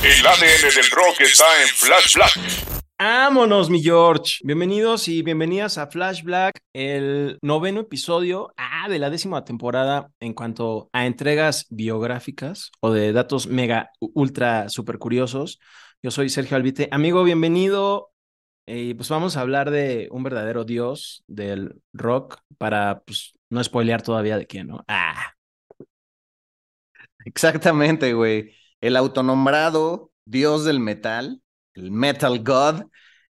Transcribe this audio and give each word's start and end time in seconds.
El 0.00 0.24
ADN 0.24 0.74
del 0.76 0.90
rock 0.92 1.20
está 1.22 1.44
en 1.60 1.68
Flash 1.68 2.14
Black. 2.14 2.84
¡Vámonos, 2.98 3.68
mi 3.68 3.82
George! 3.82 4.38
Bienvenidos 4.44 5.08
y 5.08 5.22
bienvenidas 5.22 5.76
a 5.76 5.88
Flash 5.88 6.22
Black, 6.22 6.60
el 6.72 7.36
noveno 7.42 7.80
episodio 7.80 8.54
ah, 8.56 8.88
de 8.88 9.00
la 9.00 9.10
décima 9.10 9.44
temporada 9.44 10.10
en 10.20 10.34
cuanto 10.34 10.88
a 10.92 11.04
entregas 11.04 11.66
biográficas 11.70 12.70
o 12.78 12.92
de 12.92 13.12
datos 13.12 13.48
mega, 13.48 13.90
ultra, 13.98 14.68
super 14.68 14.98
curiosos. 14.98 15.58
Yo 16.00 16.12
soy 16.12 16.28
Sergio 16.28 16.56
Albite. 16.56 16.88
Amigo, 16.92 17.24
bienvenido. 17.24 18.12
Y 18.66 18.94
pues 18.94 19.08
vamos 19.08 19.36
a 19.36 19.40
hablar 19.40 19.72
de 19.72 20.06
un 20.12 20.22
verdadero 20.22 20.64
dios 20.64 21.24
del 21.26 21.82
rock 21.92 22.38
para 22.56 23.00
pues, 23.00 23.34
no 23.50 23.62
spoilear 23.64 24.02
todavía 24.02 24.38
de 24.38 24.46
quién, 24.46 24.68
¿no? 24.68 24.84
Ah. 24.86 25.32
Exactamente, 27.24 28.12
güey. 28.12 28.57
El 28.80 28.96
autonombrado 28.96 30.12
dios 30.24 30.64
del 30.64 30.80
metal, 30.80 31.42
el 31.74 31.90
Metal 31.90 32.42
God. 32.42 32.84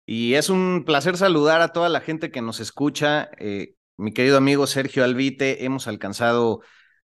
Y 0.06 0.36
es 0.36 0.50
un 0.50 0.84
placer 0.86 1.18
saludar 1.18 1.62
a 1.62 1.74
toda 1.74 1.90
la 1.90 2.02
gente 2.02 2.32
que 2.32 2.42
nos 2.42 2.60
escucha. 2.60 3.30
Eh, 3.40 3.76
mi 3.98 4.14
querido 4.14 4.38
amigo 4.38 4.68
Sergio 4.68 5.04
Albite, 5.04 5.66
hemos 5.66 5.88
alcanzado 5.88 6.62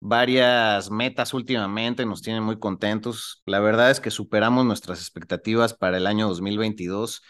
varias 0.00 0.90
metas 0.90 1.32
últimamente, 1.34 2.06
nos 2.06 2.22
tienen 2.22 2.42
muy 2.42 2.58
contentos. 2.58 3.42
La 3.46 3.60
verdad 3.60 3.90
es 3.90 4.00
que 4.00 4.10
superamos 4.10 4.66
nuestras 4.66 5.00
expectativas 5.00 5.74
para 5.74 5.96
el 5.96 6.06
año 6.06 6.28
2022 6.28 7.22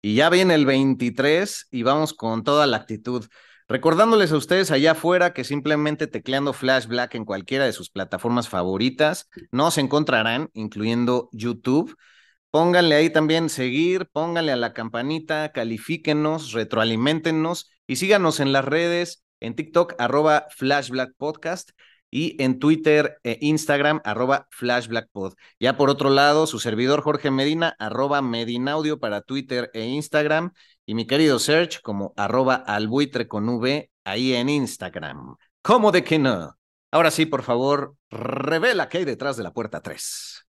y 0.00 0.14
ya 0.14 0.30
viene 0.30 0.54
el 0.54 0.64
23 0.64 1.68
y 1.70 1.82
vamos 1.82 2.14
con 2.14 2.44
toda 2.44 2.66
la 2.66 2.78
actitud. 2.78 3.26
Recordándoles 3.70 4.32
a 4.32 4.36
ustedes 4.36 4.72
allá 4.72 4.90
afuera 4.90 5.32
que 5.32 5.44
simplemente 5.44 6.08
tecleando 6.08 6.52
Flash 6.52 6.88
Black 6.88 7.14
en 7.14 7.24
cualquiera 7.24 7.64
de 7.64 7.72
sus 7.72 7.88
plataformas 7.88 8.48
favoritas 8.48 9.28
nos 9.52 9.78
encontrarán, 9.78 10.50
incluyendo 10.54 11.28
YouTube. 11.30 11.96
Pónganle 12.50 12.96
ahí 12.96 13.10
también 13.10 13.48
seguir, 13.48 14.08
pónganle 14.10 14.50
a 14.50 14.56
la 14.56 14.72
campanita, 14.72 15.52
califíquenos, 15.52 16.50
retroalimentennos 16.50 17.70
y 17.86 17.94
síganos 17.94 18.40
en 18.40 18.52
las 18.52 18.64
redes, 18.64 19.22
en 19.38 19.54
TikTok, 19.54 19.94
arroba 19.98 20.48
Flash 20.50 20.90
Black 20.90 21.12
Podcast 21.16 21.70
y 22.10 22.42
en 22.42 22.58
Twitter 22.58 23.18
e 23.22 23.38
Instagram, 23.40 24.00
arroba 24.04 24.48
FlashBlackPod. 24.50 25.34
Ya 25.60 25.76
por 25.76 25.90
otro 25.90 26.10
lado, 26.10 26.46
su 26.46 26.58
servidor 26.58 27.02
Jorge 27.02 27.30
Medina, 27.30 27.76
arroba 27.78 28.20
Medinaudio 28.20 28.98
para 28.98 29.22
Twitter 29.22 29.70
e 29.74 29.86
Instagram, 29.86 30.52
y 30.90 30.94
mi 30.94 31.06
querido 31.06 31.38
Serge 31.38 31.78
como 31.84 32.12
arroba 32.16 32.56
albuitre 32.56 33.28
con 33.28 33.48
V 33.48 33.92
ahí 34.02 34.34
en 34.34 34.48
Instagram. 34.48 35.36
¿Cómo 35.62 35.92
de 35.92 36.02
que 36.02 36.18
no? 36.18 36.56
Ahora 36.90 37.12
sí, 37.12 37.26
por 37.26 37.44
favor, 37.44 37.94
revela 38.10 38.88
qué 38.88 38.98
hay 38.98 39.04
detrás 39.04 39.36
de 39.36 39.44
la 39.44 39.52
puerta 39.52 39.82
3. 39.82 40.48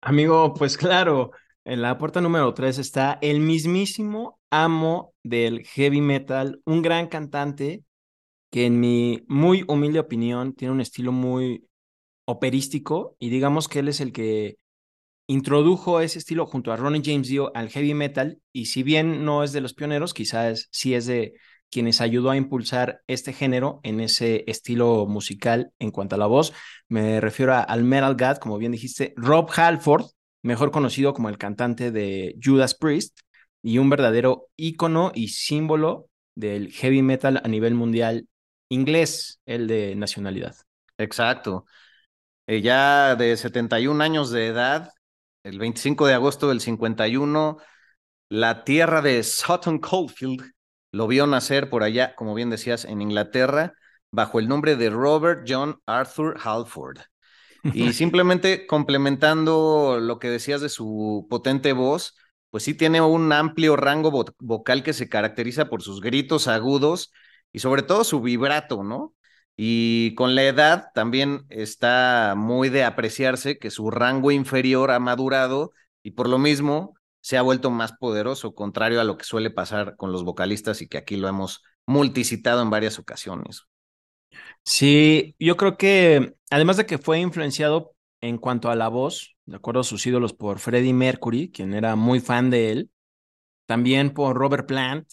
Amigo, 0.00 0.54
pues 0.54 0.78
claro, 0.78 1.32
en 1.66 1.82
la 1.82 1.98
puerta 1.98 2.22
número 2.22 2.54
3 2.54 2.78
está 2.78 3.18
el 3.20 3.40
mismísimo 3.40 4.40
amo 4.48 5.12
del 5.22 5.66
heavy 5.66 6.00
metal, 6.00 6.62
un 6.64 6.80
gran 6.80 7.08
cantante 7.08 7.84
que 8.50 8.64
en 8.64 8.80
mi 8.80 9.22
muy 9.28 9.62
humilde 9.68 9.98
opinión 9.98 10.54
tiene 10.54 10.72
un 10.72 10.80
estilo 10.80 11.12
muy 11.12 11.68
operístico 12.24 13.14
y 13.18 13.28
digamos 13.28 13.68
que 13.68 13.80
él 13.80 13.88
es 13.88 14.00
el 14.00 14.12
que 14.12 14.56
introdujo 15.26 16.00
ese 16.00 16.18
estilo 16.18 16.46
junto 16.46 16.72
a 16.72 16.76
Ronnie 16.76 17.02
James 17.04 17.28
Dio 17.28 17.54
al 17.56 17.68
heavy 17.68 17.94
metal 17.94 18.38
y 18.52 18.66
si 18.66 18.82
bien 18.82 19.24
no 19.24 19.42
es 19.44 19.52
de 19.52 19.60
los 19.60 19.74
pioneros, 19.74 20.14
quizás 20.14 20.68
sí 20.70 20.94
es 20.94 21.06
de 21.06 21.34
quienes 21.70 22.00
ayudó 22.02 22.30
a 22.30 22.36
impulsar 22.36 23.00
este 23.06 23.32
género 23.32 23.80
en 23.82 24.00
ese 24.00 24.44
estilo 24.46 25.06
musical 25.06 25.72
en 25.78 25.90
cuanto 25.90 26.16
a 26.16 26.18
la 26.18 26.26
voz. 26.26 26.52
Me 26.88 27.20
refiero 27.20 27.54
a, 27.54 27.62
al 27.62 27.82
Metal 27.82 28.14
God, 28.14 28.36
como 28.36 28.58
bien 28.58 28.72
dijiste, 28.72 29.14
Rob 29.16 29.50
Halford, 29.56 30.04
mejor 30.42 30.70
conocido 30.70 31.14
como 31.14 31.30
el 31.30 31.38
cantante 31.38 31.90
de 31.90 32.36
Judas 32.42 32.74
Priest 32.74 33.20
y 33.62 33.78
un 33.78 33.88
verdadero 33.88 34.48
ícono 34.56 35.12
y 35.14 35.28
símbolo 35.28 36.08
del 36.34 36.72
heavy 36.72 37.02
metal 37.02 37.40
a 37.42 37.48
nivel 37.48 37.74
mundial 37.74 38.26
inglés, 38.68 39.40
el 39.46 39.66
de 39.66 39.94
nacionalidad. 39.94 40.54
Exacto. 40.98 41.64
Eh, 42.46 42.60
ya 42.60 43.16
de 43.16 43.36
71 43.36 44.02
años 44.02 44.30
de 44.30 44.48
edad, 44.48 44.90
el 45.44 45.58
25 45.58 46.06
de 46.06 46.14
agosto 46.14 46.48
del 46.48 46.60
51, 46.60 47.58
la 48.28 48.64
tierra 48.64 49.02
de 49.02 49.22
Sutton 49.22 49.78
Coldfield 49.78 50.52
lo 50.92 51.06
vio 51.06 51.26
nacer 51.26 51.70
por 51.70 51.82
allá, 51.82 52.14
como 52.14 52.34
bien 52.34 52.50
decías, 52.50 52.84
en 52.84 53.02
Inglaterra, 53.02 53.74
bajo 54.10 54.38
el 54.38 54.48
nombre 54.48 54.76
de 54.76 54.90
Robert 54.90 55.44
John 55.48 55.80
Arthur 55.86 56.38
Halford. 56.42 56.98
Y 57.72 57.92
simplemente 57.92 58.66
complementando 58.66 59.98
lo 60.00 60.18
que 60.18 60.28
decías 60.30 60.60
de 60.60 60.68
su 60.68 61.26
potente 61.30 61.72
voz, 61.72 62.16
pues 62.50 62.64
sí 62.64 62.74
tiene 62.74 63.00
un 63.00 63.32
amplio 63.32 63.76
rango 63.76 64.10
vo 64.10 64.26
vocal 64.38 64.82
que 64.82 64.92
se 64.92 65.08
caracteriza 65.08 65.70
por 65.70 65.82
sus 65.82 66.00
gritos 66.00 66.48
agudos 66.48 67.10
y 67.52 67.60
sobre 67.60 67.82
todo 67.82 68.04
su 68.04 68.20
vibrato, 68.20 68.82
¿no? 68.82 69.14
Y 69.56 70.14
con 70.14 70.34
la 70.34 70.44
edad 70.44 70.90
también 70.94 71.44
está 71.50 72.34
muy 72.36 72.68
de 72.68 72.84
apreciarse 72.84 73.58
que 73.58 73.70
su 73.70 73.90
rango 73.90 74.30
inferior 74.30 74.90
ha 74.90 74.98
madurado 74.98 75.72
y 76.02 76.12
por 76.12 76.28
lo 76.28 76.38
mismo 76.38 76.94
se 77.20 77.38
ha 77.38 77.42
vuelto 77.42 77.70
más 77.70 77.92
poderoso, 77.92 78.54
contrario 78.54 79.00
a 79.00 79.04
lo 79.04 79.16
que 79.16 79.24
suele 79.24 79.50
pasar 79.50 79.96
con 79.96 80.10
los 80.10 80.24
vocalistas 80.24 80.82
y 80.82 80.88
que 80.88 80.98
aquí 80.98 81.16
lo 81.16 81.28
hemos 81.28 81.62
multicitado 81.86 82.62
en 82.62 82.70
varias 82.70 82.98
ocasiones. 82.98 83.66
Sí, 84.64 85.34
yo 85.38 85.56
creo 85.56 85.76
que 85.76 86.34
además 86.50 86.76
de 86.76 86.86
que 86.86 86.98
fue 86.98 87.20
influenciado 87.20 87.94
en 88.20 88.38
cuanto 88.38 88.70
a 88.70 88.76
la 88.76 88.88
voz, 88.88 89.36
de 89.46 89.56
acuerdo 89.56 89.80
a 89.80 89.84
sus 89.84 90.06
ídolos 90.06 90.32
por 90.32 90.58
Freddie 90.58 90.94
Mercury, 90.94 91.50
quien 91.50 91.74
era 91.74 91.96
muy 91.96 92.20
fan 92.20 92.50
de 92.50 92.70
él, 92.72 92.90
también 93.66 94.14
por 94.14 94.36
Robert 94.36 94.66
Plant, 94.66 95.08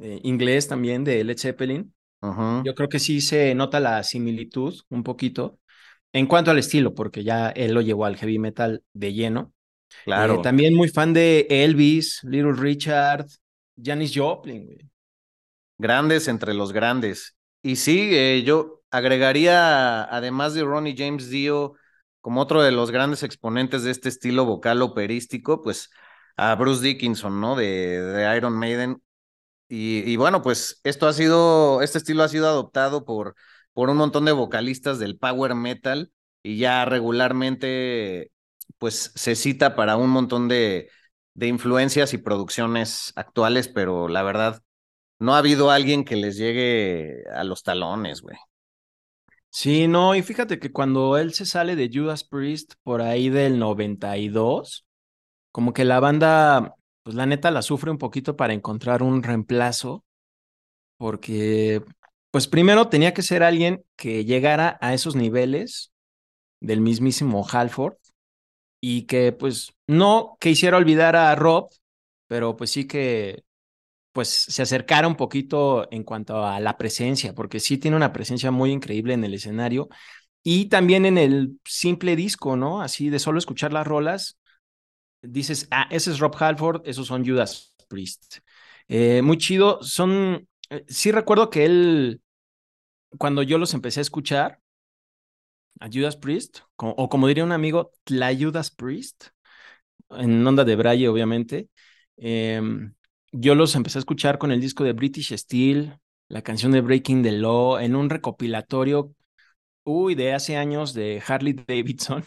eh, 0.00 0.20
inglés 0.22 0.68
también 0.68 1.04
de 1.04 1.22
Led 1.24 1.38
Zeppelin. 1.38 1.94
Uh 2.22 2.28
-huh. 2.28 2.64
Yo 2.64 2.74
creo 2.74 2.88
que 2.88 2.98
sí 2.98 3.20
se 3.20 3.54
nota 3.54 3.80
la 3.80 4.02
similitud 4.02 4.74
un 4.88 5.02
poquito 5.02 5.58
en 6.12 6.26
cuanto 6.26 6.50
al 6.50 6.58
estilo, 6.58 6.94
porque 6.94 7.24
ya 7.24 7.50
él 7.50 7.72
lo 7.72 7.80
llevó 7.80 8.04
al 8.04 8.16
heavy 8.16 8.38
metal 8.38 8.82
de 8.92 9.12
lleno. 9.12 9.52
Claro. 10.04 10.34
Eh, 10.34 10.40
también 10.42 10.74
muy 10.74 10.88
fan 10.88 11.12
de 11.12 11.46
Elvis, 11.48 12.20
Little 12.24 12.52
Richard, 12.52 13.26
Janis 13.82 14.12
Joplin, 14.14 14.66
güey. 14.66 14.78
Grandes 15.78 16.28
entre 16.28 16.52
los 16.52 16.72
grandes. 16.72 17.36
Y 17.62 17.76
sí, 17.76 18.10
eh, 18.12 18.42
yo 18.44 18.82
agregaría, 18.90 20.02
además 20.04 20.54
de 20.54 20.62
Ronnie 20.62 20.94
James 20.96 21.30
Dio, 21.30 21.74
como 22.20 22.40
otro 22.42 22.62
de 22.62 22.72
los 22.72 22.90
grandes 22.90 23.22
exponentes 23.22 23.82
de 23.82 23.90
este 23.90 24.08
estilo 24.08 24.44
vocal 24.44 24.82
operístico, 24.82 25.62
pues 25.62 25.90
a 26.36 26.54
Bruce 26.54 26.82
Dickinson, 26.82 27.40
¿no? 27.40 27.56
De, 27.56 28.00
de 28.02 28.36
Iron 28.36 28.58
Maiden. 28.58 29.02
Y, 29.72 30.16
bueno, 30.16 30.42
pues 30.42 30.80
esto 30.82 31.06
ha 31.06 31.12
sido, 31.12 31.80
este 31.80 31.98
estilo 31.98 32.24
ha 32.24 32.28
sido 32.28 32.48
adoptado 32.48 33.04
por, 33.04 33.36
por 33.72 33.88
un 33.88 33.96
montón 33.98 34.24
de 34.24 34.32
vocalistas 34.32 34.98
del 34.98 35.16
power 35.16 35.54
metal 35.54 36.10
y 36.42 36.58
ya 36.58 36.84
regularmente 36.84 38.32
pues 38.78 39.12
se 39.14 39.36
cita 39.36 39.76
para 39.76 39.96
un 39.96 40.10
montón 40.10 40.48
de, 40.48 40.90
de 41.34 41.46
influencias 41.46 42.12
y 42.14 42.18
producciones 42.18 43.12
actuales, 43.14 43.68
pero 43.68 44.08
la 44.08 44.22
verdad 44.24 44.60
no 45.20 45.34
ha 45.34 45.38
habido 45.38 45.70
alguien 45.70 46.04
que 46.04 46.16
les 46.16 46.36
llegue 46.36 47.24
a 47.32 47.44
los 47.44 47.62
talones, 47.62 48.22
güey. 48.22 48.36
Sí, 49.50 49.88
no, 49.88 50.14
y 50.14 50.22
fíjate 50.22 50.58
que 50.58 50.72
cuando 50.72 51.18
él 51.18 51.34
se 51.34 51.44
sale 51.44 51.74
de 51.76 51.90
Judas 51.92 52.24
Priest 52.24 52.74
por 52.82 53.02
ahí 53.02 53.28
del 53.30 53.58
92, 53.58 54.86
como 55.52 55.72
que 55.72 55.84
la 55.84 56.00
banda, 56.00 56.74
pues 57.02 57.16
la 57.16 57.26
neta 57.26 57.50
la 57.50 57.62
sufre 57.62 57.90
un 57.90 57.98
poquito 57.98 58.36
para 58.36 58.54
encontrar 58.54 59.02
un 59.02 59.22
reemplazo, 59.22 60.04
porque, 60.98 61.82
pues 62.30 62.48
primero 62.48 62.88
tenía 62.88 63.14
que 63.14 63.22
ser 63.22 63.42
alguien 63.42 63.84
que 63.96 64.24
llegara 64.24 64.78
a 64.80 64.94
esos 64.94 65.16
niveles 65.16 65.92
del 66.60 66.80
mismísimo 66.80 67.46
Halford 67.50 67.94
y 68.80 69.02
que, 69.04 69.32
pues, 69.32 69.72
no 69.86 70.36
que 70.40 70.50
hiciera 70.50 70.76
olvidar 70.78 71.16
a 71.16 71.34
Rob, 71.36 71.70
pero 72.28 72.56
pues 72.56 72.70
sí 72.70 72.86
que 72.86 73.44
pues 74.12 74.28
se 74.28 74.62
acercara 74.62 75.08
un 75.08 75.16
poquito 75.16 75.88
en 75.92 76.04
cuanto 76.04 76.44
a 76.44 76.60
la 76.60 76.76
presencia, 76.78 77.34
porque 77.34 77.60
sí 77.60 77.78
tiene 77.78 77.96
una 77.96 78.12
presencia 78.12 78.50
muy 78.50 78.72
increíble 78.72 79.14
en 79.14 79.24
el 79.24 79.34
escenario. 79.34 79.88
Y 80.42 80.66
también 80.70 81.06
en 81.06 81.18
el 81.18 81.60
simple 81.66 82.16
disco, 82.16 82.56
¿no? 82.56 82.82
Así 82.82 83.10
de 83.10 83.20
solo 83.20 83.38
escuchar 83.38 83.72
las 83.72 83.86
rolas, 83.86 84.39
dices, 85.22 85.68
ah, 85.70 85.86
ese 85.90 86.10
es 86.10 86.18
Rob 86.18 86.34
Halford, 86.38 86.82
esos 86.86 87.06
son 87.06 87.24
Judas 87.26 87.74
Priest. 87.88 88.38
Eh, 88.88 89.22
muy 89.22 89.38
chido, 89.38 89.82
son, 89.82 90.48
eh, 90.70 90.84
sí 90.88 91.12
recuerdo 91.12 91.50
que 91.50 91.64
él, 91.64 92.22
cuando 93.18 93.42
yo 93.42 93.58
los 93.58 93.74
empecé 93.74 94.00
a 94.00 94.02
escuchar, 94.02 94.60
a 95.80 95.88
Judas 95.88 96.16
Priest, 96.16 96.60
o 96.76 97.08
como 97.08 97.26
diría 97.26 97.44
un 97.44 97.52
amigo, 97.52 97.92
la 98.06 98.34
Judas 98.36 98.70
Priest, 98.70 99.26
en 100.10 100.46
onda 100.46 100.64
de 100.64 100.76
Braille, 100.76 101.08
obviamente, 101.08 101.68
em, 102.16 102.94
yo 103.32 103.54
los 103.54 103.74
empecé 103.76 103.98
a 103.98 104.00
escuchar 104.00 104.38
con 104.38 104.52
el 104.52 104.60
disco 104.60 104.84
de 104.84 104.92
British 104.92 105.34
Steel, 105.36 105.98
la 106.28 106.42
canción 106.42 106.72
de 106.72 106.80
Breaking 106.80 107.22
the 107.22 107.32
Law, 107.32 107.78
en 107.78 107.96
un 107.96 108.10
recopilatorio, 108.10 109.14
uy, 109.84 110.14
de 110.14 110.34
hace 110.34 110.56
años 110.56 110.94
de 110.94 111.22
Harley 111.26 111.54
Davidson, 111.54 112.24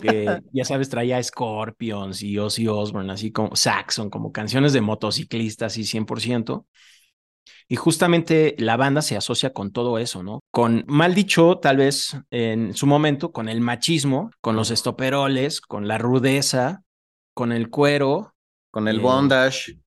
que 0.00 0.40
ya 0.52 0.64
sabes, 0.64 0.88
traía 0.88 1.22
Scorpions 1.22 2.22
y 2.22 2.38
Ozzy 2.38 2.68
Osbourne, 2.68 3.12
así 3.12 3.32
como 3.32 3.56
Saxon, 3.56 4.10
como 4.10 4.32
canciones 4.32 4.72
de 4.72 4.80
motociclistas 4.80 5.76
y 5.76 5.84
100%. 5.84 6.66
Y 7.70 7.76
justamente 7.76 8.54
la 8.58 8.76
banda 8.76 9.02
se 9.02 9.16
asocia 9.16 9.52
con 9.52 9.72
todo 9.72 9.98
eso, 9.98 10.22
¿no? 10.22 10.40
Con, 10.50 10.84
mal 10.86 11.14
dicho, 11.14 11.58
tal 11.58 11.76
vez 11.76 12.16
en 12.30 12.74
su 12.74 12.86
momento, 12.86 13.30
con 13.30 13.48
el 13.48 13.60
machismo, 13.60 14.30
con 14.40 14.56
los 14.56 14.70
estoperoles, 14.70 15.60
con 15.60 15.86
la 15.86 15.98
rudeza, 15.98 16.82
con 17.34 17.52
el 17.52 17.68
cuero. 17.68 18.34
Con 18.70 18.88
el 18.88 19.00
bondage. 19.00 19.78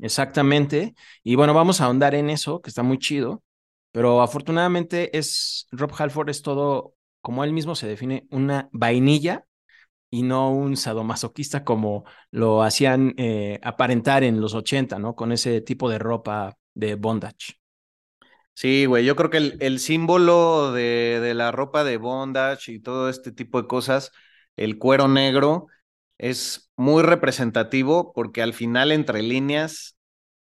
Exactamente. 0.00 0.94
Y 1.22 1.34
bueno, 1.36 1.54
vamos 1.54 1.80
a 1.80 1.84
ahondar 1.84 2.14
en 2.14 2.30
eso, 2.30 2.60
que 2.60 2.70
está 2.70 2.82
muy 2.82 2.98
chido. 2.98 3.42
Pero 3.92 4.22
afortunadamente 4.22 5.16
es 5.16 5.66
Rob 5.72 5.92
Halford 5.96 6.30
es 6.30 6.42
todo, 6.42 6.94
como 7.20 7.44
él 7.44 7.52
mismo 7.52 7.74
se 7.74 7.86
define, 7.86 8.26
una 8.30 8.68
vainilla 8.72 9.46
y 10.10 10.22
no 10.22 10.50
un 10.52 10.76
sadomasoquista 10.76 11.64
como 11.64 12.04
lo 12.30 12.62
hacían 12.62 13.14
eh, 13.16 13.60
aparentar 13.62 14.24
en 14.24 14.40
los 14.40 14.54
80, 14.54 14.98
¿no? 14.98 15.14
Con 15.14 15.32
ese 15.32 15.60
tipo 15.60 15.88
de 15.88 15.98
ropa 15.98 16.56
de 16.74 16.96
bondage. 16.96 17.60
Sí, 18.54 18.84
güey, 18.84 19.04
yo 19.04 19.16
creo 19.16 19.30
que 19.30 19.56
el, 19.58 19.78
símbolo 19.78 20.72
de, 20.72 21.32
la 21.34 21.50
ropa 21.50 21.84
de 21.84 21.96
bondage 21.96 22.72
y 22.72 22.80
todo 22.80 23.08
este 23.08 23.32
tipo 23.32 23.62
de 23.62 23.68
cosas, 23.68 24.12
el 24.56 24.76
cuero 24.76 25.08
negro, 25.08 25.68
es 26.18 26.70
muy 26.76 27.02
representativo 27.02 28.12
porque 28.12 28.42
al 28.42 28.52
final, 28.52 28.92
entre 28.92 29.22
líneas, 29.22 29.96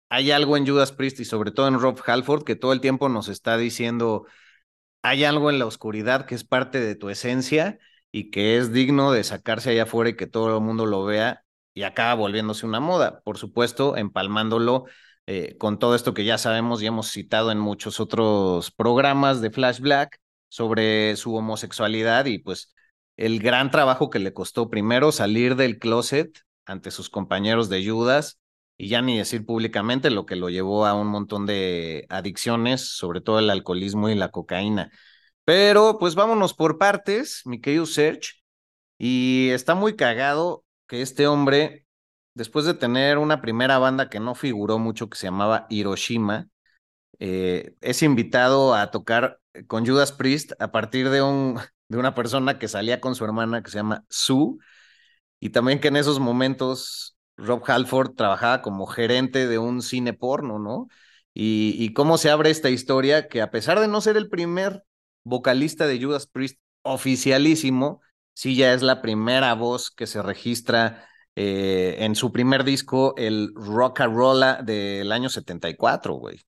hay 0.10 0.32
algo 0.32 0.58
en 0.58 0.66
Judas 0.66 0.94
Priest 0.94 1.20
y 1.20 1.26
sobre 1.26 1.52
todo 1.52 1.68
en 1.68 1.80
Rob 1.80 2.02
Halford 2.04 2.44
que 2.44 2.56
todo 2.56 2.74
el 2.74 2.82
tiempo 2.82 3.10
nos 3.10 3.28
está 3.30 3.58
diciendo, 3.58 4.26
hay 5.02 5.24
algo 5.24 5.50
en 5.50 5.60
la 5.60 5.66
oscuridad 5.66 6.26
que 6.26 6.36
es 6.36 6.44
parte 6.44 6.80
de 6.80 6.96
tu 6.96 7.10
esencia 7.10 7.80
y 8.12 8.32
que 8.32 8.58
es 8.58 8.74
digno 8.74 9.12
de 9.12 9.24
sacarse 9.24 9.72
allá 9.72 9.84
afuera 9.84 10.10
y 10.10 10.16
que 10.16 10.28
todo 10.28 10.56
el 10.58 10.64
mundo 10.64 10.86
lo 10.86 11.06
vea 11.06 11.44
y 11.74 11.84
acaba 11.84 12.16
volviéndose 12.16 12.66
una 12.66 12.80
moda, 12.80 13.22
por 13.24 13.38
supuesto, 13.38 13.98
empalmándolo 13.98 14.86
eh, 15.28 15.58
con 15.58 15.78
todo 15.80 15.96
esto 15.96 16.14
que 16.14 16.26
ya 16.26 16.38
sabemos 16.38 16.82
y 16.82 16.88
hemos 16.88 17.12
citado 17.12 17.52
en 17.52 17.60
muchos 17.60 18.00
otros 18.00 18.72
programas 18.72 19.42
de 19.42 19.52
Flash 19.52 19.80
Black 19.80 20.20
sobre 20.50 21.16
su 21.18 21.36
homosexualidad 21.36 22.26
y 22.26 22.40
pues 22.40 22.74
el 23.18 23.40
gran 23.40 23.72
trabajo 23.72 24.10
que 24.10 24.20
le 24.20 24.34
costó 24.34 24.70
primero 24.70 25.12
salir 25.12 25.56
del 25.56 25.80
closet 25.80 26.40
ante 26.66 26.92
sus 26.92 27.10
compañeros 27.10 27.70
de 27.70 27.88
Judas 27.88 28.40
y 28.78 28.90
ya 28.90 29.02
ni 29.02 29.18
decir 29.18 29.46
públicamente 29.46 30.12
lo 30.12 30.26
que 30.26 30.36
lo 30.36 30.50
llevó 30.50 30.86
a 30.86 30.94
un 30.94 31.08
montón 31.08 31.46
de 31.46 32.06
adicciones, 32.10 32.82
sobre 32.82 33.22
todo 33.22 33.40
el 33.40 33.50
alcoholismo 33.50 34.10
y 34.10 34.16
la 34.16 34.30
cocaína. 34.30 34.92
Pero 35.46 35.98
pues 36.00 36.16
vámonos 36.16 36.54
por 36.54 36.78
partes, 36.78 37.42
mi 37.46 37.60
querido 37.62 37.86
Serge. 37.86 38.34
Y 38.98 39.50
está 39.52 39.76
muy 39.76 39.96
cagado 39.96 40.66
que 40.88 41.02
este 41.02 41.28
hombre, 41.28 41.86
después 42.34 42.66
de 42.66 42.74
tener 42.74 43.18
una 43.18 43.42
primera 43.42 43.78
banda 43.80 44.10
que 44.10 44.20
no 44.20 44.36
figuró 44.36 44.80
mucho, 44.80 45.10
que 45.10 45.18
se 45.18 45.28
llamaba 45.28 45.68
Hiroshima, 45.70 46.48
eh, 47.20 47.76
es 47.82 48.04
invitado 48.04 48.76
a 48.76 48.92
tocar 48.92 49.40
con 49.68 49.86
Judas 49.86 50.12
Priest 50.12 50.54
a 50.60 50.72
partir 50.72 51.10
de, 51.10 51.22
un, 51.22 51.60
de 51.88 51.98
una 51.98 52.14
persona 52.14 52.60
que 52.60 52.68
salía 52.68 53.02
con 53.02 53.16
su 53.16 53.26
hermana 53.26 53.64
que 53.64 53.72
se 53.72 53.78
llama 53.78 54.06
Sue, 54.10 54.58
y 55.40 55.50
también 55.50 55.80
que 55.80 55.90
en 55.90 55.98
esos 55.98 56.20
momentos 56.20 57.17
Rob 57.38 57.64
Halford 57.66 58.16
trabajaba 58.16 58.62
como 58.62 58.88
gerente 58.88 59.48
de 59.48 59.60
un 59.60 59.82
cine 59.82 60.14
porno, 60.14 60.60
¿no? 60.60 60.88
Y, 61.40 61.94
cómo 61.94 62.18
se 62.18 62.32
abre 62.32 62.50
esta 62.50 62.72
historia 62.72 63.28
que 63.28 63.44
a 63.44 63.52
pesar 63.52 63.80
de 63.80 63.88
no 63.88 64.02
ser 64.02 64.18
el 64.18 64.28
primer 64.28 64.84
vocalista 65.24 65.86
de 65.86 66.02
Judas 66.02 66.26
Priest 66.26 66.60
oficialísimo, 66.82 68.02
sí 68.34 68.56
ya 68.56 68.74
es 68.74 68.82
la 68.82 69.04
primera 69.04 69.54
voz 69.54 69.92
que 69.92 70.08
se 70.08 70.24
registra 70.24 71.08
eh, 71.36 71.98
en 72.00 72.16
su 72.16 72.32
primer 72.32 72.64
disco, 72.64 73.14
el 73.18 73.52
Rock 73.54 74.02
and 74.02 74.16
Rolla 74.16 74.64
del 74.64 75.12
año 75.12 75.30
74, 75.30 76.16
güey. 76.16 76.42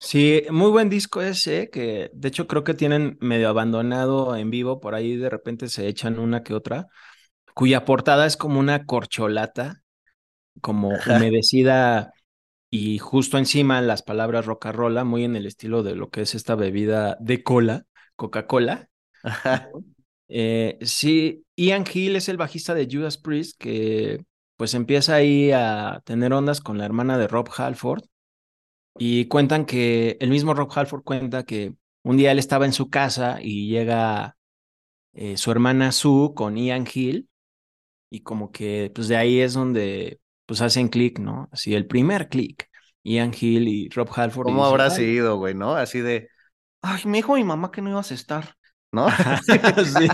Sí, 0.00 0.42
muy 0.50 0.70
buen 0.70 0.88
disco 0.88 1.20
ese, 1.20 1.68
que 1.68 2.10
de 2.14 2.28
hecho 2.28 2.46
creo 2.46 2.64
que 2.64 2.72
tienen 2.72 3.18
medio 3.20 3.50
abandonado 3.50 4.36
en 4.36 4.48
vivo, 4.48 4.80
por 4.80 4.94
ahí 4.94 5.16
de 5.16 5.28
repente 5.28 5.68
se 5.68 5.86
echan 5.86 6.18
una 6.18 6.42
que 6.42 6.54
otra, 6.54 6.86
cuya 7.52 7.84
portada 7.84 8.24
es 8.24 8.38
como 8.38 8.58
una 8.58 8.86
corcholata 8.86 9.82
como 10.60 10.90
humedecida 11.06 12.12
y 12.70 12.98
justo 12.98 13.38
encima 13.38 13.80
las 13.80 14.02
palabras 14.02 14.46
rocarrola, 14.46 15.04
muy 15.04 15.24
en 15.24 15.36
el 15.36 15.46
estilo 15.46 15.82
de 15.82 15.94
lo 15.94 16.10
que 16.10 16.22
es 16.22 16.34
esta 16.34 16.54
bebida 16.54 17.16
de 17.20 17.42
cola, 17.42 17.86
Coca-Cola. 18.16 18.88
Eh, 20.30 20.76
sí, 20.82 21.46
Ian 21.56 21.84
Hill 21.90 22.14
es 22.14 22.28
el 22.28 22.36
bajista 22.36 22.74
de 22.74 22.86
Judas 22.90 23.16
Priest 23.16 23.58
que 23.58 24.22
pues 24.58 24.74
empieza 24.74 25.14
ahí 25.14 25.52
a 25.52 26.02
tener 26.04 26.34
ondas 26.34 26.60
con 26.60 26.76
la 26.76 26.84
hermana 26.84 27.16
de 27.16 27.28
Rob 27.28 27.48
Halford 27.56 28.02
y 28.98 29.26
cuentan 29.26 29.64
que 29.64 30.16
el 30.20 30.30
mismo 30.30 30.54
Rob 30.54 30.70
Halford 30.74 31.02
cuenta 31.02 31.44
que 31.44 31.74
un 32.02 32.16
día 32.16 32.32
él 32.32 32.38
estaba 32.38 32.66
en 32.66 32.72
su 32.72 32.90
casa 32.90 33.38
y 33.40 33.68
llega 33.68 34.36
eh, 35.14 35.36
su 35.36 35.50
hermana 35.50 35.92
Sue 35.92 36.34
con 36.34 36.56
Ian 36.56 36.86
Hill 36.92 37.28
y 38.10 38.20
como 38.20 38.52
que 38.52 38.90
pues 38.94 39.08
de 39.08 39.16
ahí 39.16 39.40
es 39.40 39.54
donde 39.54 40.20
pues 40.48 40.62
hacen 40.62 40.88
clic, 40.88 41.18
¿no? 41.18 41.50
Así 41.52 41.74
el 41.74 41.86
primer 41.86 42.30
clic. 42.30 42.70
Ian 43.04 43.32
Hill 43.38 43.68
y 43.68 43.90
Rob 43.90 44.08
Halford. 44.14 44.46
¿Cómo 44.46 44.64
habrá 44.64 44.88
sido, 44.88 45.36
güey, 45.36 45.54
no? 45.54 45.74
Así 45.74 46.00
de, 46.00 46.30
ay, 46.80 47.02
me 47.04 47.18
dijo 47.18 47.34
mi 47.34 47.44
mamá 47.44 47.70
que 47.70 47.82
no 47.82 47.90
ibas 47.90 48.10
a 48.12 48.14
estar, 48.14 48.54
¿no? 48.90 49.08
sí. 49.84 50.08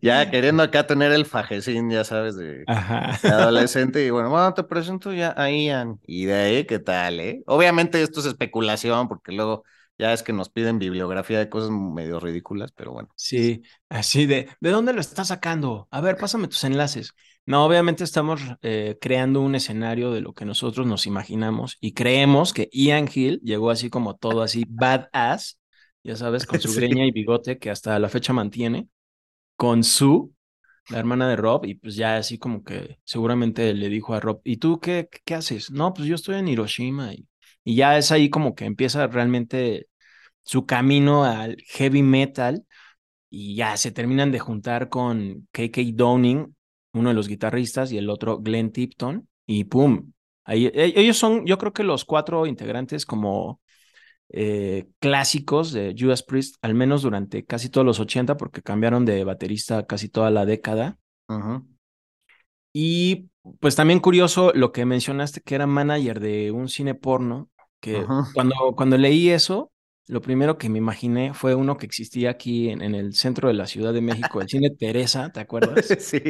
ya 0.00 0.30
queriendo 0.30 0.62
acá 0.62 0.86
tener 0.86 1.12
el 1.12 1.26
fajecín, 1.26 1.90
ya 1.90 2.04
sabes, 2.04 2.36
de, 2.36 2.64
adolescente. 2.66 4.04
Y 4.04 4.08
bueno, 4.08 4.30
bueno, 4.30 4.54
te 4.54 4.64
presento 4.64 5.12
ya 5.12 5.34
a 5.36 5.50
Ian. 5.50 6.00
Y 6.06 6.24
de 6.24 6.34
ahí, 6.34 6.64
¿qué 6.64 6.78
tal, 6.78 7.20
eh? 7.20 7.42
Obviamente 7.46 8.02
esto 8.02 8.20
es 8.20 8.26
especulación, 8.26 9.08
porque 9.08 9.32
luego 9.32 9.64
ya 9.98 10.14
es 10.14 10.22
que 10.22 10.32
nos 10.32 10.48
piden 10.48 10.78
bibliografía 10.78 11.38
de 11.38 11.50
cosas 11.50 11.70
medio 11.70 12.18
ridículas, 12.18 12.72
pero 12.72 12.92
bueno. 12.92 13.10
Sí, 13.14 13.62
así 13.90 14.24
de, 14.24 14.48
¿de 14.58 14.70
dónde 14.70 14.94
lo 14.94 15.02
estás 15.02 15.28
sacando? 15.28 15.86
A 15.90 16.00
ver, 16.00 16.16
pásame 16.16 16.48
tus 16.48 16.64
enlaces. 16.64 17.14
No, 17.46 17.64
obviamente 17.64 18.04
estamos 18.04 18.40
eh, 18.62 18.96
creando 19.00 19.40
un 19.40 19.54
escenario 19.56 20.12
de 20.12 20.20
lo 20.20 20.32
que 20.34 20.44
nosotros 20.44 20.86
nos 20.86 21.06
imaginamos 21.06 21.76
y 21.80 21.94
creemos 21.94 22.52
que 22.52 22.68
Ian 22.72 23.08
Hill 23.12 23.40
llegó 23.42 23.70
así 23.70 23.90
como 23.90 24.16
todo 24.16 24.42
así 24.42 24.64
badass, 24.68 25.58
ya 26.04 26.14
sabes, 26.16 26.46
con 26.46 26.60
su 26.60 26.72
greña 26.74 27.04
y 27.06 27.10
bigote 27.10 27.58
que 27.58 27.70
hasta 27.70 27.98
la 27.98 28.08
fecha 28.08 28.32
mantiene, 28.32 28.88
con 29.56 29.84
su, 29.84 30.34
la 30.90 30.98
hermana 31.00 31.28
de 31.28 31.36
Rob, 31.36 31.66
y 31.66 31.74
pues 31.76 31.96
ya 31.96 32.16
así 32.18 32.38
como 32.38 32.64
que 32.64 32.98
seguramente 33.04 33.74
le 33.74 33.88
dijo 33.90 34.14
a 34.14 34.20
Rob, 34.20 34.40
¿y 34.44 34.58
tú 34.58 34.80
qué, 34.80 35.08
qué 35.24 35.34
haces? 35.36 35.70
No, 35.70 35.94
pues 35.94 36.08
yo 36.08 36.16
estoy 36.16 36.36
en 36.36 36.48
Hiroshima 36.48 37.14
y, 37.14 37.28
y 37.64 37.76
ya 37.76 37.98
es 37.98 38.12
ahí 38.12 38.30
como 38.30 38.54
que 38.54 38.66
empieza 38.66 39.06
realmente 39.08 39.88
su 40.44 40.66
camino 40.66 41.24
al 41.24 41.56
heavy 41.68 42.02
metal 42.02 42.64
y 43.30 43.56
ya 43.56 43.76
se 43.76 43.92
terminan 43.92 44.32
de 44.32 44.38
juntar 44.40 44.88
con 44.88 45.48
KK 45.52 45.92
Downing 45.94 46.54
uno 46.92 47.10
de 47.10 47.14
los 47.14 47.28
guitarristas 47.28 47.92
y 47.92 47.98
el 47.98 48.10
otro 48.10 48.38
Glenn 48.38 48.72
Tipton, 48.72 49.28
y 49.46 49.64
¡pum! 49.64 50.12
Ahí, 50.44 50.66
e, 50.66 50.92
ellos 50.96 51.16
son, 51.16 51.46
yo 51.46 51.58
creo 51.58 51.72
que 51.72 51.84
los 51.84 52.04
cuatro 52.04 52.46
integrantes 52.46 53.06
como 53.06 53.60
eh, 54.30 54.86
clásicos 55.00 55.72
de 55.72 55.94
Judas 55.98 56.22
Priest, 56.22 56.56
al 56.62 56.74
menos 56.74 57.02
durante 57.02 57.44
casi 57.44 57.68
todos 57.68 57.84
los 57.84 58.00
80, 58.00 58.36
porque 58.36 58.62
cambiaron 58.62 59.04
de 59.04 59.24
baterista 59.24 59.86
casi 59.86 60.08
toda 60.08 60.30
la 60.30 60.46
década. 60.46 60.98
Y 62.72 63.28
pues 63.58 63.74
también 63.74 64.00
curioso 64.00 64.52
lo 64.54 64.72
que 64.72 64.84
mencionaste, 64.86 65.40
que 65.40 65.54
era 65.54 65.66
manager 65.66 66.20
de 66.20 66.50
un 66.52 66.68
cine 66.68 66.94
porno, 66.94 67.48
que 67.80 68.04
cuando, 68.34 68.54
cuando 68.76 68.98
leí 68.98 69.30
eso, 69.30 69.72
lo 70.10 70.20
primero 70.20 70.58
que 70.58 70.68
me 70.68 70.78
imaginé 70.78 71.32
fue 71.34 71.54
uno 71.54 71.76
que 71.76 71.86
existía 71.86 72.30
aquí 72.30 72.68
en, 72.68 72.82
el 72.82 73.14
centro 73.14 73.48
de 73.48 73.54
la 73.54 73.66
Ciudad 73.66 73.92
de 73.92 74.00
México, 74.00 74.40
el 74.40 74.48
cine 74.48 74.70
Teresa, 74.70 75.30
¿te 75.30 75.40
acuerdas? 75.40 75.86
Sí. 76.00 76.20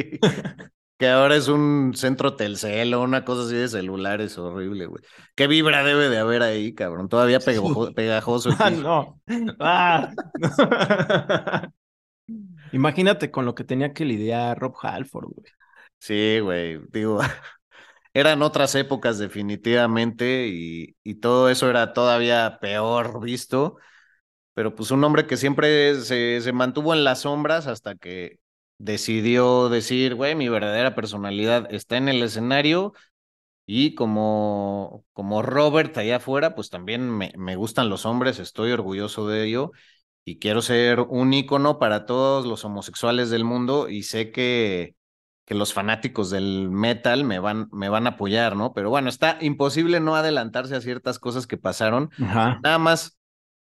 que 0.97 1.07
ahora 1.07 1.35
es 1.35 1.47
un 1.47 1.93
centro 1.95 2.35
Telcel 2.35 2.93
o 2.93 3.01
una 3.01 3.25
cosa 3.25 3.43
así 3.43 3.55
de 3.55 3.67
celulares 3.67 4.37
horrible, 4.37 4.85
güey. 4.85 5.03
¿Qué 5.33 5.47
vibra 5.47 5.83
debe 5.83 6.09
de 6.09 6.19
haber 6.19 6.43
ahí, 6.43 6.75
cabrón? 6.75 7.09
Todavía 7.09 7.39
pegajoso. 7.39 8.51
ah, 8.59 8.69
no. 8.69 9.19
Ah. 9.59 10.11
Imagínate 12.71 13.31
con 13.31 13.45
lo 13.45 13.55
que 13.55 13.63
tenía 13.63 13.93
que 13.93 14.05
lidiar 14.05 14.59
Rob 14.59 14.75
Halford, 14.79 15.29
güey. 15.33 15.51
Sí, 15.97 16.39
güey, 16.39 16.79
digo, 16.91 17.19
eran 18.13 18.41
otras 18.41 18.75
épocas 18.75 19.17
definitivamente 19.19 20.47
y, 20.47 20.95
y 21.03 21.15
todo 21.15 21.49
eso 21.49 21.69
era 21.69 21.93
todavía 21.93 22.59
peor 22.61 23.21
visto, 23.21 23.77
pero 24.53 24.75
pues 24.75 24.91
un 24.91 25.03
hombre 25.03 25.27
que 25.27 25.37
siempre 25.37 25.95
se, 26.01 26.41
se 26.41 26.53
mantuvo 26.53 26.93
en 26.93 27.03
las 27.03 27.21
sombras 27.21 27.67
hasta 27.67 27.95
que 27.95 28.39
decidió 28.77 29.69
decir, 29.69 30.15
güey, 30.15 30.35
mi 30.35 30.49
verdadera 30.49 30.95
personalidad 30.95 31.73
está 31.73 31.97
en 31.97 32.09
el 32.09 32.23
escenario 32.23 32.93
y 33.65 33.95
como, 33.95 35.05
como 35.13 35.41
Robert 35.41 35.97
allá 35.97 36.17
afuera, 36.17 36.55
pues 36.55 36.69
también 36.69 37.09
me, 37.09 37.31
me 37.37 37.55
gustan 37.55 37.89
los 37.89 38.05
hombres, 38.05 38.39
estoy 38.39 38.71
orgulloso 38.71 39.27
de 39.27 39.45
ello 39.45 39.71
y 40.25 40.39
quiero 40.39 40.61
ser 40.61 40.99
un 41.01 41.33
ícono 41.33 41.79
para 41.79 42.05
todos 42.05 42.45
los 42.45 42.65
homosexuales 42.65 43.29
del 43.29 43.43
mundo 43.45 43.89
y 43.89 44.03
sé 44.03 44.31
que, 44.31 44.95
que 45.51 45.55
los 45.57 45.73
fanáticos 45.73 46.29
del 46.29 46.69
metal 46.71 47.25
me 47.25 47.37
van, 47.39 47.67
me 47.73 47.89
van 47.89 48.07
a 48.07 48.11
apoyar, 48.11 48.55
¿no? 48.55 48.71
Pero 48.71 48.89
bueno, 48.89 49.09
está 49.09 49.37
imposible 49.41 49.99
no 49.99 50.15
adelantarse 50.15 50.77
a 50.77 50.79
ciertas 50.79 51.19
cosas 51.19 51.45
que 51.45 51.57
pasaron. 51.57 52.09
Ajá. 52.23 52.61
Nada 52.63 52.77
más, 52.77 53.19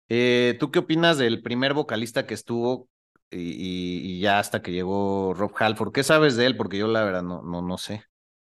eh, 0.09 0.57
¿tú 0.59 0.73
qué 0.73 0.81
opinas 0.81 1.19
del 1.19 1.41
primer 1.41 1.75
vocalista 1.75 2.27
que 2.27 2.35
estuvo 2.35 2.89
y, 3.31 4.17
y- 4.17 4.19
ya 4.19 4.41
hasta 4.41 4.61
que 4.61 4.73
llegó 4.73 5.35
Rob 5.35 5.53
Halford? 5.57 5.93
¿Qué 5.93 6.03
sabes 6.03 6.35
de 6.35 6.47
él? 6.47 6.57
Porque 6.57 6.79
yo 6.79 6.89
la 6.89 7.05
verdad 7.05 7.23
no, 7.23 7.43
no, 7.43 7.63
no 7.63 7.79
sé. 7.79 8.03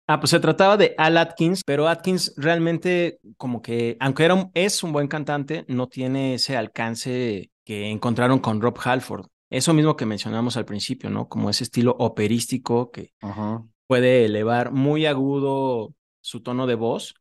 Ah, 0.06 0.20
pues 0.20 0.30
se 0.30 0.38
trataba 0.38 0.76
de 0.76 0.94
Al 0.96 1.16
Atkins, 1.18 1.62
pero 1.66 1.88
Atkins 1.88 2.32
realmente 2.36 3.18
como 3.36 3.60
que, 3.60 3.96
aunque 3.98 4.24
era 4.24 4.34
un- 4.34 4.52
es 4.54 4.84
un 4.84 4.92
buen 4.92 5.08
cantante, 5.08 5.64
no 5.66 5.88
tiene 5.88 6.34
ese 6.34 6.56
alcance 6.56 7.50
que 7.64 7.90
encontraron 7.90 8.38
con 8.38 8.60
Rob 8.60 8.78
Halford. 8.84 9.26
Eso 9.50 9.72
mismo 9.74 9.96
que 9.96 10.06
mencionamos 10.06 10.56
al 10.56 10.64
principio, 10.64 11.10
¿no? 11.10 11.28
Como 11.28 11.50
ese 11.50 11.64
estilo 11.64 11.94
operístico 11.98 12.90
que 12.90 13.12
Ajá. 13.20 13.64
puede 13.86 14.24
elevar 14.24 14.72
muy 14.72 15.06
agudo 15.06 15.94
su 16.20 16.42
tono 16.42 16.66
de 16.66 16.74
voz 16.74 17.14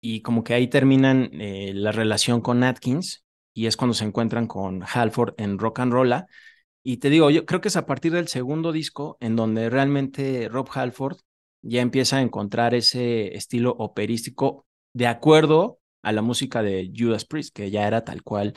y 0.00 0.20
como 0.20 0.44
que 0.44 0.54
ahí 0.54 0.68
terminan 0.68 1.30
eh, 1.32 1.72
la 1.74 1.92
relación 1.92 2.40
con 2.40 2.62
Atkins 2.62 3.24
y 3.54 3.66
es 3.66 3.76
cuando 3.76 3.94
se 3.94 4.04
encuentran 4.04 4.46
con 4.46 4.82
Halford 4.82 5.34
en 5.38 5.58
Rock 5.58 5.80
and 5.80 5.92
Rolla. 5.92 6.26
Y 6.82 6.98
te 6.98 7.10
digo, 7.10 7.30
yo 7.30 7.46
creo 7.46 7.60
que 7.60 7.68
es 7.68 7.76
a 7.76 7.86
partir 7.86 8.12
del 8.12 8.28
segundo 8.28 8.70
disco 8.72 9.16
en 9.20 9.34
donde 9.34 9.70
realmente 9.70 10.48
Rob 10.48 10.68
Halford 10.72 11.16
ya 11.62 11.80
empieza 11.80 12.18
a 12.18 12.22
encontrar 12.22 12.74
ese 12.74 13.34
estilo 13.34 13.72
operístico 13.78 14.66
de 14.92 15.06
acuerdo 15.06 15.80
a 16.02 16.12
la 16.12 16.22
música 16.22 16.62
de 16.62 16.92
Judas 16.96 17.24
Priest, 17.24 17.54
que 17.54 17.70
ya 17.70 17.88
era 17.88 18.04
tal 18.04 18.22
cual 18.22 18.54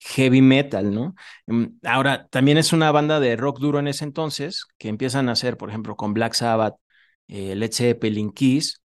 heavy 0.00 0.42
metal, 0.42 0.94
¿no? 0.94 1.14
Mm, 1.46 1.66
Ahora, 1.84 2.26
también 2.28 2.58
es 2.58 2.72
una 2.72 2.92
banda 2.92 3.20
de 3.20 3.36
rock 3.36 3.60
duro 3.60 3.78
en 3.78 3.88
ese 3.88 4.04
entonces, 4.04 4.66
que 4.78 4.88
empiezan 4.88 5.28
a 5.28 5.32
hacer, 5.32 5.56
por 5.56 5.68
ejemplo, 5.70 5.96
con 5.96 6.14
Black 6.14 6.34
Sabbath, 6.34 6.76
eh, 7.28 7.54
Led 7.54 7.72
Zeppelin, 7.72 8.32
Kiss, 8.32 8.82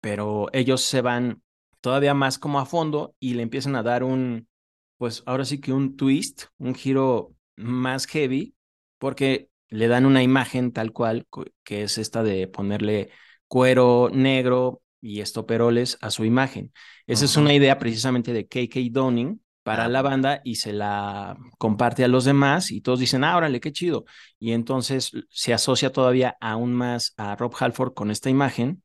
pero 0.00 0.48
ellos 0.52 0.82
se 0.82 1.00
van 1.00 1.42
todavía 1.80 2.14
más 2.14 2.38
como 2.38 2.60
a 2.60 2.66
fondo 2.66 3.14
y 3.20 3.34
le 3.34 3.42
empiezan 3.42 3.76
a 3.76 3.82
dar 3.82 4.04
un, 4.04 4.48
pues 4.96 5.22
ahora 5.26 5.44
sí 5.44 5.60
que 5.60 5.72
un 5.72 5.96
twist, 5.96 6.44
un 6.58 6.74
giro 6.74 7.34
más 7.56 8.06
heavy, 8.06 8.54
porque 8.98 9.50
le 9.68 9.88
dan 9.88 10.06
una 10.06 10.22
imagen 10.22 10.72
tal 10.72 10.92
cual, 10.92 11.26
que 11.64 11.82
es 11.82 11.98
esta 11.98 12.22
de 12.22 12.48
ponerle 12.48 13.10
cuero 13.48 14.10
negro 14.12 14.82
y 15.00 15.20
estoperoles 15.20 15.98
a 16.00 16.10
su 16.10 16.24
imagen. 16.24 16.72
Esa 17.06 17.24
es 17.24 17.36
una 17.36 17.54
idea 17.54 17.78
precisamente 17.78 18.32
de 18.32 18.46
KK 18.48 18.90
Downing 18.90 19.40
para 19.68 19.86
Ah, 19.86 19.88
la 19.88 20.02
banda 20.02 20.40
y 20.44 20.56
se 20.56 20.72
la 20.72 21.36
comparte 21.58 22.04
a 22.04 22.08
los 22.08 22.24
demás 22.24 22.70
y 22.70 22.80
todos 22.80 23.00
dicen, 23.00 23.24
ah, 23.24 23.36
órale, 23.36 23.60
qué 23.60 23.72
chido. 23.72 24.04
Y 24.38 24.52
entonces 24.52 25.12
se 25.30 25.52
asocia 25.54 25.92
todavía 25.92 26.36
aún 26.40 26.72
más 26.74 27.12
a 27.18 27.36
Rob 27.36 27.54
Halford 27.58 27.94
con 27.94 28.10
esta 28.10 28.30
imagen 28.30 28.82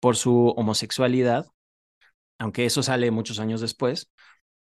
por 0.00 0.16
su 0.16 0.48
homosexualidad, 0.56 1.46
aunque 2.38 2.64
eso 2.66 2.82
sale 2.82 3.10
muchos 3.10 3.38
años 3.40 3.60
después, 3.60 4.10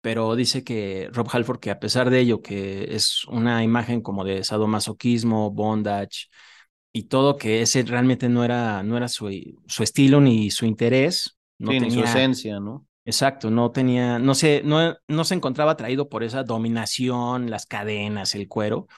pero 0.03 0.37
dice 0.37 0.65
que 0.65 1.11
Rob 1.13 1.29
Halford, 1.33 1.61
que 1.61 1.71
a 1.73 1.81
pesar 1.81 2.11
de 2.11 2.21
ello, 2.21 2.43
que 2.43 2.95
es 2.97 3.25
una 3.27 3.65
imagen 3.65 4.03
como 4.03 4.25
de 4.25 4.45
sadomasoquismo, 4.45 5.51
bondage 5.53 6.29
y 6.93 7.05
todo, 7.05 7.37
que 7.39 7.63
ese 7.63 7.83
realmente 7.85 8.29
no 8.29 8.45
era, 8.45 8.83
no 8.85 8.97
era 8.97 9.09
su, 9.09 9.31
su 9.67 9.83
estilo 9.85 10.21
ni 10.21 10.51
su 10.51 10.67
interés, 10.67 11.39
no 11.59 11.75
Sí, 11.75 11.81
ni 11.81 11.91
su 11.91 12.03
esencia, 12.03 12.61
¿no? 12.61 12.86
Exacto, 13.07 13.51
no 13.51 13.71
tenía, 13.71 14.19
no 14.19 14.35
se, 14.35 14.63
no, 14.65 14.97
no 15.09 15.25
se 15.25 15.35
encontraba 15.35 15.73
atraído 15.73 16.09
por 16.11 16.23
esa 16.23 16.43
dominación, 16.43 17.49
las 17.51 17.65
cadenas, 17.67 18.35
el 18.35 18.49
cuero, 18.49 18.89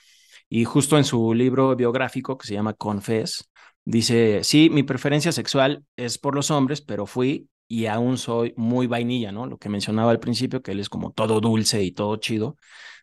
y 0.48 0.64
justo 0.64 0.98
en 0.98 1.04
su 1.04 1.34
libro 1.34 1.76
biográfico 1.76 2.36
que 2.38 2.46
se 2.48 2.54
llama 2.54 2.74
Confess, 2.74 3.50
dice, 3.84 4.42
sí, 4.42 4.70
mi 4.70 4.82
preferencia 4.82 5.30
sexual 5.32 5.84
es 5.96 6.18
por 6.18 6.34
los 6.34 6.50
hombres, 6.50 6.80
pero 6.80 7.06
fui 7.06 7.48
y 7.68 7.86
aún 7.86 8.18
soy 8.18 8.54
muy 8.56 8.86
vainilla, 8.86 9.30
¿no? 9.30 9.46
Lo 9.46 9.58
que 9.58 9.68
mencionaba 9.68 10.10
al 10.10 10.20
principio, 10.20 10.62
que 10.62 10.72
él 10.72 10.80
es 10.80 10.88
como 10.88 11.12
todo 11.12 11.40
dulce 11.40 11.82
y 11.84 11.92
todo 11.92 12.16
chido, 12.16 12.56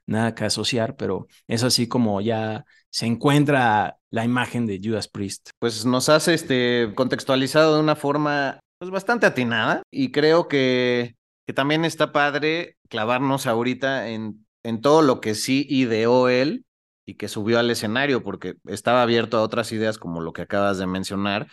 nada 0.07 0.33
que 0.33 0.45
asociar, 0.45 0.95
pero 0.95 1.27
es 1.47 1.63
así 1.63 1.87
como 1.87 2.19
ya 2.21 2.65
se 2.89 3.05
encuentra 3.05 3.97
la 4.09 4.25
imagen 4.25 4.65
de 4.65 4.79
Judas 4.83 5.07
Priest. 5.07 5.49
Pues 5.59 5.85
nos 5.85 6.09
hace 6.09 6.33
este 6.33 6.91
contextualizado 6.95 7.75
de 7.75 7.81
una 7.81 7.95
forma 7.95 8.59
pues 8.85 8.91
bastante 8.91 9.25
atinada 9.25 9.81
y 9.89 10.11
creo 10.11 10.47
que, 10.47 11.15
que 11.47 11.53
también 11.53 11.85
está 11.85 12.11
padre 12.11 12.77
clavarnos 12.87 13.47
ahorita 13.47 14.09
en, 14.09 14.45
en 14.61 14.79
todo 14.79 15.01
lo 15.01 15.21
que 15.21 15.33
sí 15.33 15.65
ideó 15.67 16.29
él 16.29 16.65
y 17.03 17.15
que 17.15 17.27
subió 17.27 17.57
al 17.57 17.71
escenario 17.71 18.21
porque 18.21 18.57
estaba 18.65 19.01
abierto 19.01 19.37
a 19.37 19.41
otras 19.41 19.71
ideas 19.71 19.97
como 19.97 20.21
lo 20.21 20.33
que 20.33 20.43
acabas 20.43 20.77
de 20.77 20.85
mencionar, 20.85 21.47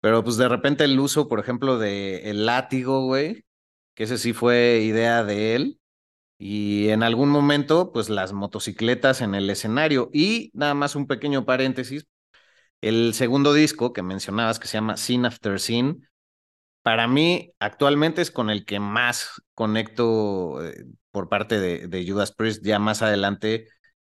pero 0.00 0.22
pues 0.22 0.36
de 0.36 0.48
repente 0.48 0.84
el 0.84 1.00
uso, 1.00 1.26
por 1.26 1.40
ejemplo, 1.40 1.76
de 1.76 2.30
el 2.30 2.46
látigo, 2.46 3.04
güey, 3.04 3.44
que 3.94 4.04
ese 4.04 4.16
sí 4.16 4.32
fue 4.32 4.82
idea 4.84 5.24
de 5.24 5.56
él. 5.56 5.80
Y 6.38 6.90
en 6.90 7.02
algún 7.02 7.30
momento, 7.30 7.92
pues 7.92 8.10
las 8.10 8.32
motocicletas 8.32 9.22
en 9.22 9.34
el 9.34 9.50
escenario. 9.50 10.10
Y 10.12 10.50
nada 10.54 10.74
más 10.74 10.96
un 10.96 11.06
pequeño 11.06 11.46
paréntesis, 11.46 12.06
el 12.80 13.14
segundo 13.14 13.54
disco 13.54 13.92
que 13.92 14.02
mencionabas, 14.02 14.58
que 14.58 14.68
se 14.68 14.74
llama 14.78 14.96
Scene 14.96 15.28
After 15.28 15.58
Scene, 15.60 15.96
para 16.86 17.08
mí 17.08 17.52
actualmente 17.58 18.22
es 18.22 18.30
con 18.30 18.48
el 18.48 18.64
que 18.64 18.78
más 18.78 19.42
conecto 19.54 20.64
eh, 20.64 20.84
por 21.10 21.28
parte 21.28 21.58
de, 21.58 21.88
de, 21.88 22.08
Judas 22.08 22.30
Priest. 22.30 22.64
Ya 22.64 22.78
más 22.78 23.02
adelante 23.02 23.66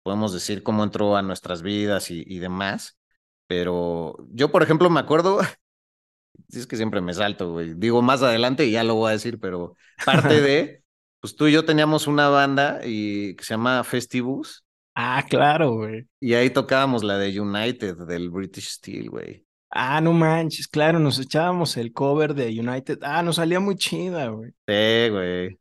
podemos 0.04 0.34
decir 0.34 0.64
cómo 0.64 0.84
entró 0.84 1.16
a 1.16 1.22
nuestras 1.22 1.62
vidas 1.62 2.12
y, 2.12 2.26
y 2.28 2.40
demás. 2.40 3.00
Pero 3.48 4.18
yo, 4.32 4.52
por 4.52 4.64
ejemplo, 4.64 4.90
me 4.90 5.00
acuerdo, 5.00 5.40
es 6.50 6.68
que 6.68 6.76
siempre 6.76 7.00
me 7.00 7.14
salto, 7.14 7.54
güey. 7.54 7.74
Digo 7.74 8.02
más 8.02 8.22
adelante 8.22 8.66
y 8.66 8.72
ya 8.72 8.84
lo 8.84 8.96
voy 8.96 9.12
a 9.12 9.14
decir, 9.14 9.40
pero 9.40 9.78
parte 10.06 10.42
de, 10.42 10.84
pues 11.22 11.38
tú 11.38 11.48
y 11.48 11.54
yo 11.54 11.64
teníamos 11.64 12.06
una 12.06 12.28
banda 12.28 12.82
y, 12.84 13.38
que 13.38 13.46
se 13.46 13.54
llama 13.54 13.82
Festivus. 13.86 14.66
Ah, 14.94 15.24
claro, 15.30 15.76
güey. 15.76 16.06
Y 16.20 16.34
ahí 16.34 16.50
tocábamos 16.50 17.06
la 17.06 17.18
de 17.18 17.40
United 17.40 17.96
del 18.08 18.30
British 18.30 18.72
Steel, 18.72 19.10
güey. 19.10 19.47
Ah, 19.70 20.02
no 20.02 20.14
manches, 20.14 20.68
claro, 20.68 21.00
nos 21.00 21.20
echábamos 21.20 21.78
el 21.78 21.94
cover 21.94 22.34
de 22.34 22.48
United. 22.60 23.00
Ah, 23.02 23.22
nos 23.24 23.36
salía 23.38 23.60
muy 23.60 23.76
chida, 23.76 24.28
güey. 24.30 24.54
Sí, 24.68 25.10
güey. 25.10 25.60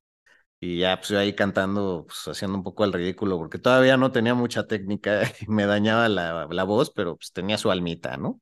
Y 0.60 0.78
ya, 0.80 0.96
pues 0.98 1.10
yo 1.10 1.18
ahí 1.20 1.34
cantando, 1.34 2.06
pues 2.06 2.28
haciendo 2.28 2.58
un 2.58 2.64
poco 2.64 2.84
el 2.84 2.92
ridículo, 2.92 3.38
porque 3.38 3.58
todavía 3.58 3.96
no 3.98 4.12
tenía 4.12 4.34
mucha 4.34 4.66
técnica 4.66 5.22
y 5.40 5.46
me 5.48 5.66
dañaba 5.66 6.08
la, 6.08 6.48
la 6.50 6.64
voz, 6.64 6.90
pero 6.92 7.16
pues 7.16 7.32
tenía 7.32 7.58
su 7.58 7.70
almita, 7.70 8.16
¿no? 8.18 8.40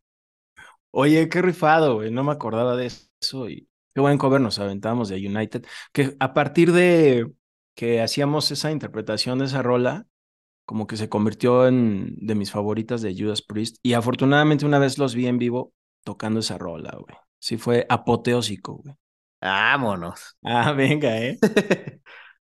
Oye, 0.90 1.28
qué 1.28 1.42
rifado, 1.42 1.94
güey. 1.96 2.10
No 2.10 2.24
me 2.24 2.32
acordaba 2.32 2.76
de 2.76 2.86
eso 2.86 3.48
y 3.48 3.68
qué 3.94 4.00
buen 4.00 4.18
cover 4.18 4.40
nos 4.40 4.58
aventamos 4.58 5.08
de 5.08 5.16
United. 5.16 5.64
Que 5.92 6.16
a 6.20 6.34
partir 6.34 6.72
de 6.72 7.30
que 7.74 8.00
hacíamos 8.00 8.50
esa 8.50 8.70
interpretación 8.70 9.38
de 9.38 9.46
esa 9.46 9.62
rola, 9.62 10.06
como 10.64 10.86
que 10.86 10.96
se 10.96 11.08
convirtió 11.08 11.66
en 11.66 12.14
de 12.16 12.34
mis 12.34 12.50
favoritas 12.50 13.02
de 13.02 13.14
Judas 13.16 13.42
Priest. 13.42 13.76
Y 13.82 13.94
afortunadamente 13.94 14.66
una 14.66 14.78
vez 14.78 14.98
los 14.98 15.14
vi 15.14 15.26
en 15.26 15.38
vivo 15.38 15.72
tocando 16.04 16.40
esa 16.40 16.58
rola, 16.58 16.96
güey. 16.98 17.16
Sí 17.38 17.56
fue 17.56 17.86
apoteósico, 17.88 18.76
güey. 18.76 18.94
Vámonos. 19.40 20.36
Ah, 20.42 20.72
venga, 20.72 21.18
¿eh? 21.18 21.38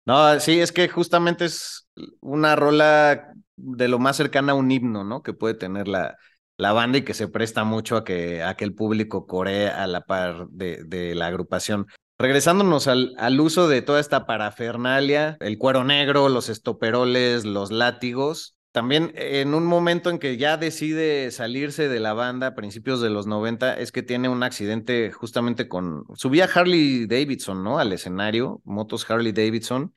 no, 0.05 0.39
sí, 0.39 0.59
es 0.59 0.71
que 0.71 0.88
justamente 0.89 1.45
es 1.45 1.88
una 2.21 2.55
rola 2.55 3.33
de 3.55 3.88
lo 3.88 4.00
más 4.00 4.17
cercana 4.17 4.53
a 4.53 4.55
un 4.55 4.71
himno, 4.71 5.03
¿no? 5.03 5.21
Que 5.21 5.33
puede 5.33 5.53
tener 5.53 5.88
la, 5.88 6.17
la 6.57 6.74
banda 6.74 6.97
y 6.97 7.03
que 7.03 7.13
se 7.13 7.27
presta 7.27 7.63
mucho 7.63 7.97
a 7.97 8.03
que, 8.03 8.41
a 8.41 8.55
que 8.55 8.65
el 8.65 8.74
público 8.74 9.27
coree 9.27 9.69
a 9.69 9.86
la 9.86 10.01
par 10.01 10.47
de, 10.50 10.83
de 10.86 11.13
la 11.13 11.27
agrupación. 11.27 11.86
Regresándonos 12.19 12.88
al, 12.88 13.39
uso 13.39 13.67
de 13.67 13.83
toda 13.83 14.00
esta 14.00 14.25
parafernalia, 14.25 15.38
el 15.39 15.59
cuero 15.59 15.83
negro, 15.83 16.29
los 16.29 16.50
estoperoles, 16.50 17.45
los 17.45 17.71
látigos. 17.71 18.55
También 18.71 19.12
en 19.15 19.53
un 19.53 19.65
momento 19.65 20.09
en 20.09 20.17
que 20.17 20.36
ya 20.38 20.57
decide 20.57 21.29
salirse 21.29 21.89
de 21.89 22.00
la 22.00 22.13
banda 22.13 22.47
a 22.47 22.55
principios 22.55 23.01
de 23.01 23.12
los 23.12 23.27
90, 23.27 23.77
es 23.77 23.91
que 23.91 24.01
tiene 24.01 24.29
un 24.29 24.41
accidente 24.41 25.12
justamente 25.12 25.67
con... 25.67 26.05
Subía 26.15 26.45
Harley 26.45 27.05
Davidson, 27.05 27.63
¿no? 27.63 27.77
Al 27.77 27.93
escenario, 27.93 28.62
motos 28.63 29.09
Harley 29.09 29.31
Davidson, 29.31 29.93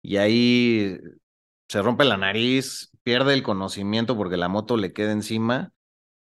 y 0.00 0.18
ahí 0.18 0.98
se 1.68 1.82
rompe 1.82 2.04
la 2.04 2.16
nariz, 2.16 2.90
pierde 3.02 3.34
el 3.34 3.42
conocimiento 3.42 4.16
porque 4.16 4.36
la 4.36 4.48
moto 4.48 4.76
le 4.76 4.92
queda 4.92 5.12
encima. 5.12 5.72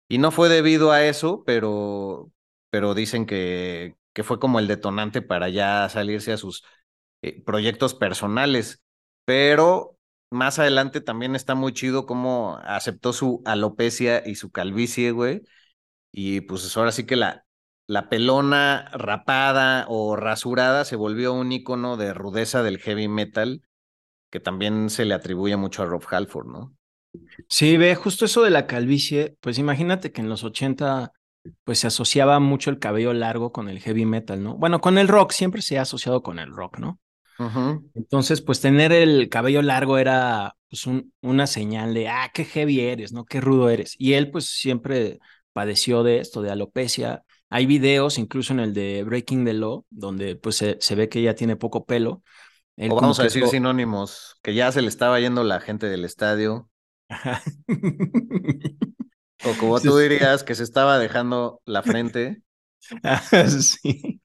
Y 0.07 0.19
no 0.19 0.31
fue 0.31 0.49
debido 0.49 0.91
a 0.91 1.03
eso, 1.05 1.43
pero, 1.45 2.31
pero 2.69 2.93
dicen 2.93 3.25
que, 3.25 3.95
que 4.13 4.23
fue 4.23 4.39
como 4.39 4.59
el 4.59 4.67
detonante 4.67 5.21
para 5.21 5.49
ya 5.49 5.87
salirse 5.89 6.33
a 6.33 6.37
sus 6.37 6.63
eh, 7.21 7.41
proyectos 7.43 7.95
personales. 7.95 8.83
Pero 9.25 9.97
más 10.31 10.59
adelante 10.59 11.01
también 11.01 11.35
está 11.35 11.55
muy 11.55 11.73
chido 11.73 12.05
cómo 12.05 12.59
aceptó 12.63 13.13
su 13.13 13.41
alopecia 13.45 14.23
y 14.27 14.35
su 14.35 14.51
calvicie, 14.51 15.11
güey. 15.11 15.43
Y 16.11 16.41
pues 16.41 16.75
ahora 16.77 16.91
sí 16.91 17.05
que 17.05 17.15
la, 17.15 17.45
la 17.87 18.09
pelona 18.09 18.89
rapada 18.93 19.85
o 19.89 20.15
rasurada 20.15 20.85
se 20.85 20.95
volvió 20.95 21.33
un 21.33 21.51
icono 21.51 21.97
de 21.97 22.13
rudeza 22.13 22.63
del 22.63 22.79
heavy 22.79 23.07
metal 23.07 23.63
que 24.31 24.39
también 24.39 24.89
se 24.89 25.05
le 25.05 25.13
atribuye 25.13 25.57
mucho 25.57 25.83
a 25.83 25.85
Rob 25.85 26.03
Halford, 26.09 26.47
¿no? 26.47 26.75
Sí, 27.49 27.77
ve, 27.77 27.95
justo 27.95 28.25
eso 28.25 28.41
de 28.43 28.49
la 28.49 28.67
calvicie, 28.67 29.37
pues 29.41 29.57
imagínate 29.59 30.11
que 30.11 30.21
en 30.21 30.29
los 30.29 30.43
80 30.43 31.13
pues 31.63 31.79
se 31.79 31.87
asociaba 31.87 32.39
mucho 32.39 32.69
el 32.69 32.79
cabello 32.79 33.13
largo 33.13 33.51
con 33.51 33.69
el 33.69 33.79
heavy 33.79 34.05
metal, 34.05 34.43
¿no? 34.43 34.55
Bueno, 34.55 34.81
con 34.81 34.97
el 34.97 35.07
rock, 35.07 35.31
siempre 35.31 35.61
se 35.61 35.77
ha 35.77 35.83
asociado 35.83 36.23
con 36.23 36.39
el 36.39 36.51
rock, 36.51 36.79
¿no? 36.79 36.99
Entonces, 37.93 38.41
pues 38.41 38.61
tener 38.61 38.91
el 38.91 39.27
cabello 39.29 39.61
largo 39.61 39.97
era 39.97 40.55
pues 40.69 40.87
un, 40.87 41.13
una 41.21 41.47
señal 41.47 41.93
de, 41.93 42.07
ah, 42.07 42.31
qué 42.33 42.45
heavy 42.45 42.79
eres, 42.79 43.11
¿no? 43.11 43.25
Qué 43.25 43.41
rudo 43.41 43.69
eres. 43.69 43.95
Y 43.97 44.13
él 44.13 44.31
pues 44.31 44.45
siempre 44.45 45.19
padeció 45.51 46.03
de 46.03 46.19
esto, 46.19 46.41
de 46.41 46.51
alopecia. 46.51 47.23
Hay 47.49 47.65
videos, 47.65 48.17
incluso 48.17 48.53
en 48.53 48.59
el 48.59 48.73
de 48.73 49.03
Breaking 49.03 49.45
the 49.45 49.53
Law, 49.53 49.85
donde 49.89 50.35
pues 50.35 50.55
se, 50.55 50.77
se 50.79 50.95
ve 50.95 51.09
que 51.09 51.19
ella 51.19 51.35
tiene 51.35 51.55
poco 51.55 51.85
pelo. 51.85 52.23
Él 52.75 52.91
o 52.91 52.95
vamos 52.95 53.19
a 53.19 53.23
decir 53.23 53.45
sinónimos, 53.47 54.35
que 54.41 54.55
ya 54.55 54.71
se 54.71 54.81
le 54.81 54.87
estaba 54.87 55.19
yendo 55.19 55.43
la 55.43 55.59
gente 55.59 55.87
del 55.87 56.05
estadio. 56.05 56.69
o 59.45 59.57
como 59.57 59.79
tú 59.79 59.97
dirías, 59.97 60.43
que 60.43 60.55
se 60.55 60.63
estaba 60.63 60.99
dejando 60.99 61.61
la 61.65 61.83
frente. 61.83 62.41
sí. 63.61 64.21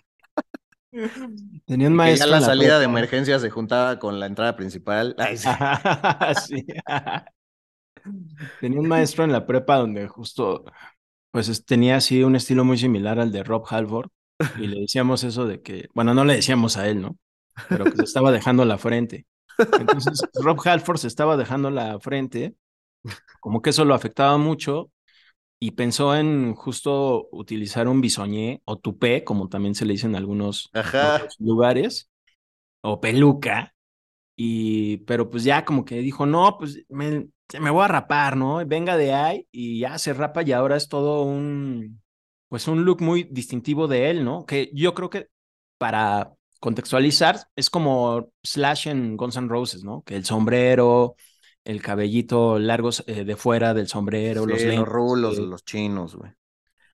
Tenía 1.67 1.89
un 1.89 1.95
maestro. 1.95 2.27
Que 2.27 2.31
ya 2.31 2.39
la, 2.41 2.45
salida 2.45 2.79
de 2.79 2.85
emergencia 2.85 3.39
se 3.39 3.51
juntaba 3.51 3.99
con 3.99 4.19
la 4.21 4.27
entrada 4.27 4.57
principal. 4.57 5.15
sí. 6.47 6.67
Tenía 8.61 8.81
un 8.81 8.89
maestro 8.89 9.25
en 9.25 9.33
la 9.33 9.47
prepa 9.47 9.77
donde 9.77 10.09
justo, 10.09 10.65
pues 11.31 11.65
tenía 11.65 11.97
así 11.97 12.23
un 12.23 12.37
estilo 12.37 12.65
muy 12.65 12.79
similar 12.79 13.21
al 13.21 13.33
de 13.33 13.43
Rob 13.43 13.65
Halford. 13.69 14.11
Y 14.59 14.69
le 14.69 14.81
decíamos 14.81 15.25
eso 15.25 15.47
de 15.47 15.63
que, 15.63 15.89
bueno, 15.95 16.15
no 16.15 16.25
le 16.25 16.37
decíamos 16.37 16.77
a 16.77 16.89
él, 16.89 17.03
¿no? 17.03 17.19
Pero 17.69 17.85
que 17.87 17.97
se 17.97 18.05
estaba 18.05 18.31
dejando 18.31 18.65
la 18.65 18.79
frente. 18.79 19.27
Entonces, 19.59 20.21
Rob 20.35 20.61
Halford 20.65 20.99
se 20.99 21.09
estaba 21.09 21.37
dejando 21.37 21.71
la 21.71 21.99
frente, 21.99 22.55
como 23.41 23.61
que 23.61 23.71
eso 23.71 23.85
lo 23.85 23.95
afectaba 23.95 24.39
mucho, 24.39 24.93
y 25.61 25.73
pensó 25.73 26.15
en 26.17 26.55
justo 26.55 27.29
utilizar 27.33 27.89
un 27.89 28.01
bisoñé 28.01 28.63
o 28.65 28.79
tupé, 28.79 29.25
como 29.25 29.49
también 29.49 29.75
se 29.75 29.85
le 29.87 29.93
dice 29.95 30.07
en 30.07 30.17
algunos 30.17 30.75
lugares, 31.39 32.11
o 32.83 33.01
peluca, 33.01 33.75
y 34.37 34.99
pero 34.99 35.31
pues 35.31 35.45
ya 35.45 35.65
como 35.65 35.85
que 35.85 35.97
dijo, 36.01 36.27
no, 36.27 36.59
pues 36.59 36.85
me, 36.89 37.29
me 37.61 37.71
voy 37.71 37.85
a 37.85 37.89
rapar, 37.89 38.37
¿no? 38.37 38.65
Venga 38.67 38.97
de 38.97 39.13
ahí 39.15 39.49
y 39.53 39.81
ya 39.81 39.99
se 39.99 40.15
rapa 40.15 40.43
y 40.43 40.53
ahora 40.53 40.77
es 40.77 40.89
todo 40.89 41.23
un, 41.25 42.03
pues 42.49 42.69
un 42.69 42.85
look 42.85 43.03
muy 43.03 43.25
distintivo 43.31 43.89
de 43.89 44.11
él, 44.11 44.25
¿no? 44.25 44.47
Que 44.47 44.71
yo 44.75 44.95
creo 44.95 45.11
que 45.11 45.29
para 45.79 46.33
contextualizar 46.61 47.39
es 47.57 47.71
como 47.71 48.31
Slash 48.43 48.89
en 48.89 49.17
Guns 49.17 49.37
N' 49.37 49.49
Roses, 49.49 49.85
¿no? 49.85 50.03
Que 50.03 50.17
el 50.17 50.25
sombrero, 50.25 51.17
el 51.65 51.83
cabellito 51.83 52.59
largo 52.59 52.91
eh, 53.07 53.25
de 53.25 53.37
fuera 53.37 53.75
del 53.75 53.89
sombrero, 53.89 54.47
los 54.47 54.59
lentes. 54.59 54.79
Los 54.79 54.89
rulos, 54.89 55.39
los 55.39 55.65
chinos, 55.65 56.17
güey. 56.17 56.33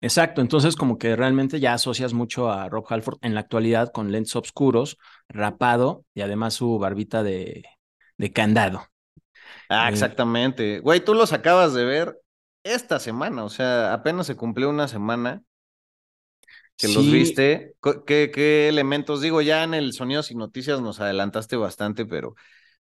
Exacto, 0.01 0.43
entonces 0.43 0.77
como 0.77 0.99
que 0.99 1.17
realmente 1.17 1.61
ya 1.61 1.73
asocias 1.73 2.13
mucho 2.13 2.51
a 2.51 2.69
Rob 2.69 2.85
Halford 2.87 3.19
en 3.23 3.33
la 3.35 3.41
actualidad 3.41 3.91
con 3.91 4.13
lentes 4.13 4.37
oscuros, 4.37 4.99
rapado 5.29 6.05
y 6.13 6.21
además 6.21 6.53
su 6.53 6.79
barbita 6.79 7.23
de, 7.23 7.65
de 8.19 8.33
candado. 8.33 8.87
Ah, 9.71 9.89
eh, 9.89 9.93
exactamente. 9.93 10.81
Güey, 10.81 11.01
tú 11.03 11.15
los 11.15 11.33
acabas 11.33 11.73
de 11.73 11.87
ver 11.87 12.21
esta 12.65 12.99
semana, 12.99 13.45
o 13.45 13.49
sea, 13.49 13.95
apenas 13.95 14.27
se 14.27 14.37
cumplió 14.37 14.69
una 14.69 14.89
semana 14.89 15.43
que 16.77 16.89
los 16.89 17.11
viste. 17.11 17.75
¿Qué, 18.07 18.31
¿Qué, 18.31 18.69
elementos? 18.69 19.21
Digo, 19.21 19.41
ya 19.43 19.65
en 19.65 19.75
el 19.75 19.93
Sonidos 19.93 20.31
y 20.31 20.35
Noticias 20.35 20.81
nos 20.81 21.01
adelantaste 21.01 21.57
bastante, 21.57 22.05
pero 22.05 22.35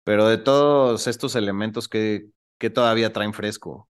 pero 0.06 0.28
de 0.30 0.38
todos 0.38 1.08
estos 1.08 1.36
elementos 1.36 1.90
que, 1.90 2.28
que 2.58 2.70
todavía 2.70 3.12
traen 3.12 3.34
fresco. 3.34 3.90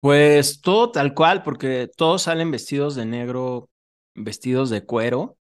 Pues 0.00 0.60
todo 0.60 0.90
tal 0.90 1.14
cual, 1.14 1.44
porque 1.44 1.88
todos 1.96 2.22
salen 2.22 2.50
vestidos 2.50 2.96
de 2.96 3.06
negro, 3.06 3.70
vestidos 4.14 4.68
de 4.68 4.84
cuero. 4.84 5.38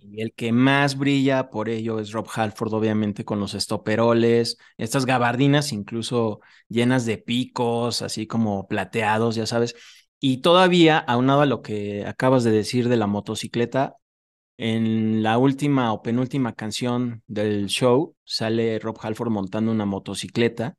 Y 0.00 0.20
el 0.20 0.34
que 0.34 0.52
más 0.52 0.98
brilla 0.98 1.48
por 1.48 1.68
ello 1.70 1.98
es 2.00 2.12
Rob 2.12 2.28
Halford, 2.34 2.74
obviamente, 2.74 3.24
con 3.24 3.40
los 3.40 3.54
estoperoles, 3.54 4.58
estas 4.76 5.06
gabardinas 5.06 5.72
incluso 5.72 6.40
llenas 6.68 7.06
de 7.06 7.16
picos, 7.16 8.02
así 8.02 8.26
como 8.26 8.68
plateados, 8.68 9.34
ya 9.36 9.46
sabes. 9.46 9.74
Y 10.20 10.38
todavía, 10.42 10.98
aunado 10.98 11.42
a 11.42 11.46
lo 11.46 11.62
que 11.62 12.04
acabas 12.06 12.44
de 12.44 12.50
decir 12.50 12.88
de 12.88 12.96
la 12.96 13.06
motocicleta, 13.06 13.94
en 14.58 15.22
la 15.22 15.38
última 15.38 15.92
o 15.92 16.02
penúltima 16.02 16.54
canción 16.54 17.22
del 17.26 17.66
show 17.68 18.16
sale 18.24 18.78
Rob 18.78 18.96
Halford 19.00 19.30
montando 19.30 19.72
una 19.72 19.86
motocicleta, 19.86 20.76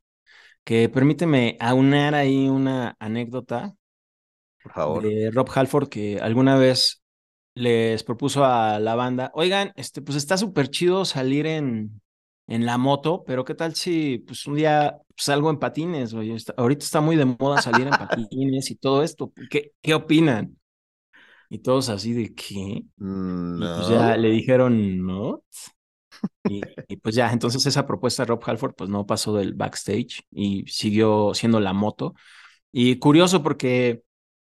que 0.64 0.88
permíteme 0.88 1.56
aunar 1.60 2.14
ahí 2.14 2.48
una 2.48 2.96
anécdota 3.00 3.74
Por 4.62 4.72
favor. 4.72 5.04
de 5.04 5.30
Rob 5.32 5.48
Halford 5.54 5.88
que 5.88 6.18
alguna 6.20 6.56
vez 6.56 7.02
les 7.54 8.04
propuso 8.04 8.44
a 8.44 8.78
la 8.80 8.94
banda, 8.94 9.30
oigan, 9.34 9.72
este, 9.76 10.02
pues 10.02 10.16
está 10.16 10.36
súper 10.38 10.70
chido 10.70 11.04
salir 11.04 11.46
en, 11.46 12.00
en 12.46 12.66
la 12.66 12.78
moto, 12.78 13.24
pero 13.26 13.44
¿qué 13.44 13.54
tal 13.54 13.74
si 13.74 14.18
pues 14.20 14.46
un 14.46 14.54
día 14.56 14.98
salgo 15.16 15.50
en 15.50 15.58
patines? 15.58 16.14
Oye, 16.14 16.36
ahorita 16.56 16.84
está 16.84 17.00
muy 17.00 17.16
de 17.16 17.24
moda 17.26 17.58
salir 17.58 17.86
en 17.88 17.96
patines 17.98 18.70
y 18.70 18.76
todo 18.76 19.02
esto. 19.02 19.32
¿Qué, 19.50 19.72
qué 19.82 19.94
opinan? 19.94 20.56
Y 21.50 21.60
todos 21.60 21.88
así 21.88 22.12
de 22.12 22.34
qué. 22.34 22.84
No. 22.96 23.56
Y 23.56 23.76
pues 23.76 23.88
ya 23.88 24.16
le 24.16 24.30
dijeron 24.30 25.04
no. 25.06 25.42
Y, 26.88 26.96
pues 26.96 27.14
ya, 27.14 27.30
entonces 27.30 27.64
esa 27.66 27.86
propuesta 27.86 28.22
de 28.22 28.28
Rob 28.28 28.42
Halford 28.44 28.74
pues 28.74 28.90
no 28.90 29.06
pasó 29.06 29.36
del 29.36 29.54
backstage 29.54 30.22
y 30.30 30.64
siguió 30.66 31.32
siendo 31.34 31.60
la 31.60 31.72
moto. 31.72 32.14
Y 32.72 32.96
curioso 32.98 33.42
porque 33.42 34.02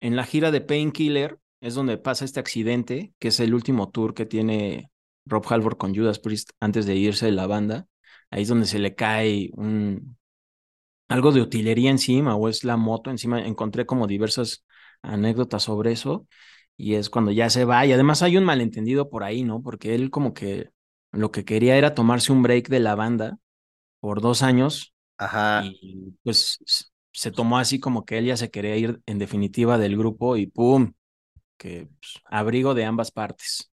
en 0.00 0.16
la 0.16 0.24
gira 0.24 0.50
de 0.50 0.60
Painkiller 0.60 1.38
es 1.60 1.74
donde 1.74 1.96
pasa 1.96 2.24
este 2.24 2.40
accidente, 2.40 3.14
que 3.18 3.28
es 3.28 3.40
el 3.40 3.54
último 3.54 3.90
tour 3.90 4.12
que 4.12 4.26
tiene 4.26 4.90
Rob 5.24 5.44
Halford 5.48 5.76
con 5.76 5.94
Judas 5.94 6.18
Priest 6.18 6.50
antes 6.60 6.84
de 6.84 6.96
irse 6.96 7.26
de 7.26 7.32
la 7.32 7.46
banda. 7.46 7.86
Ahí 8.30 8.42
es 8.42 8.48
donde 8.48 8.66
se 8.66 8.78
le 8.78 8.94
cae 8.94 9.50
un 9.54 10.18
algo 11.08 11.32
de 11.32 11.40
utilería 11.40 11.90
encima 11.90 12.34
o 12.36 12.48
es 12.48 12.64
la 12.64 12.76
moto 12.76 13.10
encima. 13.10 13.40
Encontré 13.46 13.86
como 13.86 14.06
diversas 14.06 14.64
anécdotas 15.02 15.62
sobre 15.62 15.92
eso 15.92 16.26
y 16.76 16.94
es 16.94 17.10
cuando 17.10 17.30
ya 17.30 17.50
se 17.50 17.64
va. 17.64 17.86
Y 17.86 17.92
además 17.92 18.22
hay 18.22 18.36
un 18.36 18.44
malentendido 18.44 19.10
por 19.10 19.24
ahí, 19.24 19.44
¿no? 19.44 19.62
Porque 19.62 19.94
él 19.94 20.10
como 20.10 20.34
que 20.34 20.70
lo 21.12 21.30
que 21.30 21.44
quería 21.44 21.76
era 21.76 21.94
tomarse 21.94 22.32
un 22.32 22.42
break 22.42 22.68
de 22.68 22.80
la 22.80 22.94
banda 22.94 23.38
por 24.00 24.20
dos 24.20 24.42
años. 24.42 24.94
Ajá. 25.16 25.64
Y 25.64 26.14
pues 26.22 26.58
se 27.12 27.30
tomó 27.30 27.58
así 27.58 27.78
como 27.78 28.04
que 28.04 28.18
él 28.18 28.26
ya 28.26 28.36
se 28.36 28.50
quería 28.50 28.76
ir 28.76 29.00
en 29.06 29.18
definitiva 29.18 29.78
del 29.78 29.96
grupo 29.96 30.36
y 30.36 30.46
¡pum! 30.46 30.92
Que 31.56 31.88
pues, 32.00 32.20
abrigo 32.24 32.74
de 32.74 32.84
ambas 32.84 33.10
partes. 33.12 33.70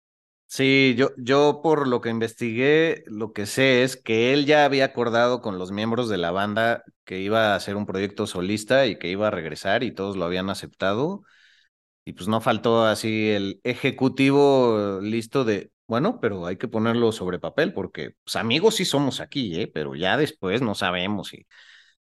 Sí, 0.50 0.96
yo, 0.98 1.10
yo 1.18 1.60
por 1.62 1.88
lo 1.88 2.00
que 2.00 2.10
investigué, 2.10 3.04
lo 3.08 3.34
que 3.34 3.46
sé 3.46 3.84
es 3.84 3.98
que 3.98 4.34
él 4.34 4.46
ya 4.46 4.64
había 4.64 4.86
acordado 4.86 5.42
con 5.42 5.60
los 5.60 5.72
miembros 5.72 6.08
de 6.08 6.18
la 6.18 6.32
banda 6.32 6.84
que 7.04 7.20
iba 7.20 7.52
a 7.52 7.56
hacer 7.56 7.76
un 7.76 7.86
proyecto 7.86 8.28
solista 8.28 8.86
y 8.88 8.98
que 8.98 9.10
iba 9.10 9.28
a 9.28 9.32
regresar 9.32 9.84
y 9.84 9.92
todos 9.92 10.16
lo 10.16 10.24
habían 10.24 10.50
aceptado 10.50 11.24
y 12.08 12.14
pues 12.14 12.30
no 12.30 12.40
faltó 12.40 12.86
así 12.86 13.32
el 13.32 13.60
ejecutivo 13.66 15.00
listo 15.02 15.44
de, 15.44 15.72
bueno, 15.88 16.22
pero 16.22 16.46
hay 16.46 16.56
que 16.56 16.70
ponerlo 16.70 17.12
sobre 17.12 17.38
papel 17.38 17.74
porque 17.74 18.12
pues, 18.24 18.38
amigos 18.38 18.76
sí 18.76 18.86
somos 18.86 19.20
aquí, 19.20 19.60
¿eh? 19.60 19.68
pero 19.74 19.94
ya 19.94 20.16
después 20.16 20.62
no 20.62 20.74
sabemos. 20.74 21.34
Y, 21.34 21.46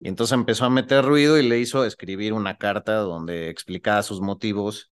y 0.01 0.09
entonces 0.09 0.35
empezó 0.35 0.67
a 0.67 0.71
meter 0.71 1.05
ruido 1.05 1.39
y 1.39 1.49
le 1.49 1.59
hizo 1.59 1.85
escribir 1.85 2.33
una 2.33 2.59
carta 2.59 2.95
donde 2.99 3.51
explicaba 3.51 4.05
sus 4.05 4.21
motivos, 4.21 4.93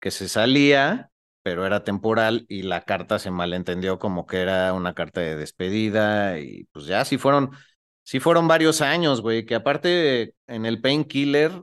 que 0.00 0.10
se 0.10 0.28
salía, 0.28 1.10
pero 1.42 1.64
era 1.66 1.82
temporal 1.82 2.44
y 2.48 2.62
la 2.62 2.82
carta 2.82 3.18
se 3.18 3.30
malentendió 3.30 3.98
como 3.98 4.26
que 4.26 4.42
era 4.42 4.74
una 4.74 4.94
carta 4.94 5.22
de 5.22 5.36
despedida 5.36 6.38
y 6.40 6.64
pues 6.72 6.84
ya 6.86 7.06
sí 7.06 7.16
fueron, 7.16 7.52
sí 8.02 8.20
fueron 8.20 8.48
varios 8.48 8.82
años, 8.82 9.22
güey, 9.22 9.46
que 9.46 9.54
aparte 9.54 10.34
en 10.46 10.66
el 10.66 10.80
Painkiller 10.82 11.62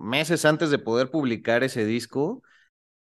meses 0.00 0.44
antes 0.44 0.70
de 0.70 0.78
poder 0.78 1.10
publicar 1.10 1.64
ese 1.64 1.84
disco, 1.84 2.42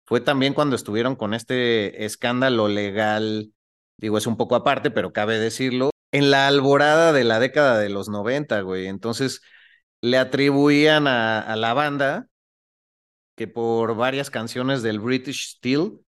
fue 0.06 0.22
también 0.22 0.54
cuando 0.54 0.76
estuvieron 0.76 1.16
con 1.16 1.34
este 1.34 2.06
escándalo 2.06 2.68
legal, 2.68 3.54
digo, 3.98 4.18
es 4.18 4.28
un 4.28 4.38
poco 4.38 4.56
aparte, 4.56 4.92
pero 4.92 5.14
cabe 5.14 5.40
decirlo, 5.40 5.92
en 6.12 6.32
la 6.32 6.48
alborada 6.48 7.14
de 7.14 7.24
la 7.24 7.40
década 7.40 7.80
de 7.80 7.90
los 7.90 8.10
90, 8.10 8.62
güey. 8.62 8.88
Entonces 8.88 9.42
le 10.02 10.18
atribuían 10.18 11.08
a, 11.08 11.40
a 11.42 11.56
la 11.56 11.74
banda 11.74 12.28
que 13.36 13.48
por 13.48 13.96
varias 13.96 14.30
canciones 14.30 14.82
del 14.82 15.00
British 15.00 15.56
Steel 15.58 16.00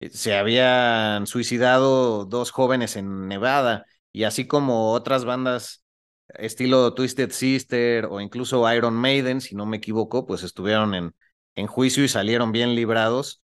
eh, 0.00 0.10
se 0.10 0.36
habían 0.36 1.26
suicidado 1.26 2.24
dos 2.26 2.50
jóvenes 2.50 2.96
en 2.96 3.28
Nevada 3.28 3.86
y 4.12 4.24
así 4.24 4.46
como 4.46 4.92
otras 4.92 5.24
bandas 5.24 5.84
estilo 6.34 6.94
Twisted 6.94 7.30
Sister 7.30 8.06
o 8.06 8.20
incluso 8.20 8.70
Iron 8.72 8.94
Maiden, 8.94 9.40
si 9.40 9.54
no 9.54 9.66
me 9.66 9.78
equivoco, 9.78 10.26
pues 10.26 10.42
estuvieron 10.42 10.94
en, 10.94 11.14
en 11.54 11.66
juicio 11.66 12.04
y 12.04 12.08
salieron 12.08 12.52
bien 12.52 12.74
librados, 12.74 13.42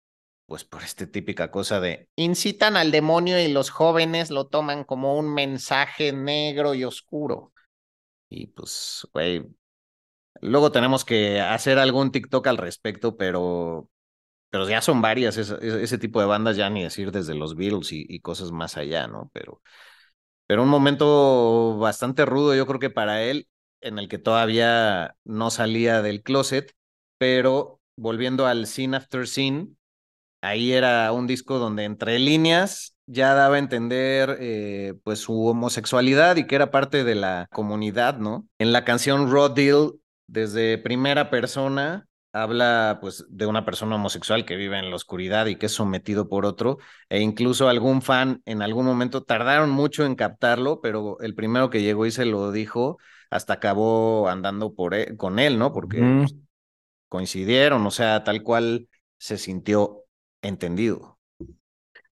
pues 0.46 0.64
por 0.64 0.84
esta 0.84 1.08
típica 1.08 1.52
cosa 1.52 1.80
de 1.80 2.08
incitan 2.16 2.78
al 2.78 2.92
demonio 2.92 3.40
y 3.40 3.52
los 3.52 3.70
jóvenes 3.70 4.32
lo 4.32 4.48
toman 4.48 4.84
como 4.84 5.18
un 5.18 5.34
mensaje 5.34 6.14
negro 6.14 6.74
y 6.74 6.84
oscuro. 6.84 7.54
Y 8.30 8.48
pues, 8.48 9.08
güey, 9.14 9.46
luego 10.42 10.72
tenemos 10.72 11.06
que 11.06 11.42
hacer 11.42 11.80
algún 11.80 12.12
TikTok 12.12 12.48
al 12.48 12.58
respecto, 12.58 13.18
pero, 13.18 13.90
pero 14.50 14.68
ya 14.70 14.82
son 14.82 15.02
varias 15.02 15.38
ese, 15.38 15.58
ese 15.62 15.98
tipo 15.98 16.20
de 16.20 16.28
bandas, 16.28 16.58
ya 16.58 16.70
ni 16.70 16.84
decir 16.84 17.12
desde 17.12 17.36
los 17.36 17.56
Beatles 17.56 17.92
y, 17.92 18.06
y 18.08 18.20
cosas 18.22 18.52
más 18.52 18.78
allá, 18.78 19.08
¿no? 19.08 19.30
Pero 19.34 19.62
pero 20.48 20.64
un 20.64 20.70
momento 20.70 21.78
bastante 21.78 22.26
rudo, 22.26 22.56
yo 22.56 22.66
creo 22.66 22.80
que 22.80 22.90
para 22.90 23.24
él, 23.24 23.48
en 23.82 24.00
el 24.00 24.08
que 24.08 24.18
todavía 24.18 25.16
no 25.24 25.52
salía 25.52 26.02
del 26.02 26.24
closet, 26.24 26.74
pero 27.18 27.82
volviendo 27.98 28.48
al 28.48 28.66
Scene 28.66 28.98
After 28.98 29.28
Scene, 29.28 29.70
ahí 30.42 30.72
era 30.72 31.12
un 31.12 31.28
disco 31.28 31.60
donde 31.60 31.84
entre 31.84 32.20
líneas 32.20 32.96
ya 33.08 33.34
daba 33.34 33.56
a 33.56 33.60
entender 33.60 34.38
eh, 34.40 34.94
pues 35.04 35.20
su 35.20 35.48
homosexualidad 35.48 36.36
y 36.36 36.46
que 36.46 36.56
era 36.56 36.72
parte 36.72 37.04
de 37.04 37.16
la 37.16 37.48
comunidad, 37.52 38.18
¿no? 38.18 38.48
En 38.60 38.74
la 38.74 38.84
canción 38.86 39.32
Raw 39.32 39.54
Deal, 39.54 39.94
desde 40.28 40.78
primera 40.78 41.30
persona, 41.30 42.07
habla 42.34 43.00
pues 43.02 43.26
de 43.30 43.46
una 43.46 43.66
persona 43.66 43.96
homosexual 43.96 44.46
que 44.46 44.56
vive 44.56 44.78
en 44.78 44.90
la 44.90 44.96
oscuridad 44.96 45.48
y 45.48 45.56
que 45.56 45.68
es 45.68 45.72
sometido 45.72 46.30
por 46.30 46.46
otro 46.46 46.78
e 47.10 47.22
incluso 47.22 47.70
algún 47.70 48.02
fan 48.02 48.42
en 48.46 48.62
algún 48.62 48.86
momento 48.86 49.24
tardaron 49.24 49.70
mucho 49.70 50.06
en 50.06 50.16
captarlo, 50.16 50.82
pero 50.82 51.20
el 51.22 51.36
primero 51.36 51.70
que 51.70 51.82
llegó 51.82 52.06
y 52.06 52.12
se 52.12 52.26
lo 52.26 52.52
dijo 52.52 52.98
hasta 53.30 53.54
acabó 53.54 54.30
andando 54.30 54.74
por 54.74 54.94
él, 54.94 55.18
con 55.18 55.40
él, 55.40 55.58
¿no? 55.60 55.74
Porque 55.74 56.00
pues, 56.00 56.36
coincidieron, 57.10 57.86
o 57.86 57.92
sea, 57.92 58.24
tal 58.24 58.44
cual 58.44 58.88
se 59.18 59.38
sintió 59.38 60.04
entendido. 60.42 61.18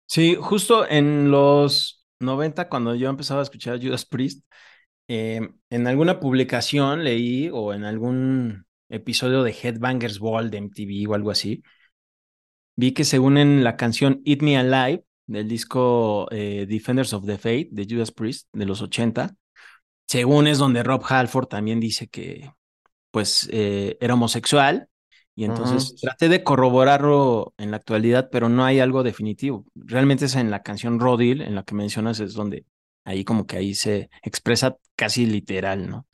Sí, 0.07 0.37
justo 0.41 0.89
en 0.89 1.31
los 1.31 2.05
90 2.21 2.69
cuando 2.69 2.95
yo 2.95 3.09
empezaba 3.09 3.41
a 3.41 3.45
escuchar 3.45 3.75
a 3.75 3.81
Judas 3.81 4.05
Priest, 4.05 4.45
eh, 5.09 5.41
en 5.71 5.87
alguna 5.87 6.19
publicación 6.21 7.05
leí 7.05 7.51
o 7.53 7.75
en 7.75 7.85
algún 7.85 8.67
episodio 8.89 9.43
de 9.43 9.53
Headbangers 9.53 10.19
Ball 10.19 10.51
de 10.51 10.59
MTV 10.59 11.11
o 11.11 11.15
algo 11.15 11.31
así, 11.31 11.63
vi 12.77 12.93
que 12.93 13.05
según 13.05 13.39
en 13.39 13.65
la 13.65 13.77
canción 13.77 14.21
Eat 14.25 14.43
Me 14.43 14.57
Alive 14.57 15.05
del 15.27 15.49
disco 15.49 16.29
eh, 16.31 16.67
Defenders 16.69 17.13
of 17.13 17.27
the 17.27 17.39
Faith 17.39 17.71
de 17.71 17.87
Judas 17.89 18.13
Priest 18.13 18.49
de 18.53 18.67
los 18.67 18.83
80, 18.83 19.35
según 20.07 20.47
es 20.47 20.59
donde 20.59 20.83
Rob 20.83 21.03
Halford 21.09 21.47
también 21.47 21.81
dice 21.81 22.09
que 22.09 22.53
pues 23.11 23.49
eh, 23.53 23.97
era 24.01 24.15
homosexual 24.15 24.89
y 25.37 25.45
entonces 25.45 25.97
traté 26.01 26.29
de 26.29 26.45
corroborarlo 26.45 27.55
en 27.59 27.71
la 27.73 27.79
actualidad, 27.79 28.29
pero 28.31 28.49
no 28.49 28.65
hay 28.65 28.79
algo 28.79 29.03
definitivo. 29.03 29.65
Realmente 29.75 30.27
es 30.27 30.37
en 30.37 30.51
la 30.51 30.63
canción 30.63 31.01
Rodil, 31.01 31.41
en 31.41 31.57
la 31.57 31.65
que 31.65 31.75
mencionas, 31.75 32.21
es 32.21 32.35
donde 32.35 32.67
ahí 33.05 33.25
como 33.25 33.47
que 33.47 33.57
ahí 33.57 33.75
se 33.75 34.11
expresa 34.23 34.77
casi 34.95 35.27
literal, 35.27 35.89
¿no? 35.89 36.07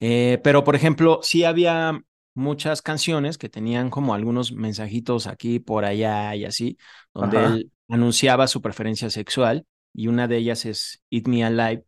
Eh, 0.00 0.40
pero, 0.42 0.64
por 0.64 0.74
ejemplo, 0.74 1.20
sí 1.22 1.44
había 1.44 2.00
muchas 2.34 2.82
canciones 2.82 3.38
que 3.38 3.48
tenían 3.48 3.90
como 3.90 4.14
algunos 4.14 4.52
mensajitos 4.52 5.26
aquí, 5.26 5.58
por 5.58 5.84
allá 5.84 6.34
y 6.34 6.44
así, 6.44 6.78
donde 7.14 7.44
él 7.44 7.72
anunciaba 7.88 8.46
su 8.46 8.62
preferencia 8.62 9.10
sexual 9.10 9.66
y 9.94 10.06
una 10.08 10.28
de 10.28 10.38
ellas 10.38 10.64
es 10.64 11.02
Eat 11.10 11.26
Me 11.28 11.44
Alive, 11.44 11.84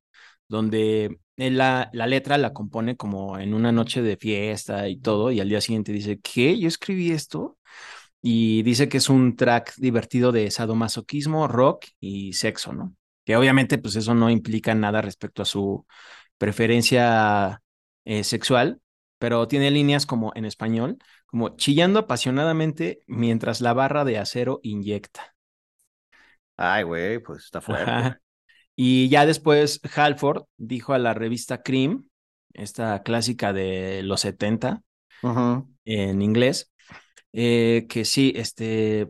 donde 0.49 1.19
él 1.37 1.59
la, 1.59 1.91
la 1.93 2.07
letra 2.07 2.39
la 2.39 2.53
compone 2.53 2.97
como 2.97 3.39
en 3.39 3.55
una 3.55 3.73
noche 3.73 4.03
de 4.03 4.17
fiesta 4.17 4.89
y 4.89 4.99
todo, 4.99 5.31
y 5.33 5.41
al 5.41 5.49
día 5.49 5.61
siguiente 5.61 5.93
dice, 5.93 6.21
¿qué? 6.21 6.59
¿Yo 6.59 6.69
escribí 6.69 7.11
esto? 7.11 7.59
Y 8.23 8.63
dice 8.63 8.89
que 8.89 8.99
es 8.99 9.09
un 9.11 9.37
track 9.37 9.75
divertido 9.77 10.33
de 10.33 10.51
sadomasoquismo, 10.51 11.49
rock 11.49 11.87
y 12.01 12.33
sexo, 12.35 12.73
¿no? 12.73 12.95
Que 13.25 13.37
obviamente 13.37 13.79
pues 13.79 13.97
eso 13.97 14.15
no 14.15 14.31
implica 14.31 14.75
nada 14.75 15.03
respecto 15.03 15.43
a 15.43 15.45
su 15.45 15.87
preferencia 16.39 17.63
eh, 18.05 18.25
sexual, 18.25 18.81
pero 19.25 19.49
tiene 19.49 19.71
líneas 19.71 20.05
como 20.05 20.33
en 20.35 20.45
español, 20.45 20.99
como 21.25 21.57
chillando 21.57 21.99
apasionadamente 22.01 23.01
mientras 23.07 23.63
la 23.63 23.73
barra 23.73 24.05
de 24.05 24.19
acero 24.19 24.61
inyecta. 24.63 25.35
Ay, 26.59 26.83
güey, 26.83 27.19
pues 27.21 27.45
está 27.47 27.63
fuerte. 27.63 28.11
Y 28.77 29.09
ya 29.09 29.25
después 29.27 29.81
Halford 29.97 30.45
dijo 30.59 30.93
a 30.95 30.99
la 30.99 31.15
revista 31.15 31.63
Cream, 31.63 32.11
esta 32.53 33.03
clásica 33.03 33.53
de 33.53 34.03
los 34.03 34.21
70, 34.21 34.83
en 35.85 36.23
inglés, 36.23 36.71
eh, 37.33 37.87
que 37.89 38.05
sí, 38.05 38.33
este, 38.37 39.09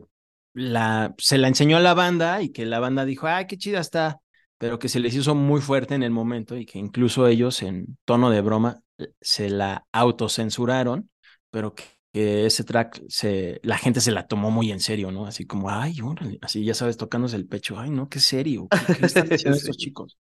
la, 0.53 1.15
se 1.17 1.37
la 1.37 1.49
enseñó 1.49 1.77
a 1.77 1.81
la 1.81 1.93
banda 1.93 2.41
y 2.41 2.51
que 2.51 2.65
la 2.65 2.79
banda 2.79 3.05
dijo, 3.05 3.27
ay, 3.27 3.47
qué 3.47 3.57
chida 3.57 3.81
está, 3.81 4.21
pero 4.57 4.79
que 4.79 4.89
se 4.89 5.01
les 5.01 5.15
hizo 5.15 5.35
muy 5.35 5.61
fuerte 5.61 5.95
en 5.95 6.03
el 6.03 6.11
momento 6.11 6.57
y 6.57 6.65
que 6.65 6.79
incluso 6.79 7.27
ellos 7.27 7.61
en 7.63 7.97
tono 8.05 8.29
de 8.31 8.41
broma 8.41 8.81
se 9.21 9.49
la 9.49 9.85
autocensuraron, 9.91 11.09
pero 11.49 11.73
que, 11.73 11.85
ese 12.13 12.63
track 12.63 13.03
se, 13.09 13.59
la 13.61 13.77
gente 13.77 13.99
se 13.99 14.13
la 14.13 14.25
tomó 14.25 14.49
muy 14.49 14.71
en 14.71 14.79
serio, 14.79 15.11
¿no? 15.11 15.25
Así 15.25 15.45
como, 15.45 15.69
ay, 15.69 15.99
órale, 16.01 16.39
así 16.41 16.63
ya 16.63 16.73
sabes, 16.73 16.95
tocándose 16.95 17.35
el 17.35 17.45
pecho, 17.45 17.77
ay, 17.77 17.89
no, 17.89 18.07
qué 18.07 18.21
serio, 18.21 18.69
¿qué, 18.69 19.05
están 19.05 19.27
haciendo 19.33 19.57
estos 19.57 19.75
chicos? 19.75 20.17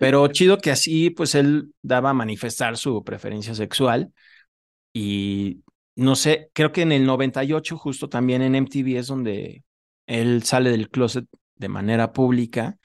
Pero 0.00 0.26
chido 0.28 0.56
que 0.56 0.70
así, 0.70 1.10
pues 1.10 1.34
él 1.34 1.74
daba 1.82 2.10
a 2.10 2.14
manifestar 2.14 2.78
su 2.78 3.04
preferencia 3.04 3.54
sexual 3.54 4.14
y 4.94 5.62
no 5.96 6.16
sé, 6.16 6.50
creo 6.54 6.72
que 6.72 6.82
en 6.82 6.92
el 6.92 7.04
98, 7.04 7.76
justo 7.76 8.08
también 8.08 8.42
en 8.42 8.54
MTV 8.54 8.98
es 8.98 9.06
donde 9.06 9.62
él 10.06 10.42
sale 10.42 10.70
del 10.70 10.88
closet 10.90 11.26
de 11.56 11.68
manera 11.68 12.12
pública. 12.12 12.78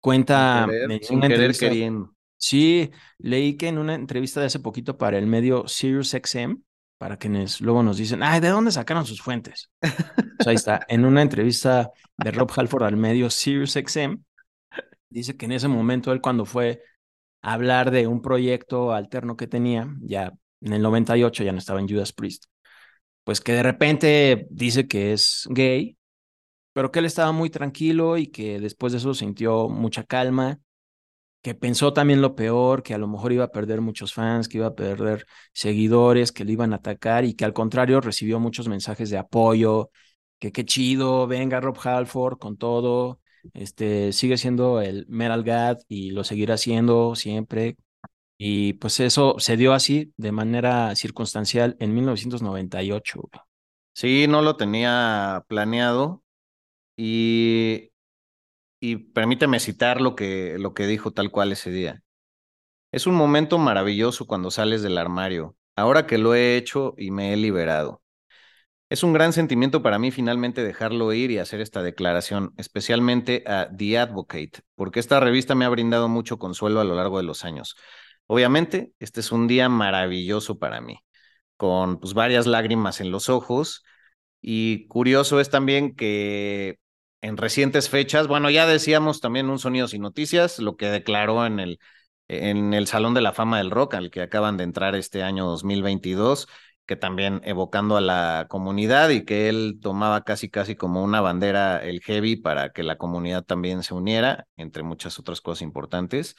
Cuenta 0.00 0.66
sin 1.02 1.20
querer, 1.20 1.56
queriendo. 1.56 2.14
Sí, 2.40 2.90
leí 3.18 3.56
que 3.58 3.68
en 3.68 3.76
una 3.76 3.94
entrevista 3.94 4.40
de 4.40 4.46
hace 4.46 4.60
poquito 4.60 4.96
para 4.96 5.18
el 5.18 5.26
medio 5.26 5.68
SiriusXM, 5.68 6.56
para 6.96 7.18
quienes 7.18 7.60
luego 7.60 7.82
nos 7.82 7.98
dicen, 7.98 8.22
ay, 8.22 8.40
¿de 8.40 8.48
dónde 8.48 8.72
sacaron 8.72 9.04
sus 9.04 9.20
fuentes? 9.20 9.70
Pues 9.80 10.46
ahí 10.46 10.54
está, 10.54 10.80
en 10.88 11.04
una 11.04 11.20
entrevista 11.20 11.90
de 12.16 12.30
Rob 12.30 12.50
Halford 12.56 12.84
al 12.84 12.96
medio 12.96 13.28
SiriusXM, 13.28 14.22
dice 15.10 15.36
que 15.36 15.44
en 15.44 15.52
ese 15.52 15.68
momento 15.68 16.12
él 16.12 16.22
cuando 16.22 16.46
fue 16.46 16.82
a 17.42 17.52
hablar 17.52 17.90
de 17.90 18.06
un 18.06 18.22
proyecto 18.22 18.92
alterno 18.94 19.36
que 19.36 19.46
tenía, 19.46 19.94
ya 20.00 20.32
en 20.62 20.72
el 20.72 20.80
98 20.80 21.44
ya 21.44 21.52
no 21.52 21.58
estaba 21.58 21.80
en 21.80 21.88
Judas 21.90 22.14
Priest, 22.14 22.44
pues 23.24 23.42
que 23.42 23.52
de 23.52 23.62
repente 23.62 24.46
dice 24.50 24.88
que 24.88 25.12
es 25.12 25.46
gay, 25.50 25.98
pero 26.72 26.90
que 26.90 27.00
él 27.00 27.04
estaba 27.04 27.32
muy 27.32 27.50
tranquilo 27.50 28.16
y 28.16 28.28
que 28.28 28.60
después 28.60 28.92
de 28.92 28.98
eso 28.98 29.12
sintió 29.12 29.68
mucha 29.68 30.04
calma 30.04 30.58
que 31.42 31.54
pensó 31.54 31.92
también 31.92 32.20
lo 32.20 32.34
peor, 32.34 32.82
que 32.82 32.94
a 32.94 32.98
lo 32.98 33.08
mejor 33.08 33.32
iba 33.32 33.44
a 33.44 33.50
perder 33.50 33.80
muchos 33.80 34.12
fans, 34.12 34.48
que 34.48 34.58
iba 34.58 34.68
a 34.68 34.74
perder 34.74 35.26
seguidores, 35.52 36.32
que 36.32 36.44
le 36.44 36.52
iban 36.52 36.72
a 36.72 36.76
atacar 36.76 37.24
y 37.24 37.34
que 37.34 37.44
al 37.44 37.52
contrario 37.52 38.00
recibió 38.00 38.38
muchos 38.40 38.68
mensajes 38.68 39.10
de 39.10 39.18
apoyo, 39.18 39.90
que 40.38 40.52
qué 40.52 40.64
chido, 40.64 41.26
venga 41.26 41.60
Rob 41.60 41.78
Halford 41.82 42.38
con 42.38 42.56
todo, 42.56 43.20
este 43.54 44.12
sigue 44.12 44.36
siendo 44.36 44.80
el 44.80 45.06
Metal 45.08 45.42
God 45.42 45.82
y 45.88 46.10
lo 46.10 46.24
seguirá 46.24 46.56
siendo 46.56 47.14
siempre. 47.14 47.76
Y 48.36 48.74
pues 48.74 49.00
eso 49.00 49.36
se 49.38 49.56
dio 49.56 49.74
así 49.74 50.12
de 50.16 50.32
manera 50.32 50.94
circunstancial 50.96 51.76
en 51.78 51.94
1998. 51.94 53.28
Sí, 53.92 54.26
no 54.28 54.40
lo 54.40 54.56
tenía 54.56 55.44
planeado 55.46 56.22
y 56.96 57.89
y 58.80 58.96
permíteme 58.96 59.60
citar 59.60 60.00
lo 60.00 60.16
que, 60.16 60.56
lo 60.58 60.74
que 60.74 60.86
dijo 60.86 61.12
tal 61.12 61.30
cual 61.30 61.52
ese 61.52 61.70
día. 61.70 62.02
Es 62.92 63.06
un 63.06 63.14
momento 63.14 63.58
maravilloso 63.58 64.26
cuando 64.26 64.50
sales 64.50 64.82
del 64.82 64.98
armario, 64.98 65.56
ahora 65.76 66.06
que 66.06 66.18
lo 66.18 66.34
he 66.34 66.56
hecho 66.56 66.94
y 66.96 67.10
me 67.10 67.32
he 67.32 67.36
liberado. 67.36 68.02
Es 68.88 69.04
un 69.04 69.12
gran 69.12 69.32
sentimiento 69.32 69.82
para 69.82 70.00
mí 70.00 70.10
finalmente 70.10 70.64
dejarlo 70.64 71.12
ir 71.12 71.30
y 71.30 71.38
hacer 71.38 71.60
esta 71.60 71.82
declaración, 71.82 72.52
especialmente 72.56 73.44
a 73.46 73.68
The 73.76 73.98
Advocate, 73.98 74.62
porque 74.74 74.98
esta 74.98 75.20
revista 75.20 75.54
me 75.54 75.64
ha 75.64 75.68
brindado 75.68 76.08
mucho 76.08 76.38
consuelo 76.38 76.80
a 76.80 76.84
lo 76.84 76.96
largo 76.96 77.18
de 77.18 77.22
los 77.22 77.44
años. 77.44 77.76
Obviamente, 78.26 78.92
este 78.98 79.20
es 79.20 79.30
un 79.30 79.46
día 79.46 79.68
maravilloso 79.68 80.58
para 80.58 80.80
mí, 80.80 81.04
con 81.56 82.00
pues, 82.00 82.14
varias 82.14 82.46
lágrimas 82.46 83.00
en 83.00 83.12
los 83.12 83.28
ojos, 83.28 83.84
y 84.40 84.88
curioso 84.88 85.38
es 85.38 85.50
también 85.50 85.94
que 85.94 86.80
en 87.22 87.36
recientes 87.36 87.88
fechas. 87.88 88.26
Bueno, 88.28 88.50
ya 88.50 88.66
decíamos 88.66 89.20
también 89.20 89.50
un 89.50 89.58
sonido 89.58 89.88
sin 89.88 90.02
noticias, 90.02 90.58
lo 90.58 90.76
que 90.76 90.86
declaró 90.86 91.46
en 91.46 91.60
el, 91.60 91.78
en 92.28 92.74
el 92.74 92.86
Salón 92.86 93.14
de 93.14 93.20
la 93.20 93.32
Fama 93.32 93.58
del 93.58 93.70
Rock, 93.70 93.94
al 93.94 94.10
que 94.10 94.22
acaban 94.22 94.56
de 94.56 94.64
entrar 94.64 94.94
este 94.94 95.22
año 95.22 95.46
2022, 95.46 96.48
que 96.86 96.96
también 96.96 97.40
evocando 97.44 97.96
a 97.96 98.00
la 98.00 98.46
comunidad 98.48 99.10
y 99.10 99.24
que 99.24 99.48
él 99.48 99.78
tomaba 99.82 100.24
casi 100.24 100.50
casi 100.50 100.76
como 100.76 101.04
una 101.04 101.20
bandera 101.20 101.78
el 101.78 102.00
heavy 102.00 102.36
para 102.36 102.70
que 102.70 102.82
la 102.82 102.96
comunidad 102.98 103.44
también 103.44 103.82
se 103.82 103.94
uniera, 103.94 104.46
entre 104.56 104.82
muchas 104.82 105.18
otras 105.18 105.40
cosas 105.40 105.62
importantes. 105.62 106.36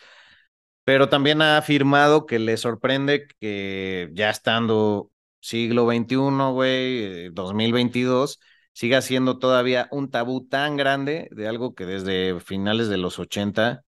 Pero 0.84 1.10
también 1.10 1.42
ha 1.42 1.58
afirmado 1.58 2.26
que 2.26 2.40
le 2.40 2.58
sorprende 2.58 3.28
que 3.40 4.10
ya 4.14 4.30
estando 4.30 5.12
siglo 5.40 5.86
XXI, 5.88 6.52
güey, 6.52 7.30
2022, 7.30 8.40
siga 8.74 9.02
siendo 9.02 9.40
todavía 9.40 9.88
un 9.92 10.10
tabú 10.10 10.48
tan 10.48 10.78
grande 10.78 11.30
de 11.32 11.48
algo 11.48 11.76
que 11.76 11.86
desde 11.86 12.40
finales 12.40 12.90
de 12.90 12.98
los 12.98 13.20
80 13.20 13.84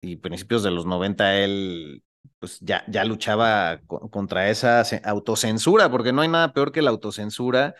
y 0.00 0.16
principios 0.16 0.62
de 0.62 0.70
los 0.70 0.86
90 0.86 1.38
él 1.38 2.02
pues 2.38 2.58
ya, 2.60 2.84
ya 2.88 3.04
luchaba 3.04 3.80
contra 4.10 4.48
esa 4.50 4.82
autocensura, 5.04 5.90
porque 5.90 6.12
no 6.12 6.22
hay 6.22 6.28
nada 6.28 6.52
peor 6.52 6.72
que 6.72 6.82
la 6.82 6.90
autocensura. 6.90 7.74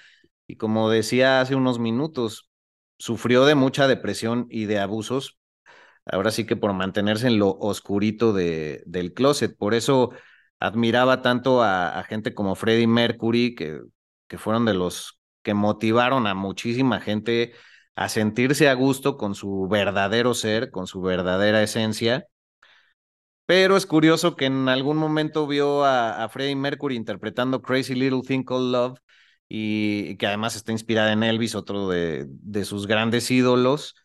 Y 0.46 0.56
como 0.56 0.90
decía 0.90 1.40
hace 1.40 1.54
unos 1.54 1.78
minutos, 1.78 2.50
sufrió 2.98 3.46
de 3.46 3.54
mucha 3.54 3.88
depresión 3.88 4.46
y 4.50 4.66
de 4.66 4.78
abusos, 4.78 5.38
ahora 6.06 6.30
sí 6.30 6.46
que 6.46 6.56
por 6.56 6.72
mantenerse 6.74 7.28
en 7.28 7.38
lo 7.38 7.50
oscurito 7.58 8.32
de, 8.32 8.82
del 8.86 9.14
closet. 9.14 9.56
Por 9.56 9.74
eso 9.74 10.10
admiraba 10.60 11.22
tanto 11.22 11.62
a, 11.62 11.98
a 11.98 12.04
gente 12.04 12.34
como 12.34 12.54
Freddie 12.54 12.86
Mercury, 12.86 13.54
que, 13.54 13.80
que 14.28 14.38
fueron 14.38 14.66
de 14.66 14.74
los 14.74 15.19
que 15.42 15.54
motivaron 15.54 16.26
a 16.26 16.34
muchísima 16.34 17.00
gente 17.00 17.52
a 17.96 18.08
sentirse 18.08 18.68
a 18.68 18.74
gusto 18.74 19.16
con 19.16 19.34
su 19.34 19.68
verdadero 19.68 20.34
ser, 20.34 20.70
con 20.70 20.86
su 20.86 21.00
verdadera 21.02 21.62
esencia. 21.62 22.26
Pero 23.46 23.76
es 23.76 23.84
curioso 23.84 24.36
que 24.36 24.46
en 24.46 24.68
algún 24.68 24.96
momento 24.96 25.46
vio 25.46 25.84
a, 25.84 26.28
Freddie 26.28 26.54
Mercury 26.54 26.94
interpretando 26.96 27.62
Crazy 27.62 27.94
Little 27.94 28.22
Thing 28.22 28.44
Called 28.44 28.70
Love 28.70 28.98
y, 29.48 30.16
que 30.16 30.26
además 30.28 30.54
está 30.54 30.70
inspirada 30.72 31.12
en 31.12 31.24
Elvis, 31.24 31.56
otro 31.56 31.88
de, 31.88 32.26
de 32.28 32.64
sus 32.64 32.86
grandes 32.86 33.30
ídolos, 33.30 33.96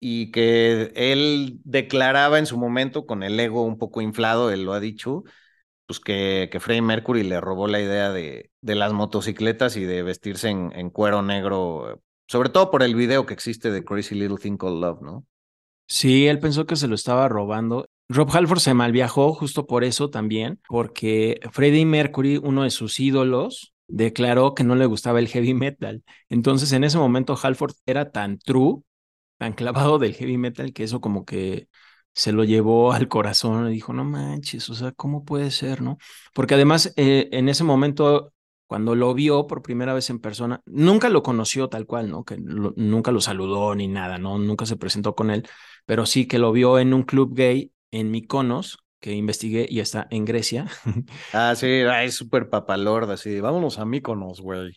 y 0.00 0.30
que 0.30 0.92
él 0.94 1.60
declaraba 1.64 2.38
en 2.38 2.46
su 2.46 2.56
momento 2.56 3.06
con 3.06 3.22
el 3.22 3.38
ego 3.40 3.62
un 3.64 3.78
poco 3.78 4.00
inflado, 4.00 4.50
él 4.52 4.64
lo 4.64 4.72
ha 4.72 4.80
dicho, 4.80 5.24
pues 5.88 6.00
que, 6.00 6.50
Freddie 6.60 6.82
Mercury 6.82 7.22
le 7.22 7.40
robó 7.40 7.66
la 7.66 7.80
idea 7.80 8.12
de, 8.12 8.50
de 8.60 8.74
las 8.74 8.92
motocicletas 8.92 9.74
y 9.78 9.84
de 9.84 10.02
vestirse 10.02 10.50
en, 10.50 10.70
en, 10.74 10.90
cuero 10.90 11.22
negro, 11.22 12.02
sobre 12.26 12.50
todo 12.50 12.70
por 12.70 12.82
el 12.82 12.94
video 12.94 13.24
que 13.24 13.32
existe 13.32 13.70
de 13.70 13.82
Crazy 13.82 14.14
Little 14.14 14.36
Thing 14.36 14.58
Called 14.58 14.82
Love, 14.82 15.00
¿no? 15.00 15.26
Sí, 15.86 16.26
él 16.26 16.40
pensó 16.40 16.66
que 16.66 16.76
se 16.76 16.88
lo 16.88 16.94
estaba 16.94 17.26
robando. 17.30 17.86
Rob 18.10 18.28
Halford 18.30 18.58
se 18.58 18.74
malviajó 18.74 19.32
justo 19.32 19.66
por 19.66 19.82
eso 19.82 20.10
también, 20.10 20.60
porque 20.68 21.40
Freddie 21.52 21.86
Mercury, 21.86 22.36
uno 22.36 22.64
de 22.64 22.70
sus 22.70 23.00
ídolos, 23.00 23.72
declaró 23.86 24.54
que 24.54 24.64
no 24.64 24.74
le 24.74 24.84
gustaba 24.84 25.20
el 25.20 25.28
heavy 25.28 25.54
metal. 25.54 26.04
Entonces, 26.28 26.72
en 26.72 26.84
ese 26.84 26.98
momento, 26.98 27.38
Halford 27.42 27.72
era 27.86 28.10
tan 28.10 28.38
true, 28.38 28.82
tan 29.38 29.54
clavado 29.54 29.98
del 29.98 30.12
heavy 30.12 30.36
metal, 30.36 30.74
que 30.74 30.84
eso 30.84 31.00
como 31.00 31.24
que 31.24 31.68
se 32.18 32.32
lo 32.32 32.42
llevó 32.42 32.92
al 32.92 33.06
corazón 33.06 33.68
y 33.70 33.74
dijo, 33.74 33.92
no 33.92 34.02
manches, 34.04 34.68
o 34.70 34.74
sea, 34.74 34.90
¿cómo 34.90 35.24
puede 35.24 35.52
ser, 35.52 35.82
no? 35.82 35.98
Porque 36.34 36.54
además 36.54 36.92
eh, 36.96 37.28
en 37.30 37.48
ese 37.48 37.62
momento, 37.62 38.32
cuando 38.66 38.96
lo 38.96 39.14
vio 39.14 39.46
por 39.46 39.62
primera 39.62 39.94
vez 39.94 40.10
en 40.10 40.18
persona, 40.18 40.60
nunca 40.66 41.10
lo 41.10 41.22
conoció 41.22 41.68
tal 41.68 41.86
cual, 41.86 42.10
¿no? 42.10 42.24
Que 42.24 42.36
nunca 42.36 43.12
lo 43.12 43.20
saludó 43.20 43.72
ni 43.76 43.86
nada, 43.86 44.18
¿no? 44.18 44.36
Nunca 44.36 44.66
se 44.66 44.76
presentó 44.76 45.14
con 45.14 45.30
él, 45.30 45.48
pero 45.86 46.06
sí 46.06 46.26
que 46.26 46.40
lo 46.40 46.50
vio 46.50 46.80
en 46.80 46.92
un 46.92 47.04
club 47.04 47.36
gay 47.36 47.70
en 47.92 48.10
Mykonos, 48.10 48.78
que 48.98 49.12
investigué 49.12 49.68
y 49.70 49.78
está 49.78 50.08
en 50.10 50.24
Grecia. 50.24 50.66
Ah, 51.32 51.54
sí, 51.54 51.68
es 51.68 52.16
súper 52.16 52.50
papalorda, 52.50 53.14
así, 53.14 53.38
vámonos 53.38 53.78
a 53.78 53.84
Mykonos, 53.84 54.40
güey. 54.40 54.72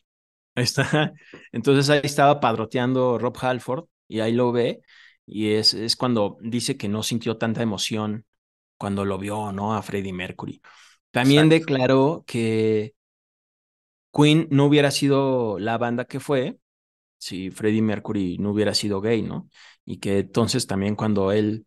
Ahí 0.54 0.64
está. 0.64 1.14
Entonces 1.52 1.90
ahí 1.90 2.02
estaba 2.04 2.40
padroteando 2.40 3.18
Rob 3.18 3.36
Halford 3.42 3.86
y 4.08 4.20
ahí 4.20 4.32
lo 4.32 4.52
ve 4.52 4.84
y 5.32 5.54
es, 5.54 5.74
es 5.74 5.96
cuando 5.96 6.38
dice 6.42 6.76
que 6.76 6.90
no 6.90 7.04
sintió 7.04 7.38
tanta 7.38 7.64
emoción 7.64 8.26
cuando 8.78 9.06
lo 9.06 9.18
vio, 9.18 9.54
¿no? 9.54 9.74
A 9.76 9.82
Freddie 9.82 10.12
Mercury. 10.12 10.62
También 11.12 11.48
declaró 11.48 12.26
que 12.28 12.94
Queen 14.14 14.48
no 14.52 14.66
hubiera 14.66 14.92
sido 14.92 15.58
la 15.58 15.78
banda 15.78 16.04
que 16.06 16.20
fue 16.20 16.60
si 17.18 17.50
Freddie 17.50 17.82
Mercury 17.82 18.38
no 18.40 18.52
hubiera 18.52 18.74
sido 18.74 19.00
gay, 19.00 19.22
¿no? 19.22 19.50
Y 19.86 19.98
que 19.98 20.20
entonces 20.20 20.68
también 20.68 20.96
cuando 20.96 21.32
él, 21.32 21.66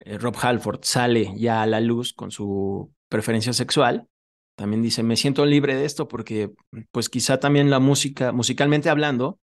eh, 0.00 0.18
Rob 0.18 0.36
Halford, 0.38 0.80
sale 0.82 1.32
ya 1.36 1.62
a 1.62 1.66
la 1.66 1.80
luz 1.80 2.12
con 2.12 2.30
su 2.30 2.92
preferencia 3.08 3.54
sexual, 3.54 4.08
también 4.56 4.82
dice, 4.82 5.02
me 5.02 5.16
siento 5.16 5.46
libre 5.46 5.74
de 5.74 5.86
esto 5.86 6.06
porque 6.06 6.50
pues 6.90 7.08
quizá 7.08 7.40
también 7.40 7.70
la 7.70 7.78
música, 7.78 8.32
musicalmente 8.32 8.90
hablando, 8.90 9.38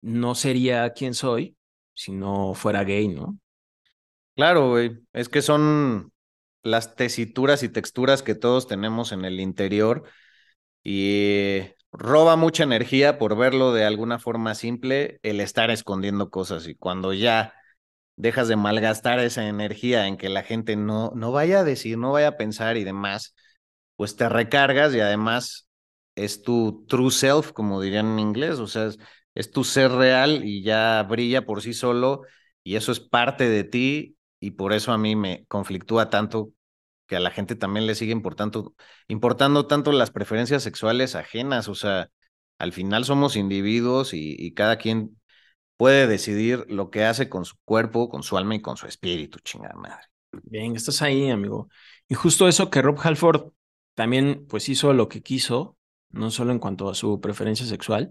no 0.00 0.34
sería 0.34 0.90
quien 0.92 1.14
soy 1.14 1.56
si 1.94 2.12
no 2.12 2.54
fuera 2.54 2.84
gay, 2.84 3.08
¿no? 3.08 3.38
Claro, 4.36 4.70
güey. 4.70 4.98
Es 5.12 5.28
que 5.28 5.42
son 5.42 6.12
las 6.62 6.94
tesituras 6.94 7.62
y 7.62 7.68
texturas 7.68 8.22
que 8.22 8.34
todos 8.34 8.66
tenemos 8.66 9.12
en 9.12 9.24
el 9.24 9.40
interior 9.40 10.04
y 10.82 11.60
roba 11.92 12.36
mucha 12.36 12.64
energía 12.64 13.18
por 13.18 13.36
verlo 13.36 13.72
de 13.72 13.84
alguna 13.84 14.18
forma 14.18 14.54
simple 14.54 15.18
el 15.22 15.40
estar 15.40 15.70
escondiendo 15.70 16.30
cosas 16.30 16.66
y 16.68 16.74
cuando 16.74 17.12
ya 17.12 17.54
dejas 18.16 18.48
de 18.48 18.56
malgastar 18.56 19.18
esa 19.20 19.48
energía 19.48 20.06
en 20.06 20.16
que 20.16 20.28
la 20.28 20.42
gente 20.42 20.76
no, 20.76 21.12
no 21.14 21.32
vaya 21.32 21.60
a 21.60 21.64
decir, 21.64 21.98
no 21.98 22.12
vaya 22.12 22.28
a 22.28 22.36
pensar 22.36 22.76
y 22.76 22.84
demás, 22.84 23.34
pues 23.96 24.16
te 24.16 24.28
recargas 24.28 24.94
y 24.94 25.00
además 25.00 25.68
es 26.14 26.42
tu 26.42 26.84
true 26.86 27.10
self, 27.10 27.52
como 27.52 27.80
dirían 27.80 28.06
en 28.12 28.18
inglés, 28.18 28.58
o 28.58 28.66
sea, 28.66 28.90
tu 29.52 29.64
ser 29.64 29.92
real 29.92 30.44
y 30.44 30.62
ya 30.62 31.02
brilla 31.08 31.44
por 31.44 31.62
sí 31.62 31.72
solo 31.72 32.22
y 32.62 32.76
eso 32.76 32.92
es 32.92 33.00
parte 33.00 33.48
de 33.48 33.64
ti 33.64 34.16
y 34.40 34.52
por 34.52 34.72
eso 34.72 34.92
a 34.92 34.98
mí 34.98 35.16
me 35.16 35.44
conflictúa 35.46 36.10
tanto 36.10 36.52
que 37.06 37.16
a 37.16 37.20
la 37.20 37.30
gente 37.30 37.56
también 37.56 37.86
le 37.86 37.96
sigue 37.96 38.12
importando, 38.12 38.74
importando 39.08 39.66
tanto 39.66 39.92
las 39.92 40.10
preferencias 40.12 40.62
sexuales 40.62 41.16
ajenas, 41.16 41.68
o 41.68 41.74
sea, 41.74 42.08
al 42.58 42.72
final 42.72 43.04
somos 43.04 43.36
individuos 43.36 44.14
y, 44.14 44.52
cada 44.54 44.76
quien 44.78 45.20
puede 45.76 46.06
decidir 46.06 46.66
lo 46.68 46.90
que 46.90 47.04
hace 47.04 47.28
con 47.28 47.44
su 47.44 47.56
cuerpo, 47.64 48.08
con 48.08 48.22
su 48.22 48.36
alma 48.38 48.54
y 48.54 48.60
con 48.60 48.76
su 48.76 48.86
espíritu, 48.86 49.40
chingada 49.40 49.74
madre. 49.74 50.04
Bien, 50.44 50.76
estás 50.76 51.02
ahí, 51.02 51.30
amigo. 51.30 51.68
Y 52.06 52.14
justo 52.14 52.46
eso 52.46 52.70
que 52.70 52.82
Rob 52.82 52.98
Halford 53.02 53.52
también 53.94 54.46
pues 54.48 54.68
hizo 54.68 54.92
lo 54.92 55.08
que 55.08 55.22
quiso, 55.22 55.76
no 56.10 56.30
solo 56.30 56.52
en 56.52 56.58
cuanto 56.58 56.88
a 56.90 56.94
su 56.94 57.20
preferencia 57.20 57.66
sexual, 57.66 58.10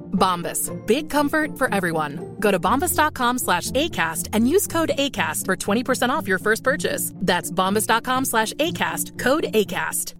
Bombas. 0.21 0.69
Big 0.85 1.09
comfort 1.09 1.57
for 1.57 1.73
everyone. 1.73 2.35
Go 2.39 2.51
to 2.51 2.59
bombas.com 2.59 3.39
slash 3.39 3.71
ACAST 3.71 4.29
and 4.33 4.47
use 4.47 4.67
code 4.67 4.91
ACAST 4.97 5.45
for 5.45 5.55
20% 5.55 6.09
off 6.09 6.27
your 6.27 6.39
first 6.39 6.63
purchase. 6.63 7.11
That's 7.15 7.51
bombas.com 7.51 8.25
slash 8.25 8.53
ACAST. 8.53 9.17
Code 9.17 9.45
ACAST. 9.53 10.13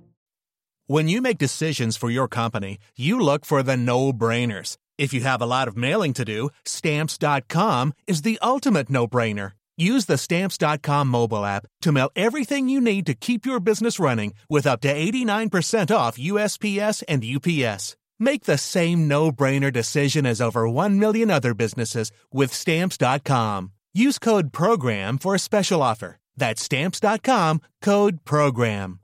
When 0.88 1.08
you 1.08 1.22
make 1.22 1.38
decisions 1.38 1.96
for 1.96 2.10
your 2.10 2.28
company, 2.28 2.78
you 2.98 3.20
look 3.20 3.46
for 3.46 3.64
the 3.64 3.78
no-brainers. 3.78 4.76
If 4.98 5.14
you 5.14 5.22
have 5.22 5.42
a 5.42 5.46
lot 5.46 5.70
of 5.70 5.78
mailing 5.78 6.14
to 6.14 6.26
do, 6.26 6.50
stamps.com 6.66 7.94
is 8.08 8.24
the 8.24 8.40
ultimate 8.42 8.90
no-brainer. 8.90 9.54
Use 9.78 10.06
the 10.06 10.18
stamps.com 10.18 11.08
mobile 11.08 11.46
app 11.46 11.66
to 11.82 11.92
mail 11.92 12.10
everything 12.16 12.68
you 12.68 12.82
need 12.82 13.06
to 13.06 13.14
keep 13.14 13.46
your 13.46 13.60
business 13.60 14.00
running 14.00 14.34
with 14.50 14.68
up 14.68 14.82
to 14.82 14.94
89% 14.94 15.96
off 15.96 16.18
USPS 16.18 17.04
and 17.08 17.24
UPS. 17.24 17.96
Make 18.22 18.44
the 18.44 18.60
same 18.60 19.08
no-brainer 19.08 19.74
decision 19.74 20.28
as 20.28 20.40
over 20.40 20.70
1 20.70 21.00
million 21.00 21.32
other 21.32 21.56
businesses 21.56 22.12
with 22.32 22.54
stamps.com. 22.54 23.72
Use 23.96 24.20
code 24.20 24.54
program 24.54 25.18
for 25.18 25.34
a 25.34 25.40
special 25.40 25.82
offer. 25.82 26.18
That's 26.38 26.62
stamps.com, 26.62 27.62
code 27.82 28.24
program. 28.24 29.00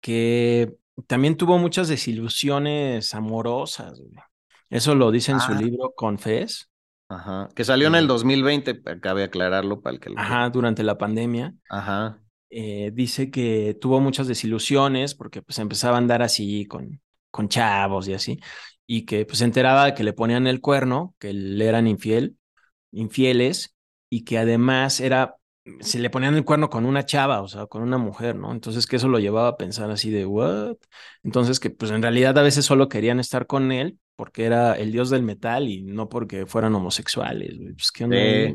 Que 0.00 0.76
también 1.06 1.36
tuvo 1.36 1.58
muchas 1.58 1.86
desilusiones 1.86 3.14
amorosas. 3.14 4.00
Eso 4.68 4.96
lo 4.96 5.12
dice 5.12 5.30
en 5.30 5.38
ah. 5.38 5.40
su 5.40 5.54
libro 5.54 5.92
Confess. 5.96 6.68
Ajá. 7.08 7.48
Que 7.54 7.64
salió 7.64 7.86
en 7.86 7.94
el 7.94 8.08
2020, 8.08 8.82
cabe 9.00 9.22
aclararlo 9.22 9.80
para 9.80 9.94
el 9.94 10.00
que 10.00 10.10
lo 10.10 10.18
Ajá, 10.18 10.50
durante 10.50 10.82
la 10.82 10.98
pandemia. 10.98 11.54
Ajá. 11.68 12.18
Eh, 12.50 12.90
dice 12.92 13.30
que 13.30 13.76
tuvo 13.80 14.00
muchas 14.00 14.26
desilusiones 14.26 15.14
porque 15.14 15.40
pues 15.42 15.58
empezaba 15.60 15.96
a 15.96 15.98
andar 15.98 16.22
así 16.22 16.66
con, 16.66 17.00
con 17.30 17.48
chavos 17.48 18.08
y 18.08 18.14
así, 18.14 18.40
y 18.86 19.04
que 19.06 19.24
pues 19.24 19.38
se 19.38 19.44
enteraba 19.44 19.86
de 19.86 19.94
que 19.94 20.02
le 20.04 20.12
ponían 20.12 20.46
el 20.46 20.60
cuerno, 20.60 21.14
que 21.18 21.32
le 21.32 21.66
eran 21.66 21.86
infiel, 21.86 22.36
infieles, 22.92 23.74
y 24.08 24.24
que 24.24 24.38
además 24.38 25.00
era, 25.00 25.36
se 25.80 26.00
le 26.00 26.10
ponían 26.10 26.34
el 26.34 26.44
cuerno 26.44 26.70
con 26.70 26.86
una 26.86 27.06
chava, 27.06 27.40
o 27.42 27.48
sea, 27.48 27.66
con 27.66 27.82
una 27.82 27.98
mujer, 27.98 28.34
¿no? 28.36 28.52
Entonces 28.52 28.86
que 28.86 28.96
eso 28.96 29.08
lo 29.08 29.20
llevaba 29.20 29.48
a 29.48 29.56
pensar 29.56 29.90
así 29.90 30.10
de, 30.10 30.26
¿what? 30.26 30.76
Entonces 31.22 31.60
que 31.60 31.70
pues 31.70 31.90
en 31.92 32.02
realidad 32.02 32.36
a 32.38 32.42
veces 32.42 32.64
solo 32.64 32.88
querían 32.88 33.20
estar 33.20 33.46
con 33.46 33.70
él 33.72 33.98
porque 34.16 34.44
era 34.44 34.74
el 34.74 34.92
dios 34.92 35.10
del 35.10 35.22
metal 35.22 35.68
y 35.68 35.82
no 35.82 36.08
porque 36.08 36.46
fueran 36.46 36.74
homosexuales. 36.74 37.56
Pues 37.76 37.92
qué 37.92 38.04
onda. 38.04 38.54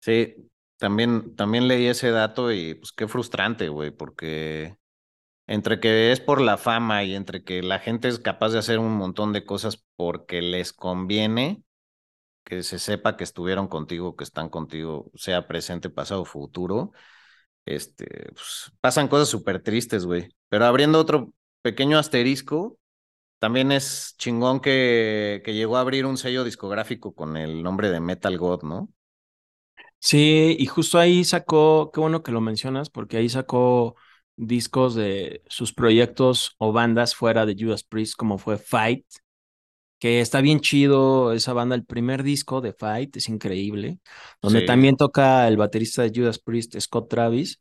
Sí, 0.00 0.34
también, 0.78 1.34
también 1.36 1.68
leí 1.68 1.86
ese 1.86 2.10
dato 2.10 2.52
y 2.52 2.74
pues 2.74 2.92
qué 2.92 3.08
frustrante, 3.08 3.68
güey, 3.68 3.90
porque 3.90 4.76
entre 5.46 5.80
que 5.80 6.12
es 6.12 6.20
por 6.20 6.40
la 6.40 6.58
fama 6.58 7.04
y 7.04 7.14
entre 7.14 7.44
que 7.44 7.62
la 7.62 7.78
gente 7.80 8.08
es 8.08 8.18
capaz 8.18 8.50
de 8.50 8.58
hacer 8.60 8.78
un 8.80 8.96
montón 8.96 9.32
de 9.32 9.44
cosas 9.46 9.84
porque 9.96 10.42
les 10.42 10.72
conviene 10.72 11.64
que 12.44 12.62
se 12.62 12.78
sepa 12.78 13.16
que 13.16 13.24
estuvieron 13.24 13.68
contigo, 13.68 14.16
que 14.16 14.24
están 14.24 14.48
contigo, 14.48 15.10
sea 15.16 15.48
presente, 15.48 15.90
pasado, 15.90 16.24
futuro, 16.24 16.92
este, 17.66 18.06
pues, 18.32 18.72
pasan 18.80 19.08
cosas 19.08 19.28
súper 19.28 19.62
tristes, 19.62 20.06
güey. 20.06 20.30
Pero 20.48 20.66
abriendo 20.66 21.00
otro 21.00 21.32
pequeño 21.62 21.98
asterisco, 21.98 22.78
también 23.40 23.72
es 23.72 24.16
chingón 24.18 24.60
que, 24.60 25.42
que 25.44 25.54
llegó 25.54 25.76
a 25.76 25.80
abrir 25.80 26.06
un 26.06 26.18
sello 26.18 26.44
discográfico 26.44 27.14
con 27.14 27.36
el 27.36 27.62
nombre 27.62 27.90
de 27.90 28.00
Metal 28.00 28.38
God, 28.38 28.62
¿no? 28.64 28.90
Sí, 30.00 30.56
y 30.58 30.66
justo 30.66 30.98
ahí 30.98 31.24
sacó, 31.24 31.90
qué 31.92 32.00
bueno 32.00 32.22
que 32.22 32.30
lo 32.30 32.40
mencionas, 32.40 32.90
porque 32.90 33.16
ahí 33.16 33.28
sacó 33.28 33.96
discos 34.36 34.94
de 34.94 35.42
sus 35.48 35.72
proyectos 35.72 36.54
o 36.58 36.72
bandas 36.72 37.14
fuera 37.16 37.44
de 37.44 37.56
Judas 37.58 37.82
Priest, 37.82 38.14
como 38.16 38.38
fue 38.38 38.56
Fight, 38.58 39.04
que 39.98 40.20
está 40.20 40.40
bien 40.42 40.60
chido 40.60 41.32
esa 41.32 41.52
banda, 41.54 41.76
el 41.76 41.84
primer 41.86 42.22
disco 42.24 42.60
de 42.62 42.72
Fight 42.74 43.16
es 43.16 43.28
increíble, 43.28 44.00
donde 44.42 44.60
Sí. 44.60 44.66
también 44.66 44.96
toca 44.96 45.48
el 45.48 45.56
baterista 45.58 46.02
de 46.02 46.12
Judas 46.14 46.38
Priest, 46.40 46.78
Scott 46.80 47.10
Travis, 47.10 47.60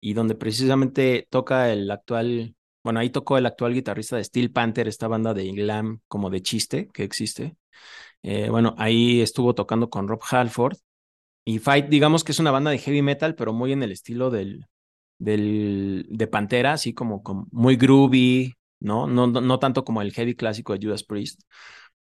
y 0.00 0.14
donde 0.14 0.34
precisamente 0.36 1.26
toca 1.30 1.72
el 1.72 1.90
actual, 1.90 2.56
bueno, 2.84 3.00
ahí 3.00 3.10
tocó 3.10 3.38
el 3.38 3.46
actual 3.46 3.74
guitarrista 3.74 4.16
de 4.16 4.24
Steel 4.24 4.52
Panther, 4.52 4.88
esta 4.88 5.08
banda 5.08 5.34
de 5.34 5.50
glam 5.52 6.00
como 6.08 6.30
de 6.30 6.42
chiste 6.42 6.88
que 6.94 7.04
existe. 7.04 7.56
Eh, 8.22 8.50
bueno, 8.50 8.74
ahí 8.78 9.20
estuvo 9.22 9.54
tocando 9.54 9.90
con 9.90 10.08
Rob 10.08 10.20
Halford. 10.30 10.76
Y 11.44 11.58
Fight, 11.58 11.88
digamos 11.88 12.24
que 12.24 12.32
es 12.32 12.38
una 12.38 12.50
banda 12.50 12.70
de 12.70 12.78
heavy 12.78 13.02
metal, 13.02 13.34
pero 13.34 13.52
muy 13.52 13.72
en 13.72 13.82
el 13.82 13.92
estilo 13.92 14.30
del, 14.30 14.66
del 15.18 16.06
de 16.08 16.26
Pantera, 16.26 16.74
así 16.74 16.92
como, 16.92 17.22
como 17.22 17.46
muy 17.50 17.76
groovy, 17.76 18.54
¿no? 18.78 19.06
¿no? 19.06 19.26
No 19.26 19.40
no 19.40 19.58
tanto 19.58 19.84
como 19.84 20.02
el 20.02 20.12
heavy 20.12 20.34
clásico 20.34 20.76
de 20.76 20.86
Judas 20.86 21.04
Priest. 21.04 21.42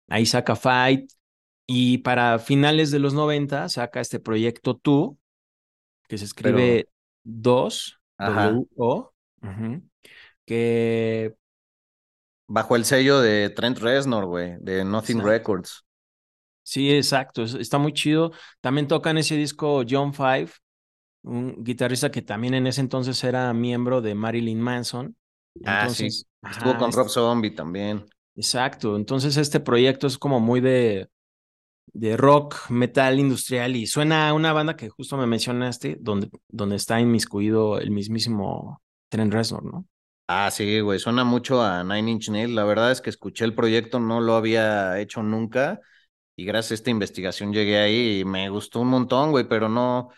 Ahí 0.07 0.25
saca 0.25 0.55
Fight. 0.55 1.11
Y 1.67 1.99
para 1.99 2.37
finales 2.39 2.91
de 2.91 2.99
los 2.99 3.13
90 3.13 3.69
saca 3.69 4.01
este 4.01 4.19
proyecto 4.19 4.75
Tú, 4.75 5.17
que 6.09 6.17
se 6.17 6.25
escribe 6.25 6.89
2, 7.23 7.99
Ajá. 8.17 8.51
W-O, 8.51 9.13
que 10.45 11.33
Bajo 12.53 12.75
el 12.75 12.83
sello 12.83 13.21
de 13.21 13.49
Trent 13.49 13.77
Reznor, 13.77 14.25
güey, 14.25 14.57
de 14.59 14.83
Nothing. 14.83 15.21
Records. 15.21 15.85
Sí, 16.63 16.91
exacto, 16.93 17.43
es- 17.43 17.53
está 17.55 17.77
muy 17.77 17.93
chido. 17.93 18.31
También 18.61 18.87
toca 18.87 19.09
en 19.11 19.17
ese 19.17 19.35
disco 19.35 19.83
John 19.89 20.13
Five, 20.13 20.49
un 21.23 21.63
guitarrista 21.63 22.11
que 22.11 22.21
también 22.23 22.55
en 22.55 22.67
ese 22.67 22.81
entonces 22.81 23.23
era 23.23 23.53
miembro 23.53 24.01
de 24.01 24.15
Marilyn 24.15 24.61
Manson. 24.61 25.17
Ah, 25.65 25.87
sí. 25.89 26.09
Entonces, 26.09 26.27
Estuvo 26.49 26.77
ajá, 26.77 26.77
con 26.77 26.91
Rob 26.91 27.09
Zombie 27.09 27.51
también. 27.55 28.05
exacto. 28.35 28.95
Entonces 28.95 29.37
este 29.37 29.59
proyecto 29.59 30.07
es 30.07 30.17
como 30.17 30.39
muy 30.39 30.61
de, 30.61 31.09
de 31.93 32.17
rock, 32.17 32.57
metal 32.69 33.19
industrial 33.19 33.75
y 33.75 33.87
suena 33.87 34.29
a 34.29 34.33
una 34.33 34.53
banda 34.53 34.75
que 34.77 34.89
justo 34.89 35.17
me 35.17 35.27
mencionaste, 35.27 35.97
donde, 36.01 36.29
donde 36.49 36.77
está 36.77 37.01
inmiscuido 37.01 37.79
el 37.79 37.91
mismísimo 37.91 38.81
Trent 39.09 39.33
Reznor, 39.33 39.65
¿no? 39.65 39.87
Ah, 40.27 40.49
sí, 40.49 40.79
güey, 40.79 40.97
suena 40.99 41.25
mucho 41.25 41.61
a 41.61 41.83
Nine 41.83 42.09
Inch 42.11 42.29
Nails. 42.29 42.53
La 42.53 42.63
verdad 42.63 42.91
es 42.91 43.01
que 43.01 43.09
escuché 43.09 43.43
el 43.43 43.53
proyecto, 43.53 43.99
no 43.99 44.21
lo 44.21 44.35
había 44.35 44.97
hecho 44.99 45.21
nunca. 45.23 45.81
Y 46.35 46.45
gracias 46.45 46.71
a 46.71 46.75
esta 46.75 46.89
investigación 46.89 47.53
llegué 47.53 47.79
ahí 47.79 48.21
y 48.21 48.25
me 48.25 48.49
gustó 48.49 48.79
un 48.81 48.87
montón, 48.89 49.31
güey, 49.31 49.47
pero 49.47 49.69
no, 49.69 50.09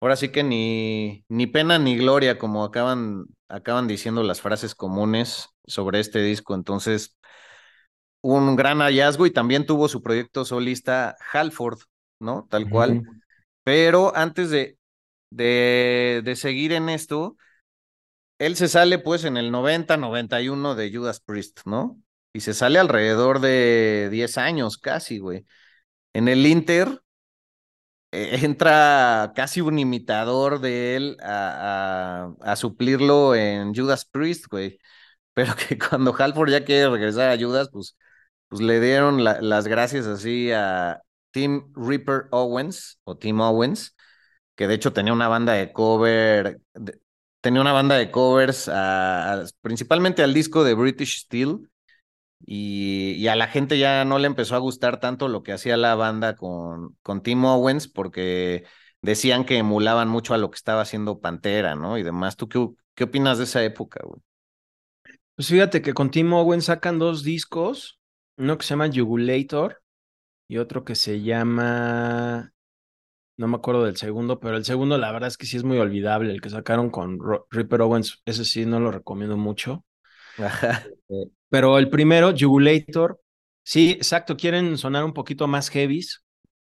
ahora 0.00 0.16
sí 0.16 0.30
que 0.30 0.42
ni, 0.44 1.24
ni 1.28 1.46
pena 1.46 1.78
ni 1.78 1.96
gloria, 1.96 2.38
como 2.38 2.64
acaban, 2.64 3.26
acaban 3.48 3.86
diciendo 3.88 4.22
las 4.22 4.40
frases 4.40 4.74
comunes 4.74 5.48
sobre 5.66 6.00
este 6.00 6.20
disco. 6.22 6.54
Entonces, 6.54 7.16
un 8.22 8.56
gran 8.56 8.78
hallazgo 8.80 9.26
y 9.26 9.30
también 9.32 9.66
tuvo 9.66 9.88
su 9.88 10.02
proyecto 10.02 10.44
solista 10.44 11.16
Halford, 11.32 11.78
¿no? 12.20 12.46
Tal 12.50 12.68
cual. 12.68 13.02
Pero 13.64 14.16
antes 14.16 14.50
de, 14.50 14.78
de, 15.30 16.22
de 16.24 16.36
seguir 16.36 16.72
en 16.72 16.88
esto, 16.88 17.36
él 18.38 18.56
se 18.56 18.68
sale 18.68 18.98
pues 18.98 19.24
en 19.24 19.36
el 19.36 19.50
90, 19.50 19.96
91 19.98 20.74
de 20.74 20.90
Judas 20.94 21.20
Priest, 21.20 21.60
¿no? 21.66 22.00
Y 22.36 22.40
se 22.40 22.52
sale 22.52 22.78
alrededor 22.78 23.40
de 23.40 24.08
10 24.10 24.36
años 24.36 24.76
casi, 24.76 25.18
güey. 25.18 25.46
En 26.14 26.28
el 26.28 26.46
Inter 26.46 27.02
eh, 28.12 28.38
entra 28.44 29.32
casi 29.34 29.60
un 29.60 29.78
imitador 29.78 30.60
de 30.60 30.96
él 30.96 31.16
a, 31.22 32.32
a, 32.40 32.56
suplirlo 32.56 33.34
en 33.34 33.74
Judas 33.74 34.04
Priest, 34.04 34.46
güey. 34.50 34.78
Pero 35.34 35.54
que 35.56 35.78
cuando 35.78 36.14
Halford 36.18 36.50
ya 36.50 36.64
quiere 36.64 36.90
regresar 36.90 37.30
a 37.30 37.38
Judas, 37.42 37.68
pues, 37.72 37.96
pues 38.48 38.62
le 38.62 38.80
dieron 38.80 39.24
la- 39.24 39.40
las 39.42 39.66
gracias 39.68 40.06
así 40.06 40.50
a 40.52 41.00
Tim 41.30 41.72
Reaper 41.74 42.26
Owens 42.32 43.00
o 43.04 43.16
Tim 43.18 43.40
Owens, 43.40 43.94
que 44.56 44.68
de 44.68 44.74
hecho 44.74 44.92
tenía 44.92 45.12
una 45.12 45.28
banda 45.28 45.54
de 45.54 45.72
cover, 45.72 46.60
tenía 47.40 47.60
una 47.62 47.72
banda 47.72 47.96
de 47.96 48.10
covers 48.10 48.68
a- 48.72 49.44
principalmente 49.62 50.22
al 50.22 50.34
disco 50.34 50.64
de 50.64 50.74
British 50.74 51.22
Steel 51.24 51.68
y, 52.44 53.12
y 53.14 53.28
a 53.28 53.36
la 53.36 53.48
gente 53.48 53.78
ya 53.78 54.04
no 54.04 54.18
le 54.18 54.26
empezó 54.26 54.54
a 54.56 54.58
gustar 54.58 55.00
tanto 55.00 55.28
lo 55.28 55.42
que 55.42 55.52
hacía 55.52 55.76
la 55.76 55.94
banda 55.94 56.36
con, 56.36 56.96
con 57.02 57.22
Tim 57.22 57.44
Owens 57.44 57.88
porque 57.88 58.64
decían 59.02 59.44
que 59.44 59.58
emulaban 59.58 60.08
mucho 60.08 60.34
a 60.34 60.38
lo 60.38 60.50
que 60.50 60.56
estaba 60.56 60.82
haciendo 60.82 61.20
Pantera, 61.20 61.74
¿no? 61.74 61.98
Y 61.98 62.02
demás. 62.02 62.36
¿Tú 62.36 62.48
qué, 62.48 62.66
qué 62.94 63.04
opinas 63.04 63.38
de 63.38 63.44
esa 63.44 63.62
época, 63.64 64.00
güey? 64.04 64.20
Pues 65.34 65.48
fíjate 65.48 65.82
que 65.82 65.94
con 65.94 66.10
Tim 66.10 66.32
Owen 66.32 66.62
sacan 66.62 66.98
dos 66.98 67.22
discos, 67.22 68.00
uno 68.36 68.56
que 68.58 68.64
se 68.64 68.70
llama 68.70 68.90
Jugulator 68.92 69.82
y 70.48 70.58
otro 70.58 70.84
que 70.84 70.94
se 70.96 71.22
llama, 71.22 72.52
no 73.38 73.48
me 73.48 73.56
acuerdo 73.56 73.84
del 73.84 73.96
segundo, 73.96 74.40
pero 74.40 74.56
el 74.58 74.64
segundo 74.64 74.98
la 74.98 75.12
verdad 75.12 75.28
es 75.28 75.38
que 75.38 75.46
sí 75.46 75.56
es 75.58 75.64
muy 75.64 75.78
olvidable, 75.78 76.32
el 76.32 76.40
que 76.42 76.50
sacaron 76.50 76.90
con 76.90 77.18
Ro- 77.20 77.46
Ripper 77.50 77.82
Owens, 77.82 78.22
ese 78.26 78.44
sí 78.44 78.66
no 78.66 78.80
lo 78.80 78.90
recomiendo 78.92 79.36
mucho. 79.36 79.84
Ajá. 80.38 80.90
Eh, 81.08 81.30
Pero 81.48 81.78
el 81.78 81.90
primero, 81.90 82.34
Jugulator, 82.38 83.20
sí, 83.62 83.92
exacto, 83.92 84.36
quieren 84.36 84.78
sonar 84.78 85.04
un 85.04 85.12
poquito 85.12 85.46
más 85.46 85.68
heavies, 85.70 86.24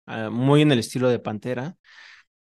ah, 0.07 0.31
muy 0.31 0.63
en 0.63 0.73
el 0.73 0.81
estilo 0.81 1.09
de 1.09 1.19
Pantera. 1.19 1.77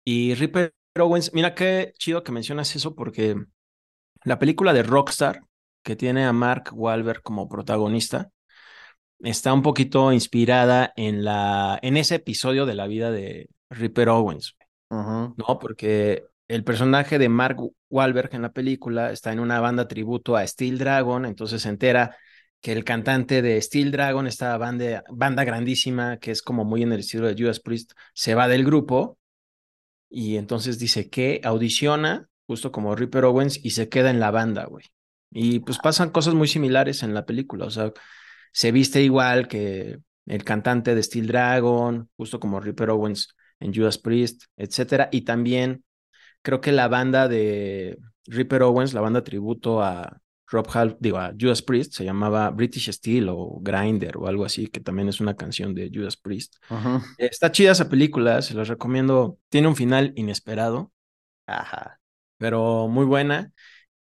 Y 0.05 0.35
Ripper 0.35 0.75
Owens, 0.99 1.33
mira 1.35 1.55
qué 1.55 1.93
chido 1.99 2.23
que 2.25 2.33
mencionas 2.33 2.75
eso 2.77 2.95
porque 2.95 3.37
la 4.25 4.39
película 4.39 4.73
de 4.73 4.83
Rockstar, 4.83 5.43
que 5.83 5.97
tiene 5.97 6.25
a 6.27 6.33
Mark 6.33 6.71
Wahlberg 6.73 7.23
como 7.23 7.49
protagonista, 7.49 8.31
está 9.21 9.53
un 9.53 9.63
poquito 9.63 10.13
inspirada 10.13 10.93
en 10.97 11.25
la 11.25 11.79
en 11.83 11.97
ese 11.97 12.17
episodio 12.17 12.67
de 12.67 12.75
la 12.75 12.87
vida 12.87 13.11
de 13.11 13.49
Ripper 13.71 14.09
Owens. 14.09 14.57
¿no? 15.37 15.59
Porque 15.59 16.25
el 16.51 16.65
personaje 16.65 17.21
de 17.21 17.29
Mark 17.29 17.59
Wahlberg 17.91 18.35
en 18.35 18.43
la 18.43 18.53
película 18.53 19.13
está 19.13 19.33
en 19.33 19.39
una 19.39 19.61
banda 19.61 19.87
tributo 19.87 20.37
a 20.37 20.45
Steel 20.45 20.79
Dragon, 20.79 21.25
entonces 21.25 21.63
se 21.63 21.69
entera 21.69 22.17
que 22.61 22.73
el 22.73 22.83
cantante 22.83 23.41
de 23.41 23.63
Steel 23.63 23.93
Dragon, 23.93 24.27
esta 24.27 24.57
banda, 24.59 25.05
banda 25.11 25.45
grandísima 25.45 26.19
que 26.19 26.33
es 26.33 26.43
como 26.43 26.65
muy 26.65 26.83
en 26.83 26.93
el 26.93 27.01
estilo 27.01 27.29
de 27.29 27.41
Judas 27.41 27.61
Priest, 27.61 27.93
se 28.15 28.35
va 28.35 28.49
del 28.49 28.65
grupo 28.65 29.17
y 30.09 30.39
entonces 30.39 30.81
dice 30.81 31.09
que 31.09 31.41
audiciona 31.45 32.29
justo 32.49 32.73
como 32.73 32.97
Ripper 32.97 33.27
Owens 33.27 33.65
y 33.65 33.71
se 33.71 33.89
queda 33.89 34.11
en 34.11 34.19
la 34.19 34.33
banda, 34.33 34.65
güey. 34.65 34.87
Y 35.31 35.61
pues 35.61 35.79
pasan 35.79 36.11
cosas 36.11 36.35
muy 36.35 36.49
similares 36.49 37.05
en 37.05 37.15
la 37.15 37.27
película, 37.27 37.67
o 37.67 37.71
sea, 37.71 37.93
se 38.53 38.73
viste 38.73 39.01
igual 39.01 39.47
que 39.47 39.99
el 40.27 40.43
cantante 40.43 40.97
de 40.97 41.03
Steel 41.05 41.29
Dragon, 41.29 42.11
justo 42.17 42.41
como 42.41 42.59
Ripper 42.59 42.91
Owens 42.91 43.37
en 43.61 43.73
Judas 43.73 43.99
Priest, 43.99 44.47
etcétera, 44.57 45.09
y 45.13 45.21
también 45.21 45.85
creo 46.43 46.61
que 46.61 46.73
la 46.73 46.89
banda 46.89 47.29
de 47.29 47.99
Ripper 48.27 48.63
Owens, 48.63 48.95
la 48.95 49.01
banda 49.01 49.25
tributo 49.25 49.83
a 49.83 50.21
Rob 50.47 50.67
Halford, 50.73 50.99
digo, 51.01 51.19
a 51.19 51.33
Judas 51.39 51.63
Priest, 51.63 51.93
se 51.95 52.05
llamaba 52.05 52.51
British 52.51 52.91
Steel 52.91 53.29
o 53.29 53.59
Grinder 53.61 54.17
o 54.17 54.27
algo 54.27 54.45
así, 54.45 54.67
que 54.67 54.81
también 54.81 55.09
es 55.09 55.21
una 55.21 55.37
canción 55.37 55.75
de 55.75 55.91
Judas 55.93 56.17
Priest. 56.17 56.57
Ujú. 56.71 57.01
Está 57.19 57.53
chida 57.53 57.73
esa 57.73 57.89
película, 57.89 58.43
se 58.43 58.55
los 58.55 58.69
recomiendo. 58.69 59.39
Tiene 59.49 59.69
un 59.69 59.77
final 59.77 60.13
inesperado, 60.17 60.93
Ajá. 61.47 62.01
pero 62.39 62.89
muy 62.89 63.05
buena. 63.05 63.53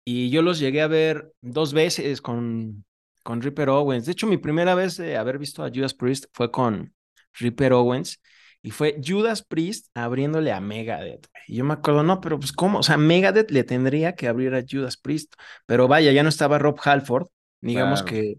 Y 0.04 0.30
yo 0.30 0.40
los 0.42 0.58
llegué 0.58 0.80
a 0.80 0.86
ver 0.86 1.32
dos 1.42 1.74
veces 1.74 2.22
con, 2.22 2.84
con 3.22 3.42
Ripper 3.42 3.68
Owens. 3.68 4.06
De 4.06 4.12
hecho, 4.12 4.26
mi 4.26 4.38
primera 4.38 4.74
vez 4.74 4.96
de 4.96 5.16
haber 5.18 5.38
visto 5.38 5.62
a 5.62 5.70
Judas 5.70 5.92
Priest 5.92 6.26
fue 6.32 6.50
con 6.50 6.94
Ripper 7.34 7.74
Owens. 7.74 8.20
Y 8.62 8.70
fue 8.72 9.00
Judas 9.04 9.42
Priest 9.42 9.88
abriéndole 9.94 10.52
a 10.52 10.60
Megadeth. 10.60 11.26
Y 11.46 11.56
yo 11.56 11.64
me 11.64 11.74
acuerdo, 11.74 12.02
no, 12.02 12.20
pero 12.20 12.38
pues 12.38 12.52
cómo, 12.52 12.80
o 12.80 12.82
sea, 12.82 12.96
Megadeth 12.96 13.50
le 13.50 13.64
tendría 13.64 14.14
que 14.14 14.28
abrir 14.28 14.54
a 14.54 14.64
Judas 14.68 14.96
Priest. 14.96 15.34
Pero 15.66 15.88
vaya, 15.88 16.12
ya 16.12 16.22
no 16.22 16.28
estaba 16.28 16.58
Rob 16.58 16.78
Halford. 16.82 17.28
Digamos 17.60 18.02
Claro. 18.02 18.16
que 18.22 18.34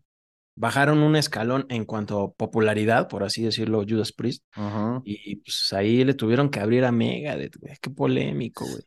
bajaron 0.55 0.99
un 0.99 1.15
escalón 1.15 1.65
en 1.70 1.86
cuanto 1.86 2.22
a 2.22 2.32
popularidad, 2.34 3.07
por 3.07 3.24
así 3.24 3.43
decirlo, 3.43 3.84
Judas 3.88 4.11
Priest. 4.11 4.43
Y 5.05 5.38
pues 5.38 5.72
ahí 5.74 6.03
le 6.03 6.13
tuvieron 6.13 6.49
que 6.49 6.59
abrir 6.59 6.84
a 6.86 6.91
Megadeth, 6.91 7.55
güey. 7.57 7.76
Qué 7.82 7.89
polémico, 7.89 8.65
güey. 8.65 8.84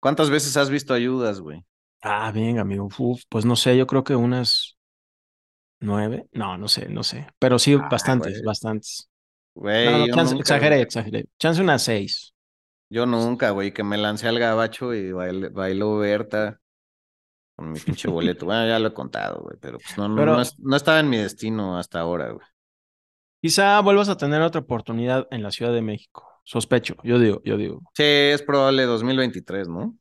¿Cuántas 0.00 0.30
veces 0.30 0.56
has 0.56 0.70
visto 0.70 0.94
ayudas, 0.94 1.40
güey? 1.40 1.64
Ah, 2.00 2.30
bien, 2.32 2.58
amigo. 2.58 2.88
Uf, 2.98 3.22
pues 3.28 3.44
no 3.44 3.56
sé, 3.56 3.76
yo 3.76 3.86
creo 3.86 4.04
que 4.04 4.14
unas 4.14 4.76
nueve. 5.80 6.26
No, 6.32 6.56
no 6.58 6.68
sé, 6.68 6.88
no 6.88 7.02
sé. 7.02 7.26
Pero 7.38 7.58
sí, 7.58 7.74
Ah, 7.74 7.88
bastantes, 7.90 8.32
güey. 8.34 8.44
bastantes. 8.44 9.08
Güey, 9.56 10.08
No, 10.08 10.14
chance- 10.14 10.32
nunca, 10.34 10.40
exageré, 10.42 10.80
exageré. 10.82 11.24
Chance 11.38 11.62
unas 11.62 11.82
seis. 11.82 12.34
Yo 12.90 13.06
nunca, 13.06 13.50
güey, 13.50 13.72
que 13.72 13.82
me 13.82 13.96
lancé 13.96 14.28
al 14.28 14.38
gabacho 14.38 14.94
y 14.94 15.10
bailó 15.12 15.96
Berta 15.98 16.60
con 17.56 17.72
mi 17.72 17.80
pinche 17.80 18.06
boleto. 18.10 18.44
Bueno, 18.46 18.68
ya 18.68 18.78
lo 18.78 18.88
he 18.88 18.94
contado, 18.94 19.40
güey, 19.42 19.56
pero 19.60 19.78
pues 19.78 19.96
no, 19.96 20.08
no, 20.08 20.16
Pero- 20.16 20.36
no, 20.36 20.42
no 20.58 20.76
estaba 20.76 21.00
en 21.00 21.08
mi 21.08 21.16
destino 21.16 21.78
hasta 21.78 22.00
ahora, 22.00 22.30
güey. 22.32 22.46
Quizá 23.42 23.80
vuelvas 23.80 24.08
a 24.08 24.16
tener 24.16 24.42
otra 24.42 24.60
oportunidad 24.60 25.26
en 25.30 25.42
la 25.42 25.50
Ciudad 25.50 25.72
de 25.72 25.82
México. 25.82 26.28
Sospecho, 26.44 26.96
yo 27.02 27.18
digo, 27.18 27.40
yo 27.44 27.56
digo. 27.56 27.80
Sí, 27.94 28.02
es 28.04 28.42
probable 28.42 28.84
2023, 28.84 29.68
¿no? 29.68 29.96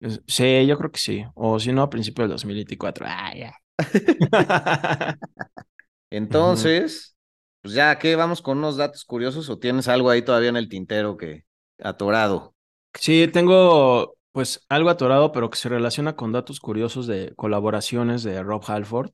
Es- 0.00 0.20
Sí, 0.26 0.66
yo 0.66 0.76
creo 0.78 0.90
que 0.92 1.00
sí. 1.00 1.24
O 1.34 1.58
si 1.58 1.72
no, 1.72 1.82
a 1.82 1.90
principios 1.90 2.24
del 2.28 2.32
2024. 2.36 3.06
Ah, 3.08 3.32
ya. 3.34 3.54
Entonces, 6.10 7.16
pues 7.62 7.74
ya, 7.74 7.98
¿qué? 7.98 8.16
¿Vamos 8.16 8.42
con 8.42 8.58
unos 8.58 8.76
datos 8.76 9.04
curiosos 9.04 9.48
o 9.50 9.58
tienes 9.58 9.88
algo 9.88 10.10
ahí 10.10 10.22
todavía 10.22 10.48
en 10.50 10.56
el 10.56 10.68
tintero 10.68 11.16
que 11.16 11.44
atorado? 11.78 12.54
Sí, 12.94 13.28
tengo 13.32 14.14
pues 14.32 14.64
algo 14.68 14.90
atorado, 14.90 15.32
pero 15.32 15.50
que 15.50 15.56
se 15.58 15.68
relaciona 15.68 16.16
con 16.16 16.32
datos 16.32 16.60
curiosos 16.60 17.06
de 17.06 17.34
colaboraciones 17.36 18.22
de 18.22 18.42
Rob 18.42 18.62
Halford. 18.66 19.10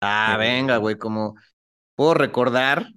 Ah, 0.00 0.36
Eh, 0.36 0.38
venga, 0.38 0.76
güey, 0.76 0.96
como 0.98 1.34
puedo 1.96 2.14
recordar 2.14 2.88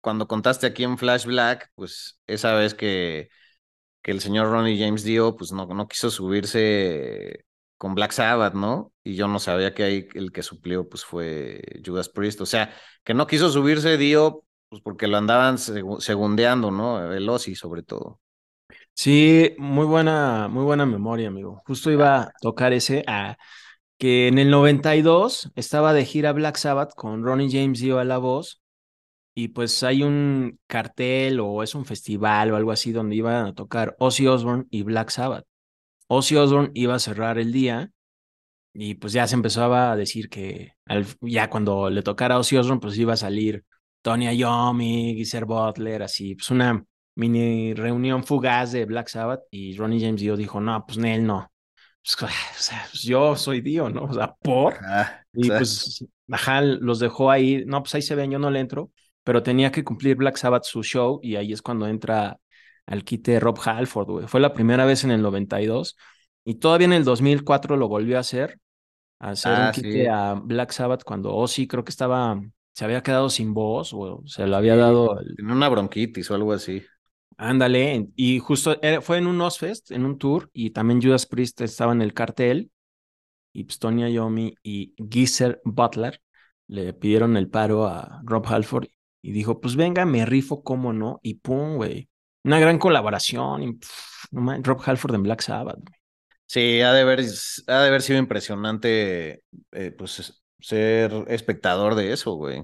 cuando 0.00 0.28
contaste 0.28 0.66
aquí 0.66 0.84
en 0.84 0.98
Flash 0.98 1.26
Black, 1.26 1.70
pues 1.76 2.20
esa 2.26 2.54
vez 2.54 2.74
que, 2.74 3.30
que 4.02 4.12
el 4.12 4.20
señor 4.20 4.48
Ronnie 4.50 4.78
James 4.84 5.04
Dio, 5.04 5.36
pues 5.36 5.52
no, 5.52 5.66
no 5.66 5.88
quiso 5.88 6.10
subirse 6.10 7.46
con 7.78 7.94
Black 7.94 8.12
Sabbath, 8.12 8.54
¿no? 8.54 8.92
Y 9.04 9.16
yo 9.16 9.28
no 9.28 9.38
sabía 9.38 9.74
que 9.74 9.84
ahí 9.84 10.08
el 10.14 10.32
que 10.32 10.42
suplió, 10.42 10.88
pues 10.88 11.04
fue 11.04 11.62
Judas 11.84 12.08
Priest. 12.10 12.40
O 12.42 12.46
sea, 12.46 12.72
que 13.04 13.14
no 13.14 13.26
quiso 13.26 13.50
subirse 13.50 13.96
Dio, 13.98 14.44
pues 14.68 14.82
porque 14.82 15.08
lo 15.08 15.16
andaban 15.18 15.56
segu- 15.58 16.00
segundeando, 16.00 16.70
¿no? 16.70 17.12
El 17.12 17.28
Ozzy, 17.28 17.54
sobre 17.54 17.82
todo. 17.82 18.20
Sí, 18.94 19.54
muy 19.58 19.86
buena, 19.86 20.48
muy 20.48 20.64
buena 20.64 20.84
memoria, 20.86 21.28
amigo. 21.28 21.62
Justo 21.66 21.90
iba 21.90 22.22
a 22.22 22.32
tocar 22.40 22.72
ese, 22.72 23.04
ah, 23.06 23.36
que 23.98 24.28
en 24.28 24.38
el 24.38 24.50
92 24.50 25.50
estaba 25.56 25.92
de 25.94 26.04
gira 26.04 26.32
Black 26.32 26.56
Sabbath 26.56 26.94
con 26.94 27.24
Ronnie 27.24 27.50
James 27.50 27.80
Dio 27.80 27.98
a 28.00 28.04
la 28.04 28.18
voz 28.18 28.62
y 29.34 29.50
pues 29.50 29.82
hay 29.84 30.04
un 30.04 30.60
cartel 30.68 31.40
o 31.40 31.64
es 31.64 31.74
un 31.76 31.86
festival 31.86 32.52
o 32.52 32.56
algo 32.56 32.72
así 32.72 32.92
donde 32.92 33.16
iban 33.16 33.46
a 33.48 33.54
tocar 33.56 33.96
Ozzy 34.00 34.28
Osbourne 34.28 34.66
y 34.70 34.84
Black 34.84 35.10
Sabbath. 35.10 35.46
Ozzy 36.08 36.36
Osbourne 36.36 36.70
iba 36.74 36.94
a 36.94 36.98
cerrar 36.98 37.38
el 37.38 37.52
día 37.52 37.90
y 38.74 38.94
pues 38.94 39.12
ya 39.12 39.26
se 39.26 39.34
empezaba 39.36 39.92
a 39.92 39.96
decir 39.96 40.28
que 40.28 40.72
al- 40.86 41.06
ya 41.22 41.50
cuando 41.50 41.90
le 41.90 42.02
tocara 42.02 42.36
a 42.36 42.38
Ozzy 42.38 42.56
Osbourne 42.56 42.80
pues 42.80 42.98
iba 42.98 43.14
a 43.14 43.16
salir 43.16 43.64
Tony 44.02 44.26
Iommi, 44.36 45.14
Geezer 45.16 45.44
Butler, 45.44 46.02
así, 46.02 46.34
pues 46.36 46.50
una 46.50 46.84
mini 47.16 47.74
reunión 47.74 48.24
fugaz 48.24 48.72
de 48.72 48.84
Black 48.86 49.08
Sabbath 49.08 49.42
y 49.50 49.76
Ronnie 49.76 50.00
James 50.00 50.20
Dio 50.20 50.36
dijo, 50.36 50.60
no, 50.60 50.84
pues 50.86 50.98
él 50.98 51.26
no. 51.26 51.50
Pues, 52.02 52.16
o 52.22 52.28
sea, 52.62 52.86
pues 52.90 53.02
yo 53.02 53.36
soy 53.36 53.60
Dio, 53.60 53.88
¿no? 53.90 54.04
O 54.04 54.12
sea, 54.14 54.34
por. 54.36 54.78
Ah, 54.82 55.22
Y 55.32 55.50
pues, 55.52 56.04
ajá, 56.30 56.60
los 56.62 56.98
dejó 57.00 57.30
ahí. 57.30 57.64
No, 57.66 57.82
pues 57.82 57.94
ahí 57.94 58.02
se 58.02 58.14
ven, 58.14 58.30
yo 58.30 58.38
no 58.38 58.50
le 58.50 58.60
entro, 58.60 58.90
pero 59.24 59.42
tenía 59.42 59.70
que 59.72 59.84
cumplir 59.84 60.16
Black 60.16 60.36
Sabbath 60.36 60.64
su 60.64 60.82
show 60.82 61.20
y 61.22 61.36
ahí 61.36 61.52
es 61.52 61.62
cuando 61.62 61.86
entra 61.86 62.38
al 62.88 63.04
quite 63.04 63.40
Rob 63.40 63.58
Halford, 63.64 64.08
güey. 64.10 64.28
Fue 64.28 64.40
la 64.40 64.54
primera 64.54 64.86
vez 64.86 65.04
en 65.04 65.12
el 65.12 65.22
92 65.22 65.96
y 66.44 66.56
todavía 66.56 66.86
en 66.86 66.94
el 66.94 67.04
2004 67.04 67.76
lo 67.78 67.88
volvió 67.88 68.18
a 68.18 68.20
hacer, 68.20 68.60
a 69.20 69.30
hacer 69.30 69.60
Ah, 69.60 69.60
un 69.60 69.72
quite 69.72 70.08
sí. 70.08 70.10
a 70.10 70.34
Black 70.34 70.72
Sabbath 70.72 71.04
cuando 71.04 71.34
Ozzy 71.34 71.66
creo 71.68 71.84
que 71.84 71.90
estaba, 71.90 72.40
se 72.74 72.84
había 72.86 73.02
quedado 73.02 73.30
sin 73.30 73.54
voz 73.54 73.92
o 73.94 74.22
se 74.26 74.46
le 74.46 74.56
había 74.56 74.76
Sí, 74.76 74.76
dado 74.76 75.18
el- 75.20 75.36
Tenía 75.36 75.52
una 75.54 75.68
bronquitis 75.68 76.30
o 76.30 76.34
algo 76.34 76.52
así. 76.52 76.82
Ándale, 77.36 77.94
en- 77.94 78.12
y 78.16 78.38
justo 78.40 78.76
era- 78.82 79.00
fue 79.00 79.18
en 79.18 79.26
un 79.26 79.40
Ozfest, 79.40 79.92
en 79.92 80.04
un 80.04 80.18
tour, 80.18 80.50
y 80.52 80.70
también 80.70 81.00
Judas 81.00 81.26
Priest 81.26 81.60
estaba 81.60 81.92
en 81.92 82.02
el 82.02 82.12
cartel, 82.14 82.70
y 83.52 83.64
pues 83.64 83.78
Tony 83.78 84.10
Iommi 84.12 84.54
y 84.62 84.94
Geezer 85.10 85.60
Butler 85.64 86.20
le 86.68 86.92
pidieron 86.94 87.36
el 87.36 87.50
paro 87.50 87.86
a 87.86 88.22
Rob 88.24 88.46
Halford 88.48 88.88
y 89.22 89.32
dijo, 89.32 89.60
pues 89.60 89.76
venga, 89.76 90.04
me 90.06 90.26
rifo, 90.26 90.62
cómo 90.64 90.92
no, 90.92 91.20
y 91.22 91.34
pum, 91.36 91.76
güey. 91.76 92.07
Una 92.44 92.58
gran 92.60 92.78
colaboración, 92.78 93.62
y, 93.62 93.72
pff, 93.74 94.24
no 94.32 94.40
man- 94.40 94.64
Rob 94.64 94.80
Halford 94.84 95.14
en 95.14 95.22
Black 95.22 95.40
Sabbath. 95.42 95.78
Sí, 96.46 96.80
ha 96.80 96.92
de 96.92 97.02
haber, 97.02 97.20
ha 97.20 97.80
de 97.80 97.88
haber 97.88 98.02
sido 98.02 98.18
impresionante, 98.18 99.42
eh, 99.72 99.90
pues, 99.96 100.42
ser 100.60 101.24
espectador 101.28 101.94
de 101.94 102.12
eso, 102.12 102.32
güey. 102.34 102.62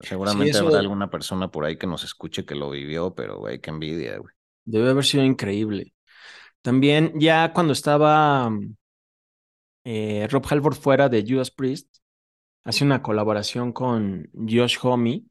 Seguramente 0.00 0.50
eso- 0.50 0.66
habrá 0.66 0.80
alguna 0.80 1.08
persona 1.10 1.50
por 1.50 1.64
ahí 1.64 1.78
que 1.78 1.86
nos 1.86 2.04
escuche 2.04 2.44
que 2.44 2.54
lo 2.54 2.70
vivió, 2.70 3.14
pero, 3.14 3.38
güey, 3.38 3.60
qué 3.60 3.70
envidia, 3.70 4.18
güey. 4.18 4.34
Debe 4.66 4.90
haber 4.90 5.04
sido 5.04 5.24
increíble. 5.24 5.94
También 6.62 7.12
ya 7.18 7.52
cuando 7.52 7.72
estaba 7.72 8.50
mm, 8.50 8.74
eh, 9.84 10.26
Rob 10.30 10.44
Halford 10.48 10.74
fuera 10.76 11.08
de 11.08 11.24
Judas 11.26 11.50
Priest, 11.50 11.98
hace 12.64 12.84
una 12.84 13.02
colaboración 13.02 13.72
con 13.72 14.28
Josh 14.34 14.78
Homme 14.82 15.24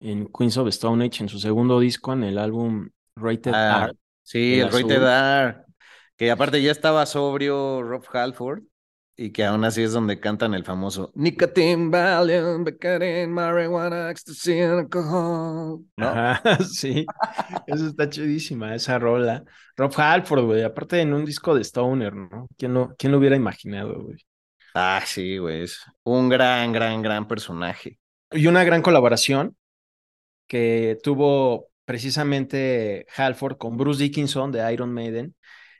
en 0.00 0.26
Queens 0.32 0.56
of 0.58 0.68
Stone 0.68 1.04
Age 1.04 1.22
en 1.22 1.28
su 1.28 1.38
segundo 1.38 1.80
disco 1.80 2.12
en 2.12 2.24
el 2.24 2.38
álbum 2.38 2.90
Rated 3.16 3.52
Ah, 3.54 3.86
R. 3.88 3.96
Sí, 4.22 4.60
el 4.60 4.70
Rated 4.70 5.02
azul. 5.02 5.04
R, 5.04 5.56
que 6.16 6.30
aparte 6.30 6.62
ya 6.62 6.70
estaba 6.72 7.06
sobrio 7.06 7.82
Rob 7.82 8.04
Halford 8.12 8.62
y 9.18 9.30
que 9.32 9.44
aún 9.44 9.64
así 9.64 9.82
es 9.82 9.92
donde 9.92 10.20
cantan 10.20 10.52
el 10.52 10.64
famoso 10.64 11.10
Nicotine, 11.14 11.88
Valium, 11.88 12.64
Becadine, 12.64 13.28
Marijuana, 13.28 14.10
Ecstasy, 14.10 14.60
Alcohol. 14.60 15.84
¿no? 15.96 16.06
Ajá, 16.06 16.42
sí. 16.64 17.06
Eso 17.66 17.86
está 17.86 18.10
chidísima, 18.10 18.74
esa 18.74 18.98
rola. 18.98 19.42
Rob 19.76 19.92
Halford, 19.96 20.44
güey. 20.44 20.62
Aparte 20.62 21.00
en 21.00 21.14
un 21.14 21.24
disco 21.24 21.54
de 21.54 21.62
Stoner, 21.62 22.14
¿no? 22.14 22.46
¿Quién 22.58 22.74
lo, 22.74 22.94
quién 22.98 23.12
lo 23.12 23.18
hubiera 23.18 23.36
imaginado, 23.36 24.02
güey? 24.02 24.18
Ah, 24.74 25.02
sí, 25.06 25.38
güey, 25.38 25.62
es 25.62 25.80
un 26.04 26.28
gran, 26.28 26.72
gran, 26.72 27.00
gran 27.00 27.26
personaje. 27.26 27.98
Y 28.32 28.46
una 28.46 28.64
gran 28.64 28.82
colaboración 28.82 29.56
que 30.46 30.98
tuvo 31.02 31.68
precisamente 31.86 33.06
Halford 33.16 33.56
con 33.56 33.78
Bruce 33.78 34.02
Dickinson 34.02 34.52
de 34.52 34.70
Iron 34.72 34.92
Maiden 34.92 35.34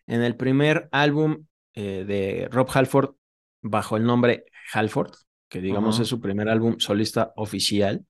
en 0.06 0.22
el 0.22 0.36
primer 0.36 0.88
álbum 0.92 1.44
eh, 1.74 2.04
de 2.06 2.48
Rob 2.50 2.70
Halford 2.72 3.16
bajo 3.60 3.96
el 3.98 4.04
nombre 4.04 4.46
Halford, 4.72 5.12
que 5.48 5.60
digamos 5.60 6.00
es 6.00 6.08
su 6.08 6.20
primer 6.20 6.48
álbum 6.48 6.78
solista 6.78 7.32
oficial. 7.36 8.06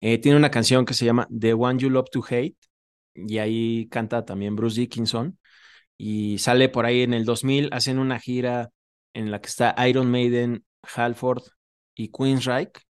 Eh, 0.00 0.18
tiene 0.18 0.36
una 0.36 0.50
canción 0.50 0.84
que 0.84 0.94
se 0.94 1.06
llama 1.06 1.26
The 1.36 1.54
One 1.54 1.78
You 1.80 1.90
Love 1.90 2.10
to 2.12 2.22
Hate 2.24 2.56
y 3.14 3.38
ahí 3.38 3.88
canta 3.88 4.24
también 4.24 4.54
Bruce 4.54 4.80
Dickinson 4.80 5.38
y 5.96 6.38
sale 6.38 6.68
por 6.68 6.84
ahí 6.84 7.02
en 7.02 7.14
el 7.14 7.24
2000, 7.24 7.70
hacen 7.72 7.98
una 7.98 8.18
gira 8.20 8.70
en 9.14 9.30
la 9.30 9.40
que 9.40 9.48
está 9.48 9.74
Iron 9.88 10.10
Maiden, 10.10 10.64
Halford 10.82 11.42
y 11.94 12.10
Queensryche 12.10 12.82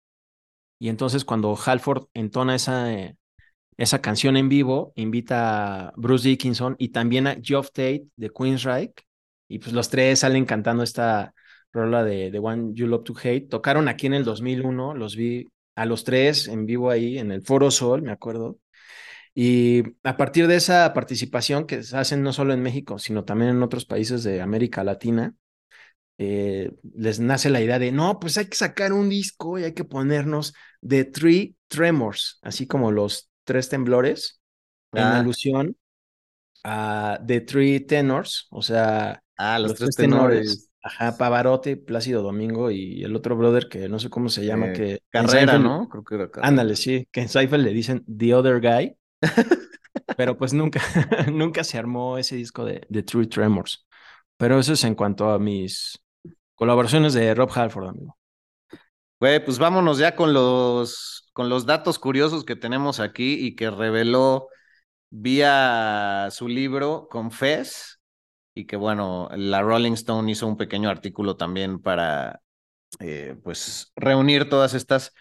y 0.79 0.89
entonces 0.89 1.25
cuando 1.25 1.57
Halford 1.57 2.09
entona 2.15 2.57
esa, 2.57 2.93
eh, 2.93 3.17
esa 3.77 4.01
canción 4.01 4.37
en 4.37 4.49
vivo, 4.49 4.93
invita 4.97 5.89
a 5.89 5.93
Bruce 5.97 6.29
Dickinson 6.29 6.77
y 6.79 6.89
también 6.91 7.27
a 7.27 7.37
Geoff 7.43 7.69
Tate 7.69 8.07
de 8.17 8.31
Queensryche. 8.31 8.95
Y 9.49 9.59
pues 9.59 9.73
los 9.73 9.89
tres 9.91 10.21
salen 10.21 10.45
cantando 10.45 10.83
esta 10.83 11.35
rola 11.73 12.05
de 12.05 12.31
The 12.31 12.39
One 12.39 12.71
You 12.75 12.87
Love 12.87 13.05
to 13.05 13.15
Hate. 13.19 13.49
Tocaron 13.51 13.89
aquí 13.89 14.07
en 14.07 14.15
el 14.15 14.25
2001, 14.25 14.95
los 14.95 15.17
vi 15.17 15.49
a 15.75 15.87
los 15.87 16.05
tres 16.05 16.49
en 16.49 16.67
vivo 16.67 16.91
ahí 16.91 17.19
en 17.19 17.33
el 17.33 17.43
Foro 17.43 17.71
Sol, 17.71 18.03
me 18.03 18.13
acuerdo. 18.13 18.59
Y 19.35 19.83
a 20.05 20.17
partir 20.17 20.47
de 20.47 20.57
esa 20.57 20.93
participación 20.95 21.67
que 21.67 21.83
se 21.83 21.97
hacen 21.97 22.23
no 22.23 22.33
solo 22.33 22.55
en 22.55 22.63
México, 22.63 22.99
sino 22.99 23.25
también 23.25 23.51
en 23.51 23.63
otros 23.63 23.85
países 23.85 24.23
de 24.23 24.41
América 24.41 24.85
Latina, 24.85 25.35
eh, 26.19 26.71
les 26.95 27.19
nace 27.19 27.51
la 27.51 27.61
idea 27.61 27.81
de, 27.81 27.91
no, 27.91 28.21
pues 28.21 28.39
hay 28.39 28.47
que 28.47 28.57
sacar 28.57 28.93
un 28.93 29.09
disco 29.09 29.59
y 29.59 29.65
hay 29.65 29.75
que 29.75 29.85
ponernos 29.85 30.55
The 30.87 31.07
Three 31.07 31.57
Tremors, 31.67 32.39
así 32.43 32.69
como 32.69 32.93
los 32.93 33.29
tres 33.45 33.69
temblores, 33.69 34.41
en 34.93 35.03
Ah. 35.05 35.19
alusión 35.21 35.77
a 36.65 37.21
The 37.27 37.41
Three 37.43 37.81
Tenors, 37.81 38.47
o 38.51 38.63
sea, 38.63 39.23
Ah, 39.37 39.59
los, 39.59 39.71
los 39.73 39.79
tres 39.79 39.97
tres 39.97 40.09
tenores. 40.09 40.41
tenores. 40.41 40.71
Ajá, 40.87 41.17
Pavarotti, 41.17 41.77
Plácido 41.77 42.23
Domingo 42.23 42.71
y 42.71 43.03
el 43.05 43.17
otro 43.17 43.37
brother 43.37 43.69
que 43.71 43.89
no 43.89 43.99
sé 43.99 44.11
cómo 44.11 44.29
se 44.29 44.45
llama, 44.45 44.69
Eh, 44.69 44.73
que 44.75 45.01
Carrera, 45.11 45.55
Seinfeld- 45.55 45.63
¿no? 45.63 45.89
Creo 45.89 46.05
que 46.05 46.15
era 46.17 46.31
Carrera. 46.31 46.49
Ándale, 46.49 46.77
sí, 46.77 47.09
que 47.11 47.23
en 47.23 47.29
Seinfeld 47.31 47.65
le 47.65 47.73
dicen 47.73 48.05
The 48.07 48.35
Other 48.35 48.61
Guy, 48.61 48.97
pero 50.19 50.37
pues 50.37 50.53
nunca, 50.53 50.81
nunca 51.33 51.65
se 51.65 51.79
armó 51.79 52.19
ese 52.19 52.37
disco 52.37 52.65
de, 52.65 52.87
de 52.89 53.03
True 53.03 53.27
Tremors. 53.27 53.87
Pero 54.37 54.59
eso 54.59 54.73
es 54.75 54.85
en 54.85 54.95
cuanto 54.95 55.31
a 55.31 55.39
mis 55.39 55.99
colaboraciones 56.55 57.15
de 57.15 57.35
Rob 57.35 57.51
Halford, 57.55 57.89
amigo. 57.89 58.17
Pues 59.25 59.59
vámonos 59.59 59.97
ya 59.97 60.17
con 60.17 60.35
los, 60.35 61.31
con 61.33 61.49
los 61.49 61.65
datos 61.65 61.99
curiosos 61.99 62.45
que 62.45 62.57
tenemos 62.57 63.01
aquí 63.01 63.35
y 63.35 63.57
que 63.57 63.71
reveló 63.71 64.49
vía 65.09 66.29
su 66.31 66.47
libro 66.47 67.09
Confess 67.11 68.01
y 68.55 68.67
que 68.67 68.77
bueno, 68.77 69.31
la 69.35 69.63
Rolling 69.63 69.93
Stone 69.93 70.31
hizo 70.31 70.47
un 70.47 70.59
pequeño 70.59 70.91
artículo 70.91 71.39
también 71.39 71.81
para 71.81 72.43
eh, 73.01 73.35
pues 73.43 73.93
reunir 73.97 74.51
todas 74.51 74.75
estas 74.75 75.15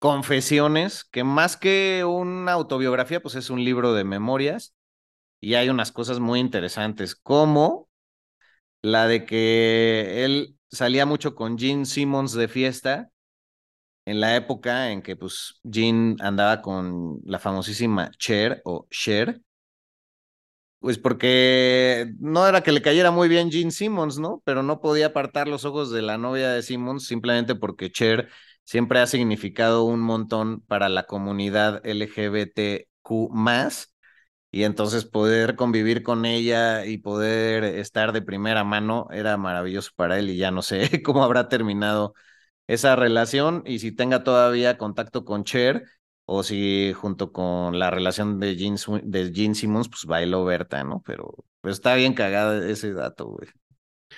confesiones 0.00 1.04
que 1.04 1.22
más 1.22 1.56
que 1.56 2.02
una 2.04 2.54
autobiografía 2.54 3.22
pues 3.22 3.36
es 3.36 3.50
un 3.50 3.64
libro 3.64 3.94
de 3.94 4.02
memorias 4.02 4.74
y 5.40 5.54
hay 5.54 5.68
unas 5.68 5.92
cosas 5.92 6.18
muy 6.18 6.40
interesantes 6.40 7.14
como 7.14 7.88
la 8.82 9.06
de 9.06 9.24
que 9.24 10.24
él 10.24 10.58
salía 10.72 11.06
mucho 11.06 11.36
con 11.36 11.56
Gene 11.56 11.86
Simmons 11.86 12.32
de 12.32 12.48
fiesta 12.48 13.12
en 14.06 14.20
la 14.20 14.36
época 14.36 14.90
en 14.92 15.02
que 15.02 15.16
pues 15.16 15.60
Gene 15.70 16.16
andaba 16.20 16.60
con 16.62 17.20
la 17.24 17.38
famosísima 17.38 18.10
Cher 18.18 18.60
o 18.64 18.86
Cher, 18.90 19.40
pues 20.78 20.98
porque 20.98 22.12
no 22.20 22.46
era 22.46 22.62
que 22.62 22.72
le 22.72 22.82
cayera 22.82 23.10
muy 23.10 23.28
bien 23.28 23.50
Gene 23.50 23.70
Simmons, 23.70 24.18
¿no? 24.18 24.42
Pero 24.44 24.62
no 24.62 24.80
podía 24.80 25.06
apartar 25.06 25.48
los 25.48 25.64
ojos 25.64 25.90
de 25.90 26.02
la 26.02 26.18
novia 26.18 26.50
de 26.50 26.62
Simmons 26.62 27.06
simplemente 27.06 27.54
porque 27.54 27.90
Cher 27.90 28.28
siempre 28.64 28.98
ha 29.00 29.06
significado 29.06 29.84
un 29.84 30.00
montón 30.00 30.60
para 30.62 30.88
la 30.90 31.04
comunidad 31.06 31.80
LGBTQ 31.86 33.88
y 34.50 34.62
entonces 34.64 35.04
poder 35.04 35.56
convivir 35.56 36.02
con 36.02 36.24
ella 36.26 36.86
y 36.86 36.98
poder 36.98 37.64
estar 37.64 38.12
de 38.12 38.22
primera 38.22 38.62
mano 38.64 39.08
era 39.10 39.36
maravilloso 39.36 39.90
para 39.96 40.18
él 40.18 40.30
y 40.30 40.36
ya 40.36 40.50
no 40.50 40.62
sé 40.62 40.80
cómo 41.02 41.24
habrá 41.24 41.48
terminado 41.48 42.14
esa 42.66 42.96
relación 42.96 43.62
y 43.66 43.78
si 43.78 43.92
tenga 43.92 44.24
todavía 44.24 44.78
contacto 44.78 45.24
con 45.24 45.44
Cher 45.44 45.84
o 46.26 46.42
si 46.42 46.92
junto 46.94 47.32
con 47.32 47.78
la 47.78 47.90
relación 47.90 48.40
de 48.40 48.56
Gene, 48.56 48.78
de 49.04 49.32
Gene 49.34 49.54
Simmons 49.54 49.88
pues 49.88 50.04
bailó 50.06 50.44
Berta, 50.44 50.82
¿no? 50.84 51.02
Pero, 51.04 51.34
pero 51.60 51.72
está 51.72 51.94
bien 51.94 52.14
cagada 52.14 52.66
ese 52.68 52.92
dato, 52.92 53.26
güey. 53.26 53.48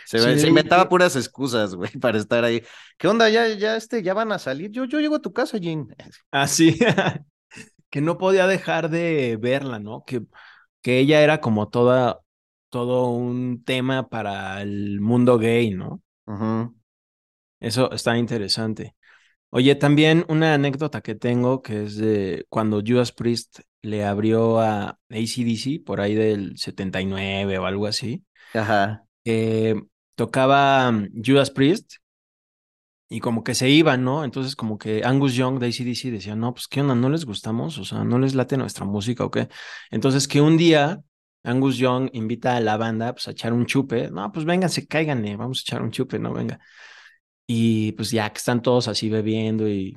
Se, 0.04 0.20
Sí, 0.20 0.38
se 0.38 0.48
inventaba 0.48 0.88
puras 0.88 1.16
excusas, 1.16 1.74
güey, 1.74 1.90
para 2.00 2.18
estar 2.18 2.44
ahí. 2.44 2.62
¿Qué 2.98 3.08
onda? 3.08 3.28
Ya, 3.28 3.48
ya, 3.48 3.76
este, 3.76 4.02
ya 4.02 4.14
van 4.14 4.32
a 4.32 4.38
salir. 4.38 4.70
Yo, 4.70 4.84
yo 4.84 5.00
llego 5.00 5.16
a 5.16 5.22
tu 5.22 5.32
casa, 5.32 5.58
Gene. 5.58 5.86
Así, 6.30 6.78
que 7.90 8.00
no 8.00 8.18
podía 8.18 8.46
dejar 8.46 8.90
de 8.90 9.36
verla, 9.40 9.78
¿no? 9.78 10.04
Que, 10.06 10.22
que 10.82 10.98
ella 11.00 11.22
era 11.22 11.40
como 11.40 11.68
toda, 11.68 12.20
todo 12.70 13.10
un 13.10 13.64
tema 13.64 14.08
para 14.08 14.62
el 14.62 15.00
mundo 15.00 15.38
gay, 15.38 15.70
¿no? 15.72 16.02
Ujú. 16.26 16.75
Eso 17.60 17.90
está 17.92 18.16
interesante. 18.18 18.94
Oye, 19.50 19.74
también 19.76 20.24
una 20.28 20.54
anécdota 20.54 21.00
que 21.00 21.14
tengo 21.14 21.62
que 21.62 21.84
es 21.84 21.96
de 21.96 22.46
cuando 22.48 22.82
Judas 22.86 23.12
Priest 23.12 23.60
le 23.82 24.04
abrió 24.04 24.60
a 24.60 24.98
AC/DC 25.10 25.80
por 25.84 26.00
ahí 26.00 26.14
del 26.14 26.58
79 26.58 27.58
o 27.58 27.66
algo 27.66 27.86
así. 27.86 28.24
Ajá. 28.54 29.04
eh, 29.24 29.74
tocaba 30.14 30.90
mm, 30.92 31.22
Judas 31.24 31.50
Priest 31.50 31.96
y 33.08 33.20
como 33.20 33.44
que 33.44 33.54
se 33.54 33.68
iban, 33.70 34.04
¿no? 34.04 34.24
Entonces 34.24 34.56
como 34.56 34.78
que 34.78 35.02
Angus 35.04 35.34
Young 35.34 35.58
de 35.60 35.68
AC/DC 35.68 36.10
decía, 36.10 36.34
no, 36.36 36.52
pues 36.54 36.66
qué 36.68 36.80
onda, 36.80 36.94
¿no 36.94 37.08
les 37.08 37.24
gustamos? 37.24 37.78
O 37.78 37.84
sea, 37.84 38.04
¿no 38.04 38.18
les 38.18 38.34
late 38.34 38.56
nuestra 38.56 38.84
música 38.84 39.24
o 39.24 39.30
qué? 39.30 39.48
Entonces 39.90 40.26
que 40.28 40.40
un 40.40 40.56
día 40.56 41.00
Angus 41.44 41.76
Young 41.78 42.10
invita 42.12 42.56
a 42.56 42.60
la 42.60 42.76
banda 42.76 43.12
pues 43.12 43.28
a 43.28 43.30
echar 43.30 43.52
un 43.52 43.66
chupe, 43.66 44.10
no, 44.10 44.32
pues 44.32 44.44
vénganse, 44.44 44.86
cáiganle, 44.88 45.36
vamos 45.36 45.60
a 45.60 45.62
echar 45.62 45.82
un 45.82 45.90
chupe, 45.92 46.18
no, 46.18 46.32
venga. 46.32 46.58
Y 47.46 47.92
pues 47.92 48.10
ya 48.10 48.30
que 48.32 48.38
están 48.38 48.62
todos 48.62 48.88
así 48.88 49.08
bebiendo 49.08 49.68
y, 49.68 49.96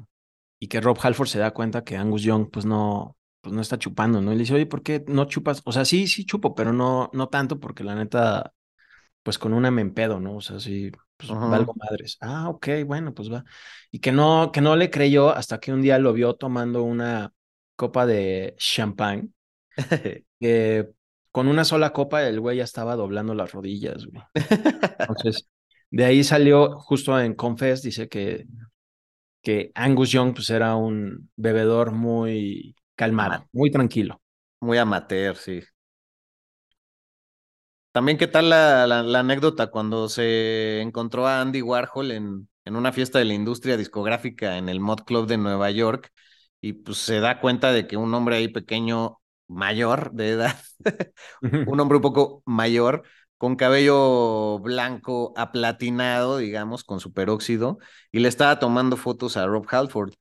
y 0.59 0.67
que 0.67 0.81
Rob 0.81 0.97
Halford 1.01 1.27
se 1.29 1.39
da 1.39 1.51
cuenta 1.51 1.83
que 1.83 1.97
Angus 1.97 2.23
Young 2.23 2.49
pues 2.51 2.65
no, 2.65 3.17
pues 3.41 3.53
no 3.53 3.61
está 3.61 3.79
chupando, 3.79 4.21
¿no? 4.21 4.31
Y 4.33 4.35
le 4.35 4.41
dice, 4.41 4.55
oye, 4.55 4.65
¿por 4.67 4.83
qué 4.83 5.03
no 5.07 5.25
chupas? 5.25 5.61
O 5.65 5.71
sea, 5.71 5.85
sí, 5.85 6.07
sí 6.07 6.25
chupo, 6.25 6.55
pero 6.55 6.73
no, 6.73 7.09
no 7.13 7.29
tanto 7.29 7.59
porque 7.59 7.83
la 7.83 7.95
neta, 7.95 8.53
pues 9.23 9.37
con 9.39 9.53
una 9.53 9.71
me 9.71 9.81
empedo, 9.81 10.19
¿no? 10.19 10.37
O 10.37 10.41
sea, 10.41 10.59
sí, 10.59 10.91
pues 11.17 11.31
valgo 11.31 11.73
madres. 11.75 12.17
Ah, 12.21 12.49
ok, 12.49 12.67
bueno, 12.85 13.13
pues 13.13 13.31
va. 13.31 13.43
Y 13.91 13.99
que 13.99 14.11
no, 14.11 14.51
que 14.53 14.61
no 14.61 14.75
le 14.75 14.89
creyó 14.89 15.29
hasta 15.29 15.59
que 15.59 15.73
un 15.73 15.81
día 15.81 15.99
lo 15.99 16.13
vio 16.13 16.35
tomando 16.35 16.83
una 16.83 17.33
copa 17.75 18.05
de 18.05 18.55
champán, 18.57 19.33
que 20.39 20.89
con 21.31 21.47
una 21.47 21.65
sola 21.65 21.93
copa 21.93 22.23
el 22.27 22.39
güey 22.39 22.57
ya 22.57 22.63
estaba 22.63 22.95
doblando 22.95 23.33
las 23.35 23.51
rodillas, 23.51 24.05
güey. 24.05 24.23
Entonces, 25.07 25.47
de 25.91 26.05
ahí 26.05 26.23
salió, 26.23 26.79
justo 26.79 27.19
en 27.19 27.33
Confess, 27.35 27.81
dice 27.81 28.07
que, 28.09 28.45
que 29.41 29.71
Angus 29.75 30.11
Young 30.11 30.33
pues 30.35 30.49
era 30.49 30.75
un 30.75 31.31
bebedor 31.35 31.91
muy 31.93 32.75
calmado, 32.95 33.47
muy 33.53 33.71
tranquilo. 33.71 34.21
Muy 34.61 34.77
amateur, 34.77 35.35
sí. 35.37 35.61
También, 37.91 38.17
¿qué 38.17 38.27
tal 38.27 38.49
la, 38.49 38.85
la- 38.87 39.03
la 39.03 39.19
anécdota 39.19 39.67
cuando 39.71 40.09
se 40.09 40.81
encontró 40.81 41.27
a 41.27 41.41
Andy 41.41 41.61
Warhol 41.61 42.11
en, 42.11 42.47
en 42.65 42.75
una 42.75 42.91
fiesta 42.93 43.19
de 43.19 43.25
la 43.25 43.33
industria 43.33 43.77
discográfica 43.77 44.57
en 44.57 44.69
el 44.69 44.79
Mod 44.79 44.99
Club 45.01 45.27
de 45.27 45.37
Nueva 45.37 45.71
York 45.71 46.11
y 46.61 46.73
pues 46.73 46.97
se 46.99 47.19
da 47.19 47.39
cuenta 47.41 47.71
de 47.71 47.87
que 47.87 47.97
un 47.97 48.13
hombre 48.13 48.35
ahí 48.37 48.47
pequeño, 48.47 49.19
mayor 49.47 50.11
de 50.13 50.29
edad, 50.31 50.55
un 51.65 51.79
hombre 51.79 51.97
un 51.97 52.01
poco 52.03 52.43
mayor, 52.45 53.03
con 53.39 53.55
cabello 53.57 54.59
blanco 54.59 55.33
aplatinado, 55.37 56.37
digamos, 56.37 56.83
con 56.85 56.99
superóxido, 56.99 57.79
y 58.11 58.19
le 58.19 58.29
estaba 58.29 58.59
tomando 58.59 58.97
fotos 58.97 59.37
a 59.37 59.47
Rob 59.47 59.65
Halford. 59.71 60.13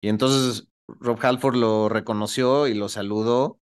Y 0.00 0.08
entonces 0.08 0.68
Rob 0.88 1.18
Halford 1.22 1.56
lo 1.56 1.90
reconoció 1.90 2.68
y 2.68 2.74
lo 2.74 2.88
saludó, 2.88 3.60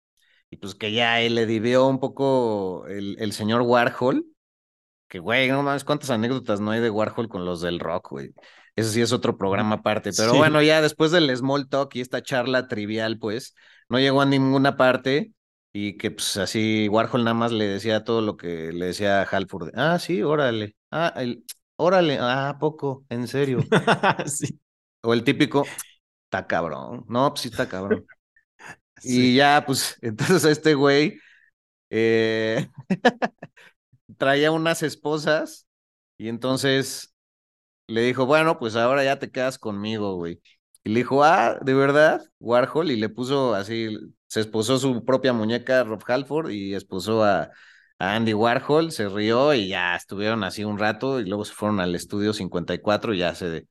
y 0.49 0.57
pues 0.57 0.75
que 0.75 0.93
ya 0.93 1.21
él 1.21 1.35
le 1.35 1.45
divió 1.47 1.87
un 1.87 1.99
poco 1.99 2.85
el, 2.87 3.17
el 3.19 3.33
señor 3.33 3.61
Warhol, 3.63 4.25
que 5.09 5.19
güey, 5.19 5.49
no 5.49 5.63
mames, 5.63 5.83
cuántas 5.83 6.09
anécdotas 6.09 6.61
no 6.61 6.71
hay 6.71 6.79
de 6.79 6.89
Warhol 6.89 7.27
con 7.27 7.45
los 7.45 7.61
del 7.61 7.79
rock, 7.79 8.11
güey. 8.11 8.33
Eso 8.75 8.91
sí 8.91 9.01
es 9.01 9.11
otro 9.11 9.37
programa 9.37 9.75
aparte, 9.75 10.11
pero 10.15 10.31
Sí. 10.31 10.37
bueno, 10.37 10.61
ya 10.61 10.81
después 10.81 11.11
del 11.11 11.35
small 11.35 11.67
talk 11.67 11.93
y 11.95 12.01
esta 12.01 12.23
charla 12.23 12.67
trivial, 12.69 13.19
pues, 13.19 13.53
no 13.89 13.99
llegó 13.99 14.21
a 14.21 14.25
ninguna 14.25 14.77
parte 14.77 15.33
y 15.73 15.97
que 15.97 16.11
pues 16.11 16.37
así 16.37 16.87
Warhol 16.89 17.23
nada 17.23 17.33
más 17.33 17.51
le 17.51 17.65
decía 17.67 18.03
todo 18.03 18.21
lo 18.21 18.37
que 18.37 18.71
le 18.73 18.87
decía 18.87 19.21
a 19.21 19.23
Halford. 19.23 19.71
Ah, 19.75 19.99
sí, 19.99 20.21
órale. 20.21 20.75
Ah, 20.91 21.13
el, 21.15 21.45
órale, 21.77 22.17
ah, 22.19 22.49
¿a 22.49 22.59
poco, 22.59 23.05
en 23.09 23.27
serio. 23.27 23.59
Sí. 24.27 24.59
O 25.01 25.13
el 25.13 25.23
típico, 25.23 25.65
está 26.25 26.45
cabrón. 26.47 27.05
No, 27.07 27.29
pues 27.29 27.41
sí 27.41 27.49
está 27.49 27.67
cabrón. 27.67 28.05
Y 29.03 29.35
ya, 29.35 29.63
pues, 29.65 29.97
entonces 30.03 30.45
este 30.45 30.75
güey 30.75 31.19
eh, 31.89 32.69
traía 34.17 34.51
unas 34.51 34.83
esposas 34.83 35.67
y 36.17 36.29
entonces 36.29 37.13
le 37.87 38.01
dijo, 38.01 38.25
bueno, 38.25 38.59
pues 38.59 38.75
ahora 38.75 39.03
ya 39.03 39.19
te 39.19 39.31
quedas 39.31 39.59
conmigo, 39.59 40.15
güey. 40.15 40.41
Y 40.83 40.89
le 40.91 40.99
dijo, 41.01 41.23
ah, 41.23 41.59
¿de 41.61 41.73
verdad? 41.73 42.23
Warhol, 42.39 42.91
y 42.91 42.97
le 42.97 43.09
puso 43.09 43.55
así, 43.55 43.89
se 44.31 44.39
esposó 44.39 44.77
su 44.77 45.03
propia 45.03 45.33
muñeca 45.33 45.83
Rob 45.83 46.01
Halford 46.07 46.51
y 46.51 46.73
esposó 46.73 47.21
a, 47.25 47.51
a 47.99 48.15
Andy 48.15 48.33
Warhol, 48.33 48.93
se 48.93 49.09
rió 49.09 49.53
y 49.53 49.67
ya 49.67 49.93
estuvieron 49.93 50.45
así 50.45 50.63
un 50.63 50.79
rato 50.79 51.19
y 51.19 51.25
luego 51.25 51.43
se 51.43 51.53
fueron 51.53 51.81
al 51.81 51.93
estudio 51.95 52.31
54 52.31 53.13
y 53.13 53.17
ya 53.17 53.35
se, 53.35 53.67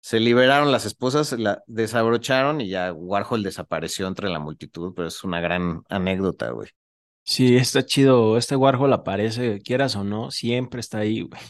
se 0.00 0.18
liberaron 0.18 0.72
las 0.72 0.86
esposas, 0.86 1.32
la 1.32 1.62
desabrocharon 1.66 2.62
y 2.62 2.70
ya 2.70 2.90
Warhol 2.94 3.42
desapareció 3.42 4.06
entre 4.06 4.30
la 4.30 4.38
multitud, 4.38 4.94
pero 4.96 5.08
es 5.08 5.22
una 5.24 5.42
gran 5.42 5.82
anécdota, 5.90 6.52
güey. 6.52 6.70
Sí, 7.24 7.56
está 7.56 7.84
chido. 7.84 8.38
Este 8.38 8.56
Warhol 8.56 8.94
aparece, 8.94 9.60
quieras 9.60 9.94
o 9.94 10.04
no, 10.04 10.30
siempre 10.30 10.80
está 10.80 11.00
ahí, 11.00 11.20
güey. 11.20 11.40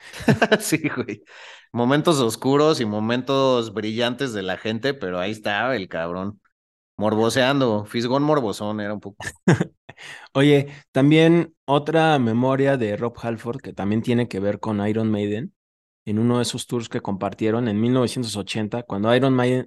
Sí, 0.60 0.82
güey. 0.96 1.22
Momentos 1.72 2.18
oscuros 2.20 2.80
y 2.80 2.84
momentos 2.84 3.72
brillantes 3.72 4.32
de 4.32 4.42
la 4.42 4.58
gente, 4.58 4.94
pero 4.94 5.20
ahí 5.20 5.30
estaba 5.30 5.76
el 5.76 5.88
cabrón. 5.88 6.41
Morboseando, 7.02 7.84
fisgón 7.84 8.22
morbosón 8.22 8.80
era 8.80 8.94
un 8.94 9.00
poco. 9.00 9.16
Oye, 10.34 10.68
también 10.92 11.52
otra 11.64 12.16
memoria 12.20 12.76
de 12.76 12.96
Rob 12.96 13.14
Halford 13.20 13.60
que 13.60 13.72
también 13.72 14.02
tiene 14.02 14.28
que 14.28 14.38
ver 14.38 14.60
con 14.60 14.86
Iron 14.86 15.10
Maiden, 15.10 15.52
en 16.04 16.20
uno 16.20 16.36
de 16.36 16.42
esos 16.42 16.68
tours 16.68 16.88
que 16.88 17.00
compartieron 17.00 17.66
en 17.66 17.80
1980, 17.80 18.84
cuando 18.84 19.12
Iron 19.16 19.34
Maiden, 19.34 19.66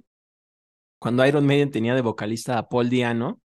cuando 0.98 1.26
Iron 1.26 1.46
Maiden 1.46 1.70
tenía 1.70 1.94
de 1.94 2.00
vocalista 2.00 2.56
a 2.56 2.68
Paul 2.70 2.88
Diano, 2.88 3.38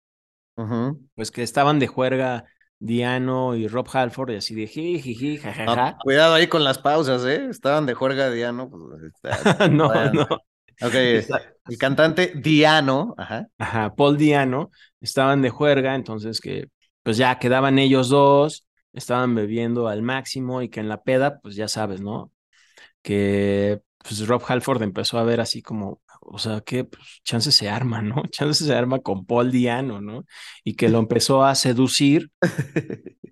pues 1.15 1.31
que 1.31 1.43
estaban 1.43 1.79
de 1.79 1.87
juerga 1.87 2.45
Diano 2.79 3.57
y 3.57 3.69
Rob 3.69 3.89
Halford 3.91 4.33
y 4.33 4.37
así 4.37 4.55
de 4.55 4.67
jiji, 4.67 5.37
No, 5.39 5.43
jajaja. 5.43 5.97
cuidado 6.03 6.35
ahí 6.35 6.47
con 6.47 6.63
las 6.63 6.79
pausas, 6.79 7.25
¿eh? 7.25 7.47
Estaban 7.49 7.87
de 7.87 7.95
juerga 7.95 8.29
Diano. 8.31 8.69
Pues, 8.69 8.83
está- 9.23 9.69
No, 9.69 9.89
bueno. 9.89 10.27
no. 10.29 10.39
Ok, 10.81 10.95
el 11.69 11.79
cantante 11.79 12.33
Diano, 12.37 13.15
ajá. 13.19 13.49
Ajá, 13.59 13.95
Paul 13.95 14.17
Diano, 14.17 14.71
estaban 15.01 15.43
de 15.43 15.51
juerga, 15.51 15.95
entonces 15.95 16.41
que 16.41 16.69
pues 17.03 17.17
ya 17.17 17.39
quedaban 17.39 17.79
ellos 17.79 18.09
dos, 18.09 18.67
estaban 18.93 19.35
bebiendo 19.35 19.89
al 19.89 20.03
máximo 20.03 20.63
y 20.63 20.69
que 20.69 20.81
en 20.81 20.89
la 20.89 21.03
peda, 21.03 21.41
pues 21.41 21.57
ya 21.57 21.69
sabes, 21.69 22.01
¿no? 22.01 22.33
Que 23.03 23.81
pues 23.99 24.27
Rob 24.27 24.43
Halford 24.47 24.83
empezó 24.83 25.19
a 25.19 25.25
ver 25.25 25.41
así 25.41 25.63
como, 25.63 26.01
o 26.21 26.39
sea, 26.39 26.61
que 26.63 26.85
pues, 26.85 27.21
chance 27.25 27.53
se 27.53 27.69
arma, 27.69 28.03
¿no? 28.03 28.23
Chance 28.31 28.65
se 28.65 28.75
arma 28.75 29.01
con 29.01 29.27
Paul 29.27 29.51
Diano, 29.53 30.01
¿no? 30.01 30.25
Y 30.65 30.75
que 30.77 30.89
lo 30.89 30.99
empezó 30.99 31.45
a 31.45 31.55
seducir, 31.55 32.31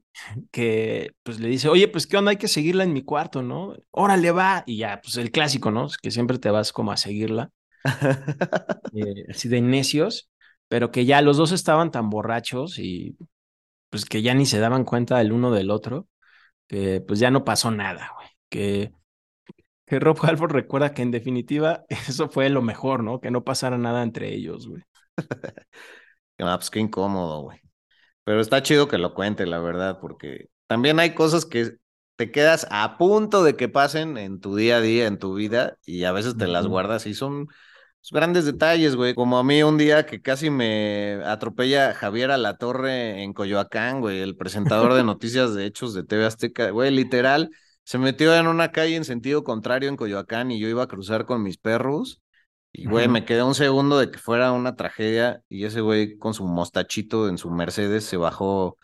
que 0.50 1.12
pues 1.22 1.40
le 1.40 1.48
dice, 1.48 1.68
oye, 1.68 1.88
pues 1.88 2.06
qué 2.06 2.16
onda, 2.16 2.30
hay 2.30 2.36
que 2.38 2.48
seguirla 2.48 2.84
en 2.84 2.92
mi 2.92 3.02
cuarto, 3.04 3.42
¿no? 3.42 3.74
Órale, 3.90 4.30
va. 4.32 4.64
Y 4.66 4.78
ya, 4.78 5.00
pues 5.02 5.16
el 5.16 5.30
clásico, 5.30 5.70
¿no? 5.70 5.88
Que 6.02 6.10
siempre 6.10 6.38
te 6.38 6.50
vas 6.50 6.72
como 6.72 6.92
a 6.92 6.96
seguirla 6.96 7.50
eh, 8.94 9.26
así 9.30 9.48
de 9.48 9.60
necios, 9.60 10.30
pero 10.68 10.90
que 10.90 11.04
ya 11.04 11.22
los 11.22 11.36
dos 11.36 11.52
estaban 11.52 11.90
tan 11.90 12.10
borrachos 12.10 12.78
y 12.78 13.16
pues 13.90 14.04
que 14.04 14.22
ya 14.22 14.34
ni 14.34 14.46
se 14.46 14.58
daban 14.60 14.84
cuenta 14.84 15.20
el 15.20 15.32
uno 15.32 15.50
del 15.52 15.70
otro, 15.70 16.08
que 16.68 17.00
pues 17.02 17.20
ya 17.20 17.30
no 17.30 17.44
pasó 17.44 17.70
nada, 17.70 18.12
güey. 18.16 18.28
Que, 18.50 18.92
que 19.86 20.00
Rob 20.00 20.18
Halford 20.22 20.52
recuerda 20.52 20.94
que 20.94 21.02
en 21.02 21.10
definitiva 21.10 21.84
eso 22.08 22.28
fue 22.28 22.50
lo 22.50 22.62
mejor, 22.62 23.02
¿no? 23.04 23.20
Que 23.20 23.30
no 23.30 23.44
pasara 23.44 23.78
nada 23.78 24.02
entre 24.02 24.34
ellos, 24.34 24.68
güey. 24.68 24.82
Ah, 26.38 26.56
pues 26.58 26.70
qué 26.70 26.80
incómodo, 26.80 27.42
güey. 27.42 27.60
Pero 28.26 28.40
está 28.40 28.60
chido 28.60 28.88
que 28.88 28.98
lo 28.98 29.14
cuente, 29.14 29.46
la 29.46 29.60
verdad, 29.60 30.00
porque 30.00 30.48
también 30.66 30.98
hay 30.98 31.14
cosas 31.14 31.46
que 31.46 31.76
te 32.16 32.32
quedas 32.32 32.66
a 32.70 32.98
punto 32.98 33.44
de 33.44 33.54
que 33.54 33.68
pasen 33.68 34.18
en 34.18 34.40
tu 34.40 34.56
día 34.56 34.78
a 34.78 34.80
día, 34.80 35.06
en 35.06 35.20
tu 35.20 35.34
vida, 35.34 35.78
y 35.86 36.02
a 36.02 36.10
veces 36.10 36.36
te 36.36 36.48
las 36.48 36.66
guardas 36.66 37.06
y 37.06 37.14
son 37.14 37.46
pues, 37.46 38.10
grandes 38.10 38.44
detalles, 38.44 38.96
güey. 38.96 39.14
Como 39.14 39.38
a 39.38 39.44
mí 39.44 39.62
un 39.62 39.78
día 39.78 40.06
que 40.06 40.22
casi 40.22 40.50
me 40.50 41.22
atropella 41.24 41.94
Javier 41.94 42.32
a 42.32 42.36
la 42.36 42.56
Torre 42.56 43.22
en 43.22 43.32
Coyoacán, 43.32 44.00
güey, 44.00 44.18
el 44.18 44.36
presentador 44.36 44.94
de 44.94 45.04
noticias 45.04 45.54
de 45.54 45.64
hechos 45.64 45.94
de 45.94 46.02
TV 46.02 46.24
Azteca, 46.26 46.70
güey, 46.70 46.90
literal, 46.90 47.50
se 47.84 47.98
metió 47.98 48.34
en 48.34 48.48
una 48.48 48.72
calle 48.72 48.96
en 48.96 49.04
sentido 49.04 49.44
contrario 49.44 49.88
en 49.88 49.96
Coyoacán 49.96 50.50
y 50.50 50.58
yo 50.58 50.66
iba 50.66 50.82
a 50.82 50.88
cruzar 50.88 51.26
con 51.26 51.44
mis 51.44 51.58
perros. 51.58 52.20
Y, 52.78 52.86
güey, 52.86 53.08
me 53.08 53.24
quedé 53.24 53.42
un 53.42 53.54
segundo 53.54 53.98
de 53.98 54.10
que 54.10 54.18
fuera 54.18 54.52
una 54.52 54.76
tragedia 54.76 55.42
y 55.48 55.64
ese 55.64 55.80
güey 55.80 56.18
con 56.18 56.34
su 56.34 56.44
mostachito 56.44 57.28
en 57.28 57.38
su 57.38 57.50
Mercedes 57.50 58.04
se 58.04 58.16
bajó 58.18 58.76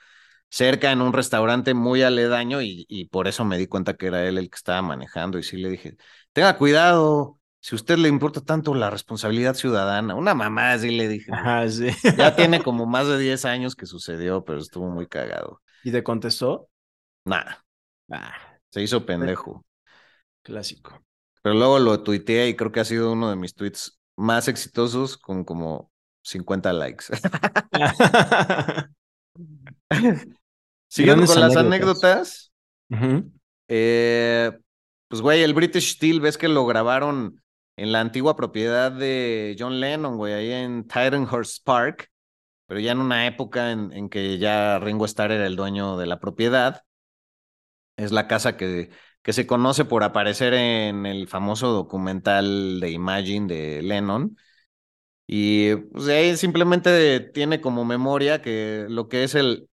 cerca 0.51 0.93
en 0.93 1.03
un 1.03 1.13
restaurante 1.13 1.75
muy 1.75 2.03
aledaño 2.03 2.63
y, 2.63 2.87
y 2.89 3.07
por 3.07 3.29
eso 3.29 3.45
me 3.45 3.59
di 3.59 3.67
cuenta 3.67 3.95
que 3.97 4.07
era 4.09 4.25
él 4.29 4.39
el 4.39 4.51
que 4.51 4.57
estaba 4.57 4.83
manejando 4.83 5.39
y 5.39 5.43
sí 5.45 5.57
le 5.59 5.71
dije, 5.71 5.97
tenga 6.33 6.59
cuidado, 6.59 7.41
si 7.61 7.75
a 7.75 7.79
usted 7.79 7.99
le 7.99 8.09
importa 8.09 8.41
tanto 8.43 8.75
la 8.75 8.91
responsabilidad 8.91 9.55
ciudadana, 9.55 10.15
una 10.15 10.35
mamá 10.35 10.73
así 10.73 10.91
le 10.93 11.09
dije. 11.09 11.33
Ajá, 11.33 11.69
sí. 11.69 11.89
ya 12.13 12.35
tiene 12.37 12.63
como 12.63 12.87
más 12.87 13.09
de 13.09 13.19
10 13.19 13.45
años 13.47 13.77
que 13.77 13.87
sucedió, 13.87 14.45
pero 14.45 14.61
estuvo 14.61 14.89
muy 14.91 15.07
cagado. 15.09 15.63
¿Y 15.83 15.93
te 15.93 16.03
contestó? 16.03 16.69
Nada, 17.25 17.65
Ah, 18.11 18.61
se 18.71 18.83
hizo 18.83 19.05
pendejo. 19.07 19.65
clásico. 20.43 21.03
Pero 21.43 21.57
luego 21.57 21.79
lo 21.79 22.03
tuiteé 22.03 22.49
y 22.49 22.57
creo 22.57 22.73
que 22.73 22.81
ha 22.81 22.85
sido 22.85 23.13
uno 23.13 23.29
de 23.31 23.37
mis 23.37 23.55
tweets 23.55 23.99
más 24.17 24.49
exitosos 24.49 25.17
con 25.19 25.45
como 25.45 25.91
50 26.23 26.73
likes. 26.73 27.07
Siguiendo 30.89 31.27
con 31.27 31.41
las 31.41 31.57
anécdotas. 31.57 32.53
eh, 33.69 34.53
pues 35.09 35.23
güey, 35.23 35.43
el 35.43 35.55
British 35.55 35.95
Steel, 35.95 36.21
ves 36.21 36.39
que 36.39 36.49
lo 36.49 36.67
grabaron 36.67 37.43
en 37.77 37.93
la 37.93 38.01
antigua 38.01 38.37
propiedad 38.37 38.93
de 38.93 39.57
John 39.59 39.81
Lennon, 39.81 40.17
güey, 40.17 40.35
ahí 40.35 40.53
en 40.53 40.87
Titanhurst 40.87 41.65
Park, 41.65 42.11
pero 42.67 42.79
ya 42.81 42.93
en 42.93 42.99
una 42.99 43.27
época 43.27 43.73
en, 43.73 43.93
en 43.93 44.09
que 44.09 44.39
ya 44.39 44.79
Ringo 44.79 45.07
Starr 45.07 45.33
era 45.33 45.47
el 45.47 45.57
dueño 45.57 45.97
de 45.97 46.07
la 46.07 46.21
propiedad. 46.21 46.83
Es 47.97 48.13
la 48.13 48.29
casa 48.29 48.57
que, 48.57 48.91
que 49.23 49.33
se 49.33 49.47
conoce 49.47 49.85
por 49.85 50.05
aparecer 50.05 50.55
en 50.55 51.07
el 51.07 51.29
famoso 51.29 51.69
documental 51.69 52.81
de 52.81 52.91
Imagine 52.91 53.47
de 53.47 53.83
Lennon. 53.83 54.37
Y 55.27 55.77
pues 55.77 56.09
ahí 56.09 56.37
simplemente 56.37 57.21
tiene 57.21 57.61
como 57.61 57.85
memoria 57.85 58.43
que 58.43 58.87
lo 58.89 59.09
que 59.09 59.25
es 59.25 59.35
el, 59.35 59.69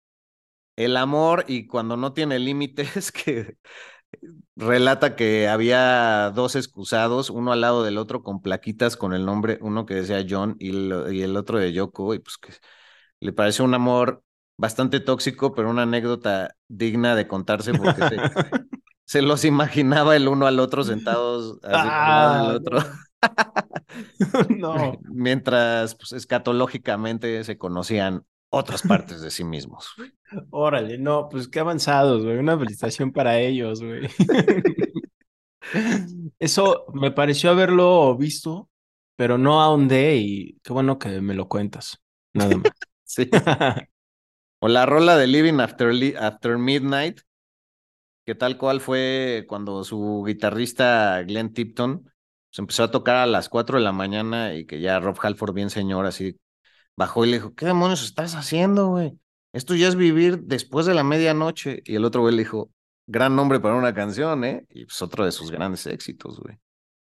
el 0.76 0.96
amor 0.96 1.44
y 1.48 1.66
cuando 1.66 1.96
no 1.96 2.12
tiene 2.12 2.38
límites, 2.38 3.12
que 3.12 3.58
relata 4.56 5.16
que 5.16 5.48
había 5.48 6.30
dos 6.34 6.56
excusados, 6.56 7.30
uno 7.30 7.52
al 7.52 7.60
lado 7.60 7.84
del 7.84 7.98
otro 7.98 8.22
con 8.22 8.42
plaquitas 8.42 8.96
con 8.96 9.14
el 9.14 9.24
nombre, 9.24 9.58
uno 9.62 9.86
que 9.86 9.94
decía 9.94 10.24
John 10.28 10.56
y 10.58 10.70
el, 10.70 11.36
otro 11.36 11.58
de 11.58 11.72
Yoko, 11.72 12.14
y 12.14 12.18
pues 12.20 12.38
que 12.38 12.52
le 13.20 13.32
pareció 13.32 13.64
un 13.64 13.74
amor 13.74 14.22
bastante 14.56 15.00
tóxico, 15.00 15.54
pero 15.54 15.70
una 15.70 15.82
anécdota 15.82 16.56
digna 16.68 17.14
de 17.14 17.28
contarse 17.28 17.72
porque 17.72 18.00
se 19.10 19.22
los 19.22 19.44
imaginaba 19.44 20.14
el 20.14 20.28
uno 20.28 20.46
al 20.46 20.60
otro 20.60 20.84
sentados 20.84 21.58
así 21.64 21.74
al 21.74 21.88
Ah, 21.90 22.52
otro. 22.54 22.78
no. 24.56 25.00
Mientras, 25.02 25.96
pues, 25.96 26.12
escatológicamente 26.12 27.42
se 27.42 27.58
conocían 27.58 28.24
otras 28.50 28.82
partes 28.82 29.20
de 29.20 29.32
sí 29.32 29.42
mismos. 29.42 29.88
Órale, 30.50 30.96
no, 30.96 31.28
pues 31.28 31.48
qué 31.48 31.58
avanzados, 31.58 32.22
güey. 32.24 32.38
Una 32.38 32.56
felicitación 32.56 33.10
para 33.10 33.40
ellos, 33.40 33.82
güey. 33.82 34.08
Eso 36.38 36.84
me 36.94 37.10
pareció 37.10 37.50
haberlo 37.50 38.16
visto, 38.16 38.70
pero 39.16 39.38
no 39.38 39.60
ahondé 39.60 40.18
y 40.18 40.60
qué 40.62 40.72
bueno 40.72 41.00
que 41.00 41.20
me 41.20 41.34
lo 41.34 41.48
cuentas. 41.48 41.98
Nada 42.32 42.56
más. 42.56 42.72
Sí. 43.10 43.28
O 44.60 44.68
la 44.68 44.86
rola 44.86 45.16
de 45.16 45.26
Living 45.26 45.58
After, 45.58 45.92
Li- 45.92 46.14
After 46.14 46.58
Midnight, 46.58 47.22
que 48.24 48.34
tal 48.34 48.58
cual 48.58 48.80
fue 48.80 49.44
cuando 49.48 49.84
su 49.84 50.22
guitarrista 50.26 51.22
Glenn 51.22 51.52
Tipton 51.52 52.10
se 52.50 52.62
empezó 52.62 52.84
a 52.84 52.90
tocar 52.90 53.16
a 53.16 53.26
las 53.26 53.48
4 53.48 53.78
de 53.78 53.84
la 53.84 53.92
mañana 53.92 54.54
y 54.54 54.66
que 54.66 54.80
ya 54.80 54.98
Rob 55.00 55.16
Halford, 55.20 55.54
bien 55.54 55.70
señor, 55.70 56.06
así 56.06 56.38
bajó 56.96 57.24
y 57.24 57.30
le 57.30 57.36
dijo, 57.38 57.54
¿qué 57.54 57.66
demonios 57.66 58.02
estás 58.02 58.34
haciendo, 58.34 58.88
güey? 58.88 59.18
Esto 59.52 59.74
ya 59.74 59.88
es 59.88 59.96
vivir 59.96 60.40
después 60.42 60.86
de 60.86 60.94
la 60.94 61.02
medianoche. 61.02 61.82
Y 61.84 61.96
el 61.96 62.04
otro 62.04 62.20
güey 62.20 62.34
le 62.34 62.42
dijo, 62.42 62.70
gran 63.06 63.34
nombre 63.34 63.60
para 63.60 63.74
una 63.74 63.94
canción, 63.94 64.44
¿eh? 64.44 64.64
Y 64.68 64.84
pues 64.84 65.00
otro 65.02 65.24
de 65.24 65.32
sus 65.32 65.50
grandes 65.50 65.86
éxitos, 65.86 66.38
güey. 66.38 66.58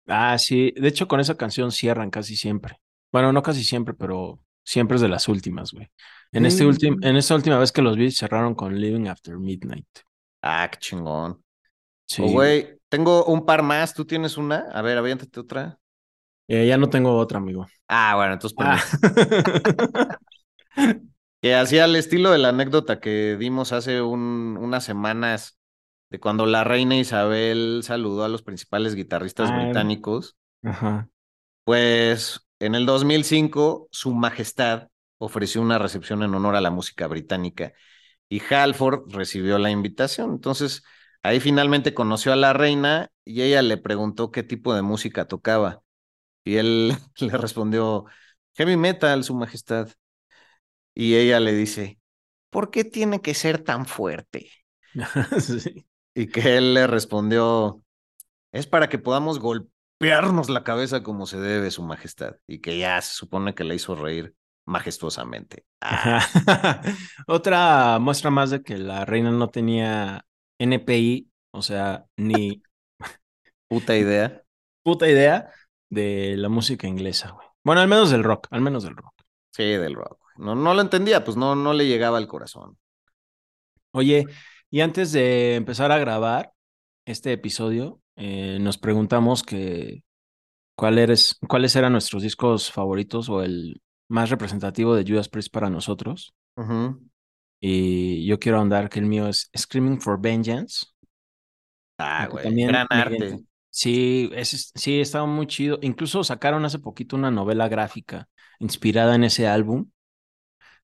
Ah, 0.07 0.37
sí. 0.39 0.73
De 0.77 0.89
hecho, 0.89 1.07
con 1.07 1.21
esa 1.21 1.37
canción 1.37 1.71
cierran 1.71 2.11
casi 2.11 2.37
siempre. 2.37 2.81
Bueno, 3.13 3.33
no 3.33 3.43
casi 3.43 3.63
siempre, 3.63 3.95
pero 3.95 4.41
siempre 4.65 4.97
es 4.97 5.01
de 5.01 5.09
las 5.09 5.29
últimas, 5.29 5.73
güey. 5.73 5.89
En, 6.33 6.47
este 6.47 6.67
último, 6.67 6.97
en 7.01 7.17
esta 7.17 7.35
última 7.35 7.59
vez 7.59 7.71
que 7.71 7.83
los 7.83 7.97
vi, 7.97 8.11
cerraron 8.11 8.55
con 8.55 8.79
Living 8.79 9.07
After 9.07 9.39
Midnight. 9.39 9.87
Ah, 10.47 10.69
qué 10.71 10.79
chingón. 10.79 11.43
Sí. 12.07 12.23
O, 12.23 12.27
güey, 12.31 12.79
tengo 12.91 13.25
un 13.25 13.47
par 13.47 13.63
más. 13.63 13.95
¿Tú 13.95 14.05
tienes 14.05 14.37
una? 14.37 14.67
A 14.73 14.83
ver, 14.83 14.99
aviéntate 14.99 15.41
otra. 15.41 15.79
Eh, 16.49 16.67
ya 16.67 16.77
no 16.77 16.91
tengo 16.91 17.17
otra, 17.17 17.39
amigo. 17.39 17.67
Ah, 17.89 18.15
bueno, 18.17 18.35
entonces 18.35 18.57
Ah. 18.61 18.79
Que 21.41 21.55
hacía 21.55 21.85
el 21.85 21.97
estilo 21.97 22.31
de 22.31 22.39
la 22.39 22.49
anécdota 22.51 23.01
que 23.01 23.37
dimos 23.39 23.73
hace 23.73 24.01
un- 24.01 24.57
unas 24.61 24.85
semanas 24.85 25.59
de 26.11 26.19
cuando 26.19 26.47
la 26.47 26.65
reina 26.65 26.97
Isabel 26.97 27.81
saludó 27.83 28.25
a 28.25 28.29
los 28.29 28.43
principales 28.43 28.95
guitarristas 28.95 29.51
Ah, 29.51 29.63
británicos. 29.65 30.37
Ajá. 30.63 31.09
Pues 31.65 32.47
en 32.61 32.75
el 32.75 32.87
2005, 32.87 33.89
Su 33.91 34.15
Majestad 34.15 34.89
ofreció 35.19 35.61
una 35.61 35.79
recepción 35.79 36.23
en 36.23 36.35
honor 36.35 36.57
a 36.57 36.61
la 36.63 36.71
música 36.71 37.07
británica 37.09 37.73
y 38.29 38.43
Halford 38.53 39.13
recibió 39.13 39.59
la 39.59 39.71
invitación. 39.71 40.31
Entonces, 40.33 40.83
ahí 41.23 41.41
finalmente 41.41 41.95
conoció 41.95 42.33
a 42.33 42.37
la 42.37 42.53
reina 42.53 43.11
y 43.25 43.43
ella 43.43 43.63
le 43.63 43.77
preguntó 43.77 44.31
qué 44.31 44.43
tipo 44.43 44.75
de 44.75 44.83
música 44.83 45.27
tocaba. 45.29 45.83
Y 46.45 46.57
él 46.57 46.95
le 47.21 47.39
respondió, 47.39 48.07
heavy 48.57 48.77
metal, 48.77 49.25
Su 49.25 49.35
Majestad. 49.35 49.91
Y 50.95 51.17
ella 51.17 51.41
le 51.41 51.53
dice, 51.53 51.99
¿por 52.51 52.71
qué 52.71 52.85
tiene 52.85 53.21
que 53.21 53.35
ser 53.35 53.63
tan 53.63 53.87
fuerte? 53.87 54.51
Sí. 55.41 55.87
Y 56.15 56.29
que 56.29 56.57
él 56.57 56.75
le 56.75 56.87
respondió, 56.87 57.83
es 58.53 58.67
para 58.67 58.89
que 58.89 58.99
podamos 58.99 59.41
golpearnos 59.41 60.51
la 60.51 60.65
cabeza 60.65 61.03
como 61.03 61.27
se 61.27 61.41
debe, 61.41 61.71
Su 61.71 61.83
Majestad. 61.83 62.37
Y 62.47 62.61
que 62.61 62.79
ya 62.79 63.01
se 63.03 63.15
supone 63.15 63.55
que 63.55 63.65
le 63.65 63.75
hizo 63.77 63.97
reír 63.97 64.35
majestuosamente. 64.67 65.65
Ajá. 65.81 66.21
Otra 67.27 67.99
muestra 68.01 68.31
más 68.31 68.51
de 68.51 68.63
que 68.63 68.79
la 68.79 69.05
reina 69.05 69.31
no 69.31 69.51
tenía 69.51 70.25
NPI, 70.59 71.31
o 71.53 71.63
sea, 71.63 72.07
ni 72.17 72.63
Puta 73.69 73.97
idea. 73.97 74.43
puta 74.83 75.09
idea 75.09 75.51
de 75.91 76.37
la 76.37 76.49
música 76.49 76.87
inglesa, 76.87 77.31
güey. 77.31 77.47
Bueno, 77.65 77.81
al 77.81 77.89
menos 77.89 78.11
del 78.11 78.25
rock, 78.25 78.49
al 78.51 78.61
menos 78.61 78.85
del 78.85 78.97
rock. 78.97 79.15
Sí, 79.53 79.65
del 79.65 79.95
rock. 79.95 80.19
No, 80.37 80.55
no 80.55 80.75
lo 80.75 80.81
entendía, 80.83 81.25
pues 81.25 81.37
no, 81.37 81.55
no 81.55 81.73
le 81.73 81.87
llegaba 81.87 82.19
al 82.19 82.27
corazón. 82.29 82.77
Oye, 83.93 84.27
y 84.71 84.81
antes 84.81 85.13
de 85.13 85.55
empezar 85.57 85.93
a 85.93 85.99
grabar 85.99 86.53
este 87.07 87.33
episodio, 87.33 88.01
eh, 88.17 88.59
nos 88.61 88.79
preguntamos 88.79 89.43
que 89.43 90.03
cuál 90.77 90.99
eres, 90.99 91.39
cuáles 91.49 91.77
eran 91.77 91.93
nuestros 91.93 92.23
discos 92.23 92.73
favoritos 92.73 93.29
o 93.31 93.43
el 93.43 93.83
más 94.09 94.31
representativo 94.31 94.95
de 94.95 95.05
Judas 95.07 95.29
Priest 95.29 95.53
para 95.53 95.71
nosotros. 95.71 96.35
Y 97.61 98.27
yo 98.27 98.39
quiero 98.39 98.61
andar 98.61 98.91
que 98.91 98.99
el 99.01 99.07
mío 99.07 99.29
es 99.29 99.51
Screaming 99.57 100.01
for 100.01 100.21
Vengeance. 100.21 100.87
Ah, 101.99 102.27
güey. 102.31 102.45
también 102.45 102.69
Gran 102.69 102.87
arte. 102.91 103.39
Sí, 103.71 104.31
es- 104.35 104.73
sí, 104.75 105.01
estaba 105.01 105.27
muy 105.27 105.47
chido. 105.47 105.79
Incluso 105.83 106.23
sacaron 106.25 106.65
hace 106.65 106.79
poquito 106.79 107.17
una 107.17 107.31
novela 107.31 107.69
gráfica 107.69 108.29
inspirada 108.61 109.15
en 109.15 109.25
ese 109.25 109.49
álbum 109.49 109.91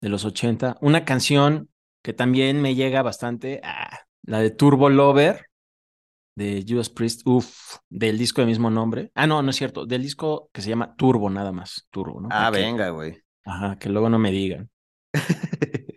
de 0.01 0.09
los 0.09 0.25
80. 0.25 0.77
Una 0.81 1.05
canción 1.05 1.69
que 2.03 2.13
también 2.13 2.61
me 2.61 2.75
llega 2.75 3.03
bastante, 3.03 3.61
ah, 3.65 4.01
la 4.23 4.41
de 4.41 4.51
Turbo 4.51 4.89
Lover 4.91 5.47
de 6.35 6.65
Judas 6.67 6.89
Priest, 6.89 7.23
uff, 7.27 7.77
del 7.89 8.19
disco 8.19 8.41
de 8.41 8.47
mismo 8.47 8.71
nombre. 8.71 9.11
Ah, 9.15 9.27
no, 9.27 9.43
no 9.43 9.51
es 9.51 9.57
cierto, 9.57 9.87
del 9.87 10.03
disco 10.03 10.51
que 10.53 10.63
se 10.63 10.71
llama 10.71 10.95
Turbo 10.97 11.31
nada 11.31 11.53
más, 11.53 11.87
Turbo, 11.91 12.21
¿no? 12.21 12.29
Ah, 12.31 12.51
venga, 12.51 12.91
güey. 12.91 13.23
Ajá, 13.45 13.79
que 13.79 13.89
luego 13.89 14.09
no 14.09 14.19
me 14.19 14.31
digan. 14.31 14.71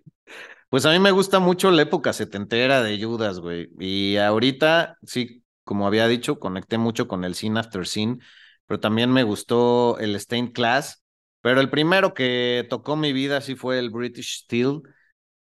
Pues 0.69 0.85
a 0.85 0.91
mí 0.91 0.99
me 0.99 1.11
gusta 1.11 1.39
mucho 1.39 1.71
la 1.71 1.83
época 1.83 2.11
setentera 2.11 2.83
de 2.83 3.01
Judas, 3.01 3.39
güey. 3.39 3.69
Y 3.79 4.17
ahorita, 4.17 4.97
sí, 5.03 5.41
como 5.63 5.87
había 5.87 6.05
dicho, 6.07 6.37
conecté 6.37 6.77
mucho 6.77 7.07
con 7.07 7.23
el 7.23 7.33
Scene 7.33 7.57
After 7.57 7.87
Scene, 7.87 8.17
pero 8.65 8.81
también 8.81 9.09
me 9.09 9.23
gustó 9.23 9.97
el 9.99 10.19
Stained 10.19 10.51
Class. 10.51 11.01
Pero 11.39 11.61
el 11.61 11.69
primero 11.69 12.13
que 12.13 12.67
tocó 12.69 12.97
mi 12.97 13.13
vida 13.13 13.39
sí 13.39 13.55
fue 13.55 13.79
el 13.79 13.89
British 13.89 14.41
Steel. 14.43 14.81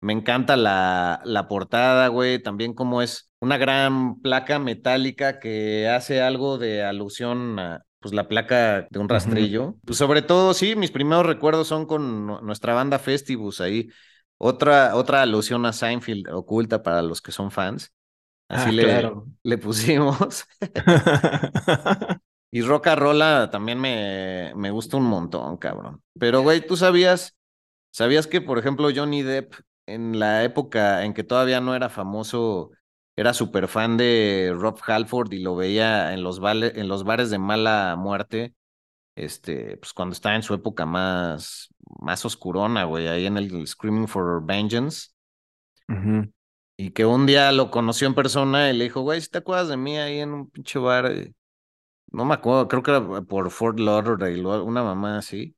Me 0.03 0.13
encanta 0.13 0.57
la, 0.57 1.21
la 1.25 1.47
portada, 1.47 2.07
güey. 2.09 2.41
También 2.41 2.73
como 2.73 3.01
es 3.01 3.31
una 3.39 3.57
gran 3.57 4.19
placa 4.21 4.59
metálica 4.59 5.39
que 5.39 5.87
hace 5.89 6.21
algo 6.21 6.57
de 6.57 6.83
alusión 6.83 7.59
a 7.59 7.83
pues 7.99 8.13
la 8.13 8.27
placa 8.27 8.85
de 8.89 8.99
un 8.99 9.07
rastrillo. 9.07 9.77
Pues 9.85 9.97
sobre 9.97 10.21
todo, 10.21 10.53
sí, 10.53 10.75
mis 10.75 10.91
primeros 10.91 11.25
recuerdos 11.25 11.67
son 11.69 11.85
con 11.85 12.27
nu- 12.27 12.41
nuestra 12.41 12.73
banda 12.73 12.99
Festivus 12.99 13.61
ahí. 13.61 13.89
Otra, 14.37 14.95
otra 14.95 15.21
alusión 15.21 15.65
a 15.65 15.71
Seinfeld 15.71 16.27
oculta 16.33 16.83
para 16.83 17.01
los 17.01 17.21
que 17.21 17.31
son 17.31 17.49
fans. 17.49 17.93
Así 18.49 18.69
Ah, 18.69 18.71
le, 18.71 18.83
claro. 18.85 19.27
le 19.43 19.57
pusimos. 19.57 20.45
Y 22.51 22.61
Roca 22.61 22.95
Rola 22.95 23.49
también 23.51 23.79
me, 23.79 24.53
me 24.55 24.69
gusta 24.71 24.97
un 24.97 25.05
montón, 25.05 25.57
cabrón. 25.57 26.01
Pero, 26.19 26.41
güey, 26.41 26.65
¿tú 26.65 26.77
sabías, 26.77 27.35
sabías 27.91 28.27
que, 28.27 28.41
por 28.41 28.59
ejemplo, 28.59 28.89
Johnny 28.95 29.23
Depp, 29.23 29.53
en 29.85 30.19
la 30.19 30.43
época 30.43 31.03
en 31.05 31.13
que 31.13 31.23
todavía 31.23 31.61
no 31.61 31.75
era 31.75 31.89
famoso, 31.89 32.71
era 33.15 33.33
súper 33.33 33.67
fan 33.67 33.97
de 33.97 34.53
Rob 34.57 34.79
Halford 34.85 35.31
y 35.33 35.39
lo 35.39 35.55
veía 35.55 36.13
en 36.13 36.23
los, 36.23 36.39
vale- 36.39 36.79
en 36.79 36.87
los 36.87 37.03
bares 37.03 37.29
de 37.29 37.39
mala 37.39 37.95
muerte, 37.97 38.55
este, 39.15 39.77
pues 39.77 39.93
cuando 39.93 40.13
estaba 40.13 40.35
en 40.35 40.43
su 40.43 40.53
época 40.55 40.85
más, 40.85 41.69
más 42.01 42.25
oscurona, 42.25 42.85
güey, 42.85 43.07
ahí 43.07 43.25
en 43.27 43.37
el 43.37 43.67
Screaming 43.67 44.07
for 44.07 44.43
Vengeance. 44.45 45.09
Y 46.77 46.91
que 46.91 47.05
un 47.05 47.25
día 47.25 47.51
lo 47.51 47.71
conoció 47.71 48.07
en 48.07 48.15
persona 48.15 48.69
y 48.69 48.73
le 48.77 48.85
dijo, 48.85 49.01
güey, 49.01 49.21
si 49.21 49.29
te 49.29 49.37
acuerdas 49.39 49.69
de 49.69 49.77
mí 49.77 49.97
ahí 49.97 50.19
en 50.19 50.33
un 50.33 50.49
pinche 50.49 50.79
bar? 50.79 51.11
No 52.11 52.25
me 52.25 52.35
acuerdo, 52.35 52.67
creo 52.69 52.83
que 52.83 52.91
era 52.91 53.21
por 53.23 53.51
Fort 53.51 53.79
Lauderdale 53.79 54.41
una 54.63 54.83
mamá 54.83 55.17
así. 55.19 55.55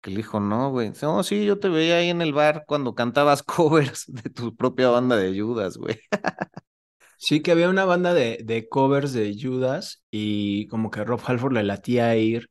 Que 0.00 0.10
le 0.10 0.18
dijo, 0.18 0.38
no, 0.40 0.70
güey. 0.70 0.92
No, 1.02 1.22
sí, 1.24 1.44
yo 1.44 1.58
te 1.58 1.68
veía 1.68 1.96
ahí 1.96 2.08
en 2.10 2.22
el 2.22 2.32
bar 2.32 2.64
cuando 2.66 2.94
cantabas 2.94 3.42
covers 3.44 4.04
de 4.08 4.30
tu 4.30 4.54
propia 4.56 4.88
banda 4.90 5.16
de 5.16 5.38
Judas, 5.40 5.76
güey. 5.76 5.98
Sí, 7.16 7.42
que 7.42 7.50
había 7.52 7.68
una 7.68 7.84
banda 7.84 8.14
de, 8.14 8.38
de 8.44 8.68
covers 8.68 9.12
de 9.12 9.36
Judas 9.40 10.02
y 10.10 10.66
como 10.68 10.90
que 10.90 11.04
Rob 11.04 11.20
Halford 11.24 11.52
le 11.52 11.64
latía 11.64 12.06
a 12.08 12.16
ir 12.16 12.50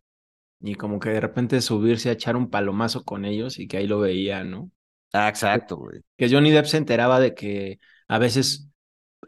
y 0.61 0.75
como 0.75 0.99
que 0.99 1.09
de 1.11 1.21
repente 1.21 1.61
subirse 1.61 2.09
a 2.09 2.13
echar 2.13 2.35
un 2.37 2.49
palomazo 2.49 3.03
con 3.05 3.25
ellos 3.25 3.59
y 3.59 3.67
que 3.67 3.77
ahí 3.77 3.87
lo 3.87 3.99
veía, 3.99 4.43
¿no? 4.43 4.71
Ah, 5.13 5.29
exacto, 5.29 5.77
güey. 5.77 6.01
Que 6.17 6.29
Johnny 6.29 6.51
Depp 6.51 6.65
se 6.65 6.77
enteraba 6.77 7.19
de 7.19 7.35
que 7.35 7.79
a 8.07 8.19
veces 8.19 8.69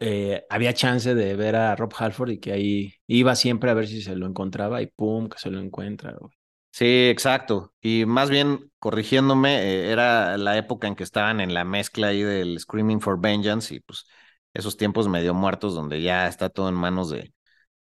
eh, 0.00 0.44
había 0.50 0.74
chance 0.74 1.14
de 1.14 1.36
ver 1.36 1.56
a 1.56 1.76
Rob 1.76 1.92
Halford 1.98 2.30
y 2.32 2.40
que 2.40 2.52
ahí 2.52 2.94
iba 3.06 3.36
siempre 3.36 3.70
a 3.70 3.74
ver 3.74 3.88
si 3.88 4.02
se 4.02 4.16
lo 4.16 4.26
encontraba 4.26 4.82
y 4.82 4.88
pum, 4.88 5.28
que 5.28 5.38
se 5.38 5.50
lo 5.50 5.60
encuentra. 5.60 6.14
güey. 6.18 6.32
Sí, 6.72 7.08
exacto. 7.08 7.74
Y 7.80 8.06
más 8.06 8.30
bien, 8.30 8.70
corrigiéndome, 8.78 9.58
eh, 9.62 9.90
era 9.92 10.36
la 10.38 10.56
época 10.56 10.86
en 10.86 10.94
que 10.96 11.02
estaban 11.04 11.40
en 11.40 11.52
la 11.52 11.64
mezcla 11.64 12.08
ahí 12.08 12.22
del 12.22 12.58
Screaming 12.58 13.00
for 13.00 13.20
Vengeance 13.20 13.74
y 13.74 13.80
pues 13.80 14.06
esos 14.54 14.76
tiempos 14.76 15.08
medio 15.08 15.34
muertos 15.34 15.74
donde 15.74 16.00
ya 16.02 16.26
está 16.26 16.48
todo 16.48 16.68
en 16.68 16.74
manos 16.74 17.10
de, 17.10 17.32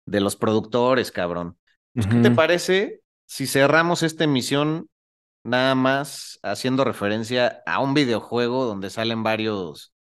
de 0.06 0.20
los 0.20 0.36
productores, 0.36 1.12
cabrón. 1.12 1.58
Pues, 1.96 2.08
¿Qué 2.08 2.18
te 2.18 2.30
parece 2.32 3.02
si 3.26 3.46
cerramos 3.46 4.02
esta 4.02 4.24
emisión 4.24 4.88
nada 5.44 5.74
más 5.76 6.40
haciendo 6.42 6.84
referencia 6.84 7.62
a 7.66 7.80
un 7.80 7.94
videojuego 7.94 8.64
donde 8.66 8.90
salen 8.90 9.22
varios, 9.24 9.94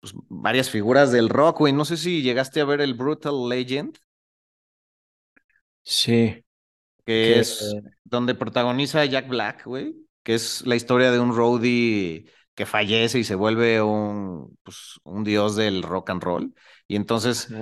pues, 0.00 0.14
varias 0.28 0.70
figuras 0.70 1.12
del 1.12 1.28
rock, 1.30 1.60
güey? 1.60 1.72
No 1.74 1.84
sé 1.86 1.96
si 1.98 2.22
llegaste 2.22 2.60
a 2.60 2.66
ver 2.66 2.80
el 2.82 2.94
Brutal 2.94 3.48
Legend, 3.48 3.98
Sí, 5.82 6.44
que 7.18 7.20
que 7.20 7.38
es 7.40 7.78
donde 8.04 8.34
protagoniza 8.34 9.04
Jack 9.04 9.28
Black, 9.28 9.64
güey, 9.66 9.94
que 10.22 10.34
es 10.34 10.66
la 10.66 10.76
historia 10.76 11.10
de 11.12 11.20
un 11.20 11.34
roadie 11.34 12.26
que 12.54 12.66
fallece 12.66 13.18
y 13.20 13.24
se 13.24 13.34
vuelve 13.34 13.80
un, 13.82 14.56
pues, 14.62 15.00
un 15.04 15.24
dios 15.24 15.56
del 15.56 15.82
rock 15.82 16.10
and 16.10 16.22
roll. 16.22 16.54
Y 16.88 16.96
entonces 16.96 17.54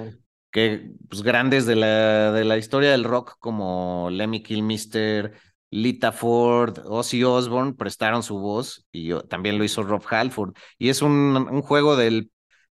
que 0.50 0.92
pues, 1.08 1.22
grandes 1.22 1.66
de 1.66 1.76
la, 1.76 2.32
de 2.32 2.44
la 2.44 2.56
historia 2.58 2.90
del 2.90 3.04
rock 3.04 3.36
como 3.38 4.08
Lemmy 4.10 4.42
Kilmister, 4.42 5.34
Lita 5.70 6.12
Ford, 6.12 6.78
Ozzy 6.86 7.22
Osbourne 7.24 7.74
prestaron 7.74 8.22
su 8.22 8.38
voz 8.38 8.86
y 8.92 9.06
yo- 9.08 9.22
también 9.24 9.58
lo 9.58 9.64
hizo 9.64 9.82
Rob 9.82 10.02
Halford. 10.08 10.54
Y 10.78 10.88
es 10.88 11.02
un, 11.02 11.10
un 11.50 11.62
juego 11.62 11.96
del 11.96 12.30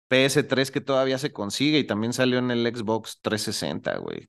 PS3 0.08 0.70
que 0.70 0.80
todavía 0.80 1.18
se 1.18 1.32
consigue 1.32 1.78
y 1.78 1.84
también 1.86 2.12
salió 2.12 2.38
en 2.38 2.50
el 2.50 2.66
Xbox 2.74 3.20
360, 3.22 3.98
güey. 3.98 4.28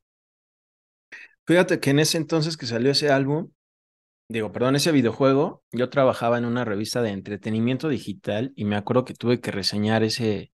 Fíjate 1.47 1.79
que 1.79 1.91
en 1.91 1.99
ese 1.99 2.17
entonces 2.17 2.57
que 2.57 2.65
salió 2.65 2.91
ese 2.91 3.09
álbum, 3.09 3.51
digo, 4.29 4.51
perdón, 4.51 4.75
ese 4.75 4.91
videojuego, 4.91 5.63
yo 5.71 5.89
trabajaba 5.89 6.37
en 6.37 6.45
una 6.45 6.65
revista 6.65 7.01
de 7.01 7.11
entretenimiento 7.11 7.89
digital 7.89 8.53
y 8.55 8.65
me 8.65 8.75
acuerdo 8.77 9.05
que 9.05 9.13
tuve 9.13 9.41
que 9.41 9.51
reseñar 9.51 10.03
ese 10.03 10.51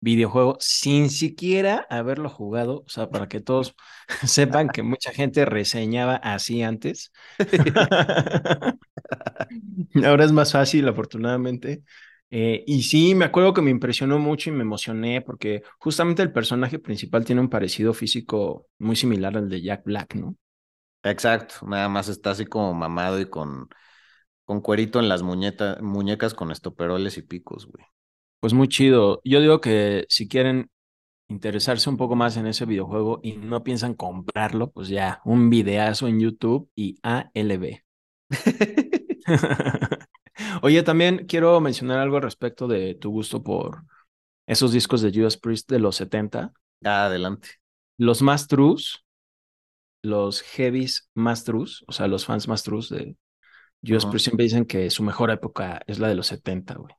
videojuego 0.00 0.56
sin 0.60 1.10
siquiera 1.10 1.86
haberlo 1.90 2.28
jugado, 2.30 2.84
o 2.86 2.88
sea, 2.88 3.10
para 3.10 3.28
que 3.28 3.40
todos 3.40 3.74
sepan 4.26 4.68
que 4.70 4.82
mucha 4.82 5.12
gente 5.12 5.44
reseñaba 5.44 6.16
así 6.16 6.62
antes. 6.62 7.12
Ahora 10.04 10.24
es 10.24 10.32
más 10.32 10.52
fácil, 10.52 10.88
afortunadamente. 10.88 11.82
Eh, 12.30 12.62
y 12.66 12.82
sí, 12.82 13.14
me 13.14 13.24
acuerdo 13.24 13.54
que 13.54 13.62
me 13.62 13.70
impresionó 13.70 14.18
mucho 14.18 14.50
y 14.50 14.52
me 14.52 14.62
emocioné 14.62 15.22
porque 15.22 15.62
justamente 15.78 16.22
el 16.22 16.32
personaje 16.32 16.78
principal 16.78 17.24
tiene 17.24 17.40
un 17.40 17.48
parecido 17.50 17.94
físico 17.94 18.66
muy 18.78 18.96
similar 18.96 19.36
al 19.38 19.48
de 19.48 19.62
Jack 19.62 19.84
Black, 19.84 20.14
¿no? 20.14 20.36
Exacto, 21.02 21.66
nada 21.66 21.88
más 21.88 22.08
está 22.08 22.30
así 22.32 22.44
como 22.46 22.74
mamado 22.74 23.20
y 23.20 23.28
con, 23.30 23.68
con 24.44 24.60
cuerito 24.60 25.00
en 25.00 25.08
las 25.08 25.22
muñeta- 25.22 25.78
muñecas 25.82 26.34
con 26.34 26.50
estoperoles 26.52 27.18
y 27.18 27.22
picos, 27.22 27.66
güey. 27.66 27.84
Pues 28.40 28.54
muy 28.54 28.68
chido. 28.68 29.20
Yo 29.24 29.40
digo 29.40 29.60
que 29.60 30.06
si 30.08 30.28
quieren 30.28 30.70
interesarse 31.28 31.90
un 31.90 31.96
poco 31.98 32.16
más 32.16 32.36
en 32.36 32.46
ese 32.48 32.66
videojuego 32.66 33.20
y 33.22 33.34
no 33.38 33.64
piensan 33.64 33.94
comprarlo, 33.94 34.70
pues 34.72 34.88
ya, 34.88 35.22
un 35.24 35.50
videazo 35.50 36.08
en 36.08 36.20
YouTube 36.20 36.70
y 36.76 36.98
ALB. 37.02 37.84
Oye, 40.62 40.82
también 40.82 41.26
quiero 41.26 41.60
mencionar 41.60 41.98
algo 41.98 42.20
respecto 42.20 42.66
de 42.68 42.94
tu 42.94 43.10
gusto 43.10 43.42
por 43.42 43.84
esos 44.46 44.72
discos 44.72 45.02
de 45.02 45.12
Judas 45.12 45.36
Priest 45.38 45.70
de 45.70 45.78
los 45.80 45.96
70. 45.96 46.52
Ah, 46.84 47.06
adelante. 47.06 47.60
Los 47.98 48.22
más 48.22 48.46
trus, 48.48 49.04
los 50.02 50.42
heavies 50.42 51.10
más 51.14 51.44
trus, 51.44 51.84
o 51.88 51.92
sea, 51.92 52.08
los 52.08 52.24
fans 52.26 52.48
más 52.48 52.62
trus 52.62 52.88
de 52.90 53.16
Judas 53.86 54.06
Ujú. 54.06 54.06
Priest 54.06 54.26
siempre 54.26 54.44
dicen 54.44 54.66
que 54.66 54.90
su 54.90 55.02
mejor 55.04 55.30
época 55.32 55.82
es 55.86 55.98
la 55.98 56.08
de 56.08 56.14
los 56.16 56.28
70, 56.28 56.74
güey. 56.76 56.94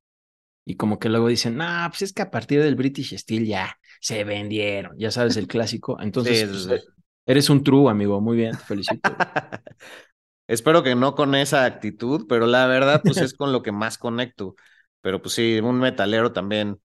Y 0.65 0.75
como 0.77 0.99
que 0.99 1.09
luego 1.09 1.27
dicen, 1.29 1.57
no, 1.57 1.65
pues 1.89 2.03
es 2.03 2.13
que 2.13 2.23
a 2.23 2.31
partir 2.31 2.61
del 2.63 2.75
British 2.75 3.17
Steel 3.17 3.45
ya 3.47 3.77
se 4.01 4.23
vendieron, 4.25 4.97
ya 4.99 5.11
sabes, 5.11 5.37
el 5.37 5.47
clásico. 5.47 5.99
Entonces, 6.01 6.45
Sí, 6.45 6.47
pues, 6.47 6.63
sí. 6.63 6.99
eres 7.25 7.49
un 7.49 7.63
true, 7.63 7.89
amigo. 7.91 8.21
Muy 8.21 8.37
bien, 8.37 8.57
te 8.57 8.65
felicito. 8.65 9.25
Espero 10.49 10.81
que 10.81 10.95
no 10.95 11.13
con 11.13 11.35
esa 11.35 11.63
actitud, 11.63 12.25
pero 12.27 12.47
la 12.47 12.65
verdad, 12.65 13.01
pues 13.03 13.17
es 13.17 13.33
con 13.37 13.51
lo 13.51 13.61
que 13.61 13.71
más 13.71 13.99
conecto. 13.99 14.55
Pero 14.99 15.21
pues 15.21 15.35
sí, 15.35 15.59
un 15.59 15.79
metalero 15.79 16.33
también 16.33 16.81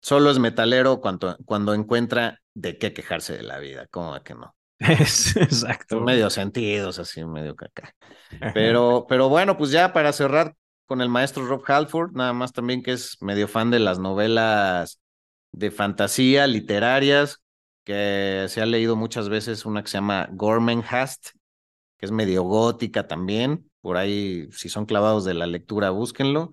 solo 0.00 0.30
es 0.30 0.38
metalero 0.38 1.00
cuando, 1.00 1.36
cuando 1.44 1.74
encuentra 1.74 2.40
de 2.54 2.78
qué 2.78 2.92
quejarse 2.92 3.36
de 3.36 3.42
la 3.42 3.58
vida, 3.58 3.88
como 3.88 4.14
que 4.22 4.34
no. 4.34 4.54
Es, 4.78 5.36
exacto. 5.36 6.00
Medio 6.00 6.30
sentidos, 6.30 7.00
así, 7.00 7.24
medio 7.24 7.56
caca. 7.56 7.92
Pero, 8.54 9.06
pero 9.08 9.28
bueno, 9.28 9.58
pues 9.58 9.72
ya 9.72 9.92
para 9.92 10.12
cerrar 10.12 10.54
con 10.86 11.00
el 11.00 11.08
maestro 11.08 11.44
Rob 11.46 11.64
Halford, 11.66 12.12
nada 12.12 12.32
más 12.32 12.52
también 12.52 12.80
que 12.80 12.92
es 12.92 13.16
medio 13.20 13.48
fan 13.48 13.72
de 13.72 13.80
las 13.80 13.98
novelas 13.98 15.00
de 15.50 15.72
fantasía 15.72 16.46
literarias, 16.46 17.42
que 17.82 18.46
se 18.48 18.62
ha 18.62 18.66
leído 18.66 18.94
muchas 18.94 19.28
veces 19.28 19.66
una 19.66 19.82
que 19.82 19.88
se 19.88 19.98
llama 19.98 20.28
Gormenhast, 20.30 21.30
que 22.00 22.06
es 22.06 22.12
medio 22.12 22.42
gótica 22.44 23.06
también. 23.06 23.70
Por 23.82 23.96
ahí, 23.98 24.48
si 24.52 24.68
son 24.70 24.86
clavados 24.86 25.24
de 25.24 25.34
la 25.34 25.46
lectura, 25.46 25.90
búsquenlo. 25.90 26.50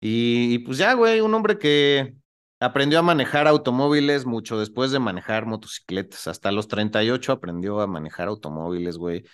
Y, 0.00 0.60
pues 0.60 0.78
ya, 0.78 0.94
güey, 0.94 1.20
un 1.20 1.34
hombre 1.34 1.58
que 1.58 2.14
aprendió 2.60 2.98
a 3.00 3.02
manejar 3.02 3.46
automóviles 3.48 4.26
mucho 4.26 4.58
después 4.58 4.90
de 4.92 4.98
manejar 4.98 5.46
motocicletas. 5.46 6.26
Hasta 6.26 6.52
los 6.52 6.68
38 6.68 7.32
aprendió 7.32 7.80
a 7.80 7.86
manejar 7.86 8.28
automóviles, 8.28 8.98
güey. 8.98 9.24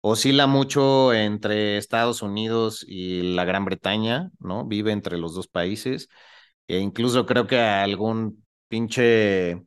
Oscila 0.00 0.46
mucho 0.48 1.12
entre 1.12 1.76
Estados 1.78 2.22
Unidos 2.22 2.84
y 2.88 3.34
la 3.34 3.44
Gran 3.44 3.64
Bretaña, 3.64 4.30
¿no? 4.40 4.66
Vive 4.66 4.92
entre 4.92 5.18
los 5.18 5.34
dos 5.34 5.48
países. 5.48 6.08
E 6.66 6.78
incluso 6.78 7.26
creo 7.26 7.46
que 7.46 7.60
algún 7.60 8.44
pinche 8.68 9.62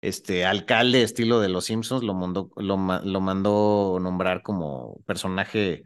este 0.00 0.44
alcalde 0.44 1.02
estilo 1.02 1.40
de 1.40 1.48
los 1.48 1.64
Simpsons 1.66 2.02
lo 2.02 2.14
mandó, 2.14 2.50
lo, 2.56 2.76
lo 2.76 3.20
mandó 3.20 3.98
nombrar 4.00 4.42
como 4.42 5.00
personaje 5.06 5.84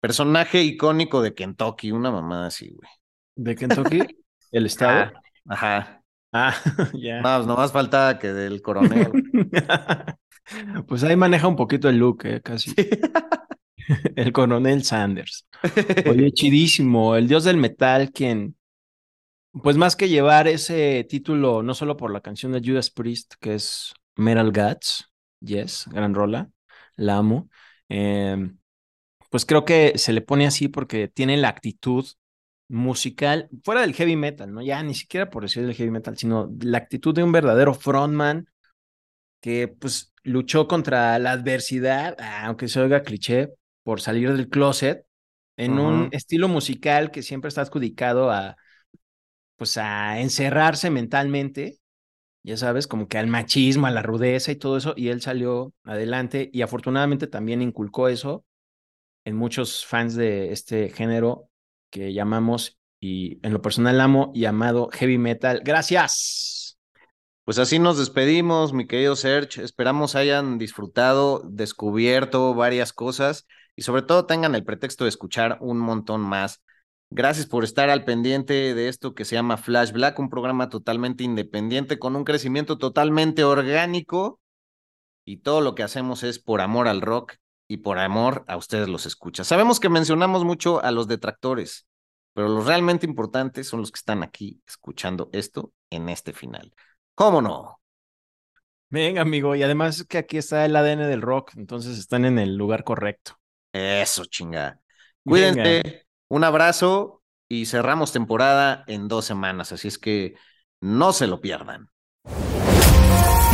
personaje 0.00 0.62
icónico 0.62 1.20
de 1.20 1.34
Kentucky, 1.34 1.90
una 1.90 2.12
mamada 2.12 2.46
así, 2.46 2.70
güey. 2.70 2.88
¿De 3.34 3.56
Kentucky? 3.56 3.98
¿El 4.52 4.66
estado? 4.66 5.12
Ah, 5.12 5.22
ajá. 5.48 6.02
Ah, 6.32 6.54
ya. 6.94 7.20
No, 7.22 7.36
pues 7.36 7.46
nomás 7.46 7.72
falta 7.72 8.16
que 8.18 8.32
del 8.32 8.62
coronel. 8.62 9.10
pues 10.86 11.02
ahí 11.02 11.16
maneja 11.16 11.48
un 11.48 11.56
poquito 11.56 11.88
el 11.88 11.96
look, 11.96 12.24
eh, 12.24 12.40
casi. 12.40 12.72
el 14.14 14.32
coronel 14.32 14.84
Sanders. 14.84 15.46
Oye, 16.08 16.30
chidísimo. 16.30 17.16
El 17.16 17.26
dios 17.26 17.42
del 17.42 17.56
metal, 17.56 18.12
quien, 18.12 18.56
pues 19.62 19.76
más 19.76 19.96
que 19.96 20.08
llevar 20.08 20.48
ese 20.48 21.04
título, 21.08 21.62
no 21.62 21.74
solo 21.74 21.96
por 21.96 22.12
la 22.12 22.20
canción 22.20 22.52
de 22.52 22.62
Judas 22.64 22.90
Priest, 22.90 23.34
que 23.40 23.54
es 23.54 23.94
Metal 24.16 24.52
Guts, 24.52 25.10
yes, 25.40 25.86
gran 25.90 26.14
rola, 26.14 26.50
la 26.96 27.16
amo. 27.16 27.48
Em, 27.88 28.58
pues 29.30 29.46
creo 29.46 29.64
que 29.64 29.98
se 29.98 30.12
le 30.12 30.20
pone 30.20 30.46
así 30.46 30.68
porque 30.68 31.08
tiene 31.08 31.36
la 31.36 31.48
actitud 31.48 32.06
musical, 32.68 33.48
fuera 33.64 33.82
del 33.82 33.94
heavy 33.94 34.16
metal, 34.16 34.52
¿no? 34.52 34.62
Ya 34.62 34.82
ni 34.82 34.94
siquiera 34.94 35.30
por 35.30 35.42
decir 35.42 35.62
el 35.64 35.74
heavy 35.74 35.90
metal, 35.90 36.16
sino 36.16 36.50
la 36.60 36.78
actitud 36.78 37.14
de 37.14 37.22
un 37.22 37.32
verdadero 37.32 37.74
frontman 37.74 38.48
que 39.40 39.68
pues 39.68 40.12
luchó 40.24 40.66
contra 40.66 41.18
la 41.18 41.32
adversidad, 41.32 42.16
aunque 42.42 42.68
se 42.68 42.80
oiga 42.80 43.02
cliché, 43.02 43.50
por 43.84 44.00
salir 44.00 44.32
del 44.32 44.48
closet, 44.48 45.06
en 45.56 45.78
un 45.78 46.08
estilo 46.12 46.48
musical 46.48 47.10
que 47.10 47.22
siempre 47.22 47.48
está 47.48 47.62
adjudicado 47.62 48.30
a, 48.30 48.56
pues 49.56 49.76
a 49.78 50.20
encerrarse 50.20 50.90
mentalmente, 50.90 51.78
ya 52.42 52.56
sabes, 52.56 52.86
como 52.86 53.08
que 53.08 53.18
al 53.18 53.26
machismo, 53.26 53.86
a 53.86 53.90
la 53.90 54.02
rudeza 54.02 54.52
y 54.52 54.56
todo 54.56 54.76
eso, 54.76 54.94
y 54.96 55.08
él 55.08 55.20
salió 55.20 55.72
adelante 55.84 56.50
y 56.52 56.62
afortunadamente 56.62 57.26
también 57.26 57.62
inculcó 57.62 58.08
eso 58.08 58.44
en 59.24 59.36
muchos 59.36 59.84
fans 59.84 60.14
de 60.14 60.52
este 60.52 60.88
género 60.90 61.50
que 61.90 62.12
llamamos 62.12 62.78
y 63.00 63.44
en 63.46 63.52
lo 63.52 63.62
personal 63.62 64.00
amo 64.00 64.32
llamado 64.34 64.88
heavy 64.92 65.18
metal. 65.18 65.60
Gracias. 65.64 66.78
Pues 67.44 67.58
así 67.58 67.78
nos 67.78 67.98
despedimos, 67.98 68.72
mi 68.72 68.86
querido 68.86 69.14
Serge. 69.16 69.62
Esperamos 69.62 70.16
hayan 70.16 70.58
disfrutado, 70.58 71.42
descubierto 71.44 72.54
varias 72.54 72.92
cosas 72.92 73.46
y 73.76 73.82
sobre 73.82 74.02
todo 74.02 74.26
tengan 74.26 74.54
el 74.54 74.64
pretexto 74.64 75.04
de 75.04 75.10
escuchar 75.10 75.58
un 75.60 75.78
montón 75.78 76.20
más. 76.22 76.62
Gracias 77.10 77.46
por 77.46 77.62
estar 77.62 77.88
al 77.88 78.04
pendiente 78.04 78.74
de 78.74 78.88
esto 78.88 79.14
que 79.14 79.24
se 79.24 79.36
llama 79.36 79.56
Flash 79.56 79.92
Black, 79.92 80.18
un 80.18 80.28
programa 80.28 80.68
totalmente 80.68 81.22
independiente 81.22 81.98
con 81.98 82.16
un 82.16 82.24
crecimiento 82.24 82.78
totalmente 82.78 83.44
orgánico 83.44 84.40
y 85.24 85.38
todo 85.38 85.60
lo 85.60 85.74
que 85.74 85.84
hacemos 85.84 86.24
es 86.24 86.38
por 86.38 86.60
amor 86.60 86.88
al 86.88 87.00
rock 87.00 87.34
y 87.68 87.78
por 87.78 87.98
amor 87.98 88.44
a 88.48 88.56
ustedes 88.56 88.88
los 88.88 89.06
escucha. 89.06 89.44
Sabemos 89.44 89.78
que 89.78 89.88
mencionamos 89.88 90.44
mucho 90.44 90.82
a 90.82 90.90
los 90.90 91.06
detractores, 91.06 91.86
pero 92.32 92.48
los 92.48 92.66
realmente 92.66 93.06
importantes 93.06 93.68
son 93.68 93.80
los 93.80 93.92
que 93.92 93.98
están 93.98 94.22
aquí 94.22 94.60
escuchando 94.66 95.30
esto 95.32 95.72
en 95.90 96.08
este 96.08 96.32
final. 96.32 96.72
¿Cómo 97.14 97.40
no? 97.40 97.80
Venga, 98.88 99.22
amigo, 99.22 99.56
y 99.56 99.62
además 99.62 100.04
que 100.04 100.18
aquí 100.18 100.38
está 100.38 100.64
el 100.64 100.76
ADN 100.76 101.08
del 101.08 101.22
rock, 101.22 101.52
entonces 101.56 101.98
están 101.98 102.24
en 102.24 102.38
el 102.38 102.56
lugar 102.56 102.84
correcto. 102.84 103.38
Eso, 103.72 104.24
chinga. 104.26 104.80
Cuídense, 105.24 106.05
un 106.28 106.44
abrazo 106.44 107.22
y 107.48 107.66
cerramos 107.66 108.12
temporada 108.12 108.84
en 108.86 109.08
dos 109.08 109.24
semanas, 109.24 109.72
así 109.72 109.88
es 109.88 109.98
que 109.98 110.34
no 110.80 111.12
se 111.12 111.26
lo 111.26 111.40
pierdan. 111.40 111.90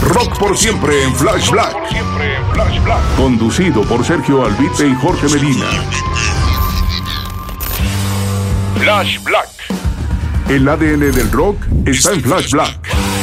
Rock 0.03 0.39
por 0.39 0.57
siempre 0.57 1.05
en 1.05 1.14
Flash 1.14 1.51
Black. 1.51 1.77
Conducido 3.16 3.83
por 3.83 4.05
Sergio 4.05 4.45
Albite 4.45 4.89
y 4.89 4.95
Jorge 4.95 5.29
Medina. 5.29 5.66
Flash 8.79 9.23
Black. 9.23 9.49
El 10.49 10.68
ADN 10.68 11.12
del 11.12 11.31
rock 11.31 11.57
está 11.87 12.12
en 12.12 12.20
Flash 12.20 12.51
Black. 12.51 13.22